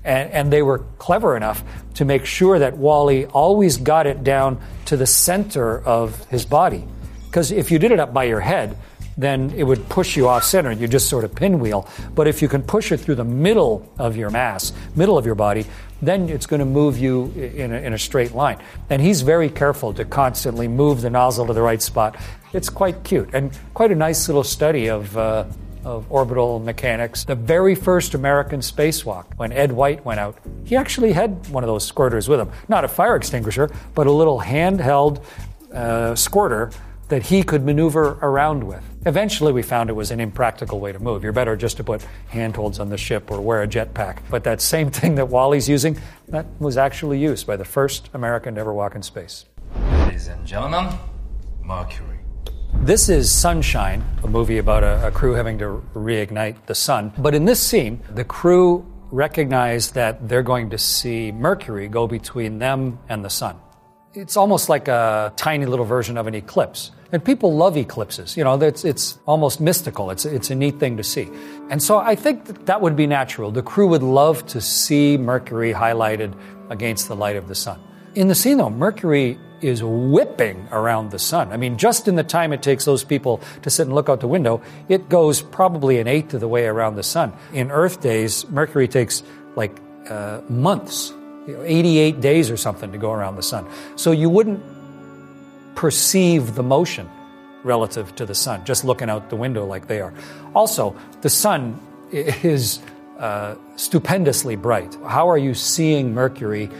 And, 0.04 0.30
and, 0.30 0.52
they 0.52 0.60
were 0.60 0.80
clever 0.98 1.34
enough 1.34 1.64
to 1.94 2.04
make 2.04 2.26
sure 2.26 2.58
that 2.58 2.76
WALL-E 2.76 3.24
always 3.24 3.78
got 3.78 4.06
it 4.06 4.22
down 4.22 4.60
to 4.84 4.98
the 4.98 5.06
center 5.06 5.82
of 5.82 6.22
his 6.26 6.44
body. 6.44 6.84
Because 7.24 7.50
if 7.50 7.70
you 7.70 7.78
did 7.78 7.90
it 7.90 7.98
up 7.98 8.12
by 8.12 8.24
your 8.24 8.40
head, 8.40 8.76
then 9.16 9.50
it 9.56 9.64
would 9.64 9.88
push 9.88 10.16
you 10.16 10.28
off 10.28 10.44
center. 10.44 10.72
You 10.72 10.88
just 10.88 11.08
sort 11.08 11.24
of 11.24 11.34
pinwheel. 11.34 11.88
But 12.14 12.26
if 12.28 12.42
you 12.42 12.48
can 12.48 12.62
push 12.62 12.92
it 12.92 12.98
through 12.98 13.16
the 13.16 13.24
middle 13.24 13.90
of 13.98 14.16
your 14.16 14.30
mass, 14.30 14.72
middle 14.94 15.18
of 15.18 15.26
your 15.26 15.34
body, 15.34 15.66
then 16.02 16.28
it's 16.28 16.46
going 16.46 16.60
to 16.60 16.66
move 16.66 16.98
you 16.98 17.26
in 17.36 17.72
a, 17.72 17.76
in 17.76 17.92
a 17.92 17.98
straight 17.98 18.32
line. 18.32 18.58
And 18.90 19.00
he's 19.00 19.22
very 19.22 19.48
careful 19.48 19.94
to 19.94 20.04
constantly 20.04 20.68
move 20.68 21.00
the 21.00 21.10
nozzle 21.10 21.46
to 21.46 21.52
the 21.52 21.62
right 21.62 21.80
spot. 21.80 22.16
It's 22.52 22.68
quite 22.68 23.04
cute 23.04 23.30
and 23.32 23.56
quite 23.72 23.90
a 23.90 23.96
nice 23.96 24.28
little 24.28 24.44
study 24.44 24.88
of. 24.88 25.16
Uh, 25.16 25.44
of 25.84 26.10
orbital 26.10 26.58
mechanics. 26.60 27.24
The 27.24 27.34
very 27.34 27.74
first 27.74 28.14
American 28.14 28.60
spacewalk, 28.60 29.26
when 29.36 29.52
Ed 29.52 29.70
White 29.70 30.02
went 30.02 30.18
out, 30.18 30.38
he 30.64 30.76
actually 30.76 31.12
had 31.12 31.46
one 31.50 31.62
of 31.62 31.68
those 31.68 31.90
squirters 31.90 32.26
with 32.26 32.40
him. 32.40 32.50
Not 32.68 32.84
a 32.84 32.88
fire 32.88 33.16
extinguisher, 33.16 33.70
but 33.94 34.06
a 34.06 34.10
little 34.10 34.40
handheld 34.40 35.22
uh, 35.72 36.14
squirter 36.14 36.70
that 37.08 37.24
he 37.24 37.42
could 37.42 37.64
maneuver 37.64 38.18
around 38.22 38.64
with. 38.64 38.82
Eventually, 39.06 39.52
we 39.52 39.62
found 39.62 39.90
it 39.90 39.94
was 39.94 40.10
an 40.10 40.20
impractical 40.20 40.80
way 40.80 40.92
to 40.92 40.98
move. 40.98 41.22
You're 41.22 41.32
better 41.32 41.56
just 41.56 41.76
to 41.76 41.84
put 41.84 42.02
handholds 42.28 42.80
on 42.80 42.88
the 42.88 42.96
ship 42.96 43.30
or 43.30 43.40
wear 43.40 43.62
a 43.62 43.68
jetpack. 43.68 44.18
But 44.30 44.44
that 44.44 44.60
same 44.60 44.90
thing 44.90 45.14
that 45.16 45.28
WALL-E's 45.28 45.68
using, 45.68 45.98
that 46.28 46.46
was 46.58 46.76
actually 46.76 47.18
used 47.18 47.46
by 47.46 47.56
the 47.56 47.64
first 47.64 48.08
American 48.14 48.54
to 48.54 48.60
ever 48.60 48.72
walk 48.72 48.94
in 48.94 49.02
space. 49.02 49.44
Ladies 49.90 50.28
and 50.28 50.46
gentlemen, 50.46 50.98
Mercury. 51.62 52.18
This 52.76 53.08
is 53.08 53.30
Sunshine, 53.30 54.04
a 54.22 54.28
movie 54.28 54.58
about 54.58 54.82
a, 54.82 55.06
a 55.06 55.10
crew 55.10 55.32
having 55.32 55.58
to 55.58 55.82
reignite 55.94 56.66
the 56.66 56.74
sun. 56.74 57.12
But 57.16 57.34
in 57.34 57.44
this 57.44 57.60
scene, 57.60 58.02
the 58.10 58.24
crew 58.24 58.86
recognize 59.10 59.92
that 59.92 60.28
they're 60.28 60.42
going 60.42 60.70
to 60.70 60.78
see 60.78 61.30
Mercury 61.30 61.88
go 61.88 62.06
between 62.06 62.58
them 62.58 62.98
and 63.08 63.24
the 63.24 63.30
sun. 63.30 63.56
It's 64.14 64.36
almost 64.36 64.68
like 64.68 64.86
a 64.86 65.32
tiny 65.34 65.66
little 65.66 65.84
version 65.84 66.16
of 66.16 66.28
an 66.28 66.36
eclipse. 66.36 66.92
And 67.10 67.24
people 67.24 67.56
love 67.56 67.76
eclipses. 67.76 68.36
You 68.36 68.44
know, 68.44 68.60
it's, 68.60 68.84
it's 68.84 69.18
almost 69.26 69.60
mystical. 69.60 70.10
It's, 70.10 70.24
it's 70.24 70.50
a 70.50 70.54
neat 70.54 70.78
thing 70.78 70.96
to 70.98 71.02
see. 71.02 71.28
And 71.68 71.82
so 71.82 71.98
I 71.98 72.14
think 72.14 72.44
that, 72.44 72.66
that 72.66 72.80
would 72.80 72.94
be 72.94 73.08
natural. 73.08 73.50
The 73.50 73.62
crew 73.62 73.88
would 73.88 74.04
love 74.04 74.46
to 74.48 74.60
see 74.60 75.16
Mercury 75.16 75.72
highlighted 75.72 76.32
against 76.70 77.08
the 77.08 77.16
light 77.16 77.34
of 77.34 77.48
the 77.48 77.56
sun. 77.56 77.80
In 78.14 78.28
the 78.28 78.36
scene, 78.36 78.58
though, 78.58 78.70
Mercury 78.70 79.36
is 79.60 79.82
whipping 79.82 80.68
around 80.70 81.10
the 81.10 81.18
sun. 81.18 81.52
I 81.52 81.56
mean, 81.56 81.76
just 81.76 82.06
in 82.06 82.14
the 82.14 82.22
time 82.22 82.52
it 82.52 82.62
takes 82.62 82.84
those 82.84 83.02
people 83.02 83.40
to 83.62 83.70
sit 83.70 83.86
and 83.86 83.94
look 83.94 84.08
out 84.08 84.20
the 84.20 84.28
window, 84.28 84.62
it 84.88 85.08
goes 85.08 85.42
probably 85.42 85.98
an 85.98 86.06
eighth 86.06 86.34
of 86.34 86.40
the 86.40 86.48
way 86.48 86.66
around 86.66 86.94
the 86.94 87.02
sun. 87.02 87.32
In 87.52 87.72
Earth 87.72 88.00
days, 88.00 88.48
Mercury 88.48 88.86
takes 88.86 89.24
like 89.56 89.76
uh, 90.08 90.42
months 90.48 91.12
you 91.46 91.56
know, 91.56 91.62
88 91.62 92.20
days 92.20 92.50
or 92.50 92.56
something 92.56 92.92
to 92.92 92.98
go 92.98 93.12
around 93.12 93.36
the 93.36 93.42
sun. 93.42 93.66
So 93.96 94.12
you 94.12 94.30
wouldn't 94.30 94.62
perceive 95.74 96.54
the 96.54 96.62
motion 96.62 97.08
relative 97.62 98.14
to 98.16 98.26
the 98.26 98.34
sun, 98.34 98.64
just 98.64 98.84
looking 98.84 99.10
out 99.10 99.30
the 99.30 99.36
window 99.36 99.64
like 99.66 99.86
they 99.86 100.00
are. 100.00 100.14
Also, 100.54 100.96
the 101.22 101.30
sun 101.30 101.80
is 102.12 102.80
uh, 103.18 103.56
stupendously 103.76 104.56
bright. 104.56 104.96
How 105.06 105.28
are 105.28 105.38
you 105.38 105.54
seeing 105.54 106.14
Mercury 106.14 106.70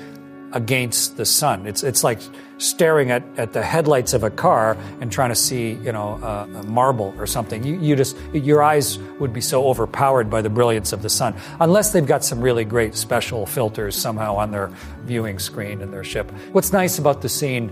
against 0.55 1.17
the 1.17 1.27
sun? 1.27 1.67
It's, 1.67 1.83
it's 1.83 2.03
like 2.03 2.21
staring 2.59 3.11
at, 3.11 3.23
at 3.37 3.53
the 3.53 3.63
headlights 3.63 4.15
of 4.15 4.23
a 4.23 4.31
car 4.31 4.77
and 5.01 5.13
trying 5.13 5.29
to 5.29 5.35
see, 5.35 5.73
you 5.73 5.93
know, 5.93 6.15
uh, 6.23 6.47
a 6.61 6.63
marble 6.63 7.13
or 7.19 7.27
something. 7.27 7.63
You, 7.63 7.79
you 7.79 7.97
just, 7.97 8.17
your 8.33 8.63
eyes 8.63 8.99
would 9.21 9.33
be 9.33 9.41
so 9.41 9.67
overpowered 9.69 10.31
by 10.31 10.41
the 10.41 10.51
brilliance 10.51 10.93
of 10.93 11.03
the 11.03 11.11
sun, 11.11 11.35
unless 11.61 11.93
they've 11.93 12.07
got 12.07 12.25
some 12.25 12.41
really 12.41 12.65
great 12.65 12.95
special 12.95 13.45
filters 13.45 13.95
somehow 13.97 14.37
on 14.37 14.51
their 14.51 14.73
viewing 15.03 15.39
screen 15.39 15.83
in 15.83 15.91
their 15.91 16.05
ship. 16.05 16.31
What's 16.53 16.73
nice 16.73 16.99
about 16.99 17.21
the 17.21 17.29
scene 17.29 17.71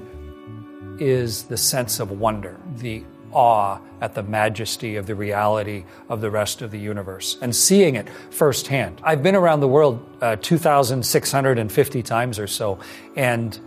is 0.98 1.44
the 1.44 1.56
sense 1.56 2.00
of 2.00 2.10
wonder, 2.10 2.60
the 2.76 3.04
awe 3.32 3.78
at 4.00 4.14
the 4.14 4.22
majesty 4.22 4.96
of 4.96 5.06
the 5.06 5.14
reality 5.14 5.84
of 6.08 6.20
the 6.20 6.30
rest 6.30 6.62
of 6.62 6.70
the 6.70 6.78
universe 6.78 7.36
and 7.40 7.54
seeing 7.54 7.94
it 7.94 8.08
firsthand. 8.30 9.00
I've 9.04 9.22
been 9.22 9.36
around 9.36 9.60
the 9.60 9.68
world 9.68 10.04
uh, 10.20 10.36
2,650 10.36 12.02
times 12.02 12.38
or 12.38 12.46
so, 12.46 12.78
and 13.16 13.58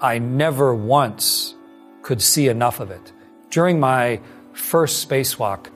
I 0.00 0.18
never 0.18 0.74
once 0.74 1.54
could 2.02 2.22
see 2.22 2.48
enough 2.48 2.80
of 2.80 2.90
it. 2.90 3.12
During 3.50 3.80
my 3.80 4.20
first 4.52 5.08
spacewalk, 5.08 5.68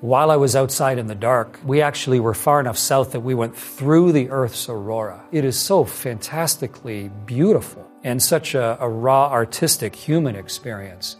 while 0.00 0.30
I 0.30 0.36
was 0.36 0.54
outside 0.54 0.98
in 0.98 1.08
the 1.08 1.14
dark, 1.16 1.58
we 1.64 1.82
actually 1.82 2.20
were 2.20 2.34
far 2.34 2.60
enough 2.60 2.78
south 2.78 3.12
that 3.12 3.20
we 3.20 3.34
went 3.34 3.56
through 3.56 4.12
the 4.12 4.30
Earth's 4.30 4.68
aurora. 4.68 5.24
It 5.32 5.44
is 5.44 5.58
so 5.58 5.84
fantastically 5.84 7.10
beautiful 7.26 7.88
and 8.04 8.22
such 8.22 8.54
a, 8.54 8.78
a 8.80 8.88
raw, 8.88 9.28
artistic 9.30 9.96
human 9.96 10.36
experience. 10.36 11.16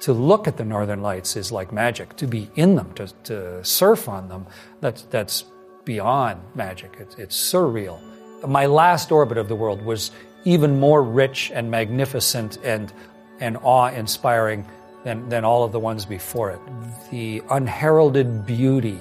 To 0.00 0.12
look 0.12 0.46
at 0.46 0.56
the 0.56 0.64
northern 0.64 1.02
lights 1.02 1.36
is 1.36 1.50
like 1.50 1.72
magic. 1.72 2.16
To 2.16 2.26
be 2.26 2.50
in 2.54 2.74
them, 2.76 2.92
to, 2.94 3.06
to 3.24 3.64
surf 3.64 4.08
on 4.08 4.28
them, 4.28 4.46
that's, 4.80 5.02
that's 5.02 5.44
beyond 5.84 6.40
magic. 6.54 6.96
It's, 6.98 7.14
it's 7.16 7.36
surreal. 7.52 7.98
My 8.46 8.66
last 8.66 9.10
orbit 9.10 9.38
of 9.38 9.48
the 9.48 9.56
world 9.56 9.82
was 9.82 10.10
even 10.44 10.78
more 10.78 11.02
rich 11.02 11.50
and 11.54 11.70
magnificent 11.70 12.58
and, 12.62 12.92
and 13.40 13.56
awe 13.62 13.88
inspiring 13.88 14.66
than, 15.04 15.28
than 15.28 15.44
all 15.44 15.64
of 15.64 15.72
the 15.72 15.80
ones 15.80 16.04
before 16.04 16.50
it. 16.50 16.60
The 17.10 17.42
unheralded 17.50 18.44
beauty 18.44 19.00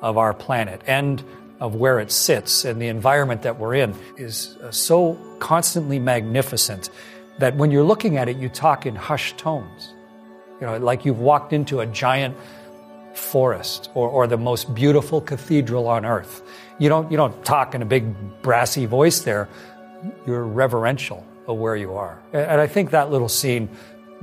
of 0.00 0.16
our 0.16 0.32
planet 0.32 0.82
and 0.86 1.22
of 1.60 1.74
where 1.74 1.98
it 1.98 2.12
sits 2.12 2.64
and 2.64 2.80
the 2.80 2.88
environment 2.88 3.42
that 3.42 3.58
we're 3.58 3.74
in 3.74 3.94
is 4.16 4.56
uh, 4.62 4.70
so 4.70 5.18
constantly 5.40 5.98
magnificent 5.98 6.90
that 7.38 7.56
when 7.56 7.70
you're 7.70 7.84
looking 7.84 8.16
at 8.16 8.28
it, 8.28 8.36
you 8.36 8.48
talk 8.48 8.86
in 8.86 8.94
hushed 8.94 9.38
tones. 9.38 9.94
You 10.60 10.66
know, 10.66 10.76
like 10.78 11.04
you've 11.04 11.20
walked 11.20 11.52
into 11.52 11.80
a 11.80 11.86
giant 11.86 12.36
forest 13.14 13.90
or, 13.94 14.08
or 14.08 14.26
the 14.26 14.36
most 14.36 14.74
beautiful 14.74 15.20
cathedral 15.20 15.88
on 15.88 16.04
earth. 16.04 16.42
You 16.78 16.88
don't, 16.88 17.10
you 17.10 17.16
don't 17.16 17.44
talk 17.44 17.74
in 17.74 17.82
a 17.82 17.86
big 17.86 18.42
brassy 18.42 18.86
voice 18.86 19.20
there. 19.20 19.48
You're 20.26 20.44
reverential 20.44 21.26
of 21.46 21.58
where 21.58 21.76
you 21.76 21.94
are. 21.94 22.20
And 22.32 22.60
I 22.60 22.66
think 22.66 22.90
that 22.90 23.10
little 23.10 23.28
scene 23.28 23.68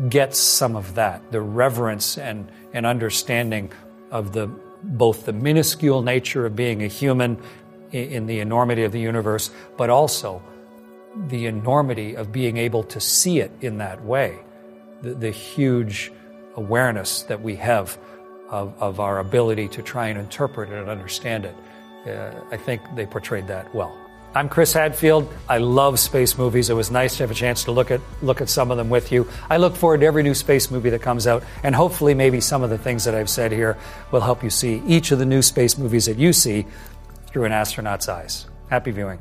gets 0.10 0.38
some 0.38 0.76
of 0.76 0.96
that 0.96 1.22
the 1.32 1.42
reverence 1.42 2.18
and, 2.18 2.52
and 2.74 2.86
understanding 2.86 3.72
of 4.12 4.34
the 4.34 4.48
both 4.84 5.26
the 5.26 5.34
minuscule 5.34 6.02
nature 6.02 6.46
of 6.46 6.56
being 6.56 6.84
a 6.84 6.88
human 6.88 7.42
in 7.92 8.28
the 8.28 8.40
enormity 8.40 8.84
of 8.84 8.92
the 8.92 9.00
universe, 9.00 9.50
but 9.78 9.90
also 9.90 10.44
the 11.28 11.46
enormity 11.46 12.16
of 12.16 12.32
being 12.32 12.58
able 12.58 12.84
to 12.84 13.00
see 13.00 13.40
it 13.40 13.52
in 13.62 13.78
that 13.78 14.04
way, 14.04 14.38
the, 15.02 15.14
the 15.14 15.32
huge 15.32 16.12
awareness 16.56 17.24
that 17.24 17.42
we 17.42 17.56
have 17.56 17.98
of, 18.50 18.74
of, 18.80 19.00
our 19.00 19.20
ability 19.20 19.68
to 19.70 19.82
try 19.82 20.08
and 20.08 20.20
interpret 20.20 20.70
it 20.70 20.76
and 20.76 20.90
understand 20.90 21.46
it. 21.46 21.56
Uh, 22.08 22.32
I 22.52 22.58
think 22.58 22.82
they 22.96 23.06
portrayed 23.06 23.48
that 23.48 23.74
well. 23.74 23.98
I'm 24.36 24.50
Chris 24.50 24.74
Hadfield. 24.74 25.34
I 25.48 25.60
love 25.60 25.98
space 25.98 26.38
movies. 26.38 26.70
It 26.70 26.74
was 26.74 26.92
nice 26.92 27.16
to 27.18 27.24
have 27.24 27.32
a 27.32 27.36
chance 27.36 27.64
to 27.64 27.72
look 27.72 27.90
at 27.90 28.02
look 28.22 28.42
at 28.42 28.50
some 28.50 28.70
of 28.70 28.76
them 28.76 28.90
with 28.90 29.10
you. 29.10 29.28
I 29.50 29.56
look 29.58 29.78
forward 29.78 30.02
to 30.02 30.06
every 30.06 30.24
new 30.24 30.34
space 30.34 30.70
movie 30.70 30.90
that 30.90 31.02
comes 31.02 31.26
out, 31.26 31.42
and 31.64 31.74
hopefully, 31.74 32.14
maybe 32.14 32.42
some 32.42 32.62
of 32.62 32.70
the 32.70 32.78
things 32.78 33.06
that 33.06 33.16
I've 33.16 33.30
said 33.30 33.54
here 33.54 33.78
will 34.12 34.20
help 34.20 34.44
you 34.44 34.50
see 34.50 34.84
each 34.86 35.12
of 35.12 35.20
the 35.20 35.26
new 35.26 35.42
space 35.42 35.78
movies 35.78 36.06
that 36.08 36.18
you 36.18 36.34
see 36.34 36.66
through 37.28 37.46
an 37.46 37.54
astronaut's 37.54 38.10
eyes. 38.10 38.46
Happy 38.70 38.92
viewing. 38.92 39.20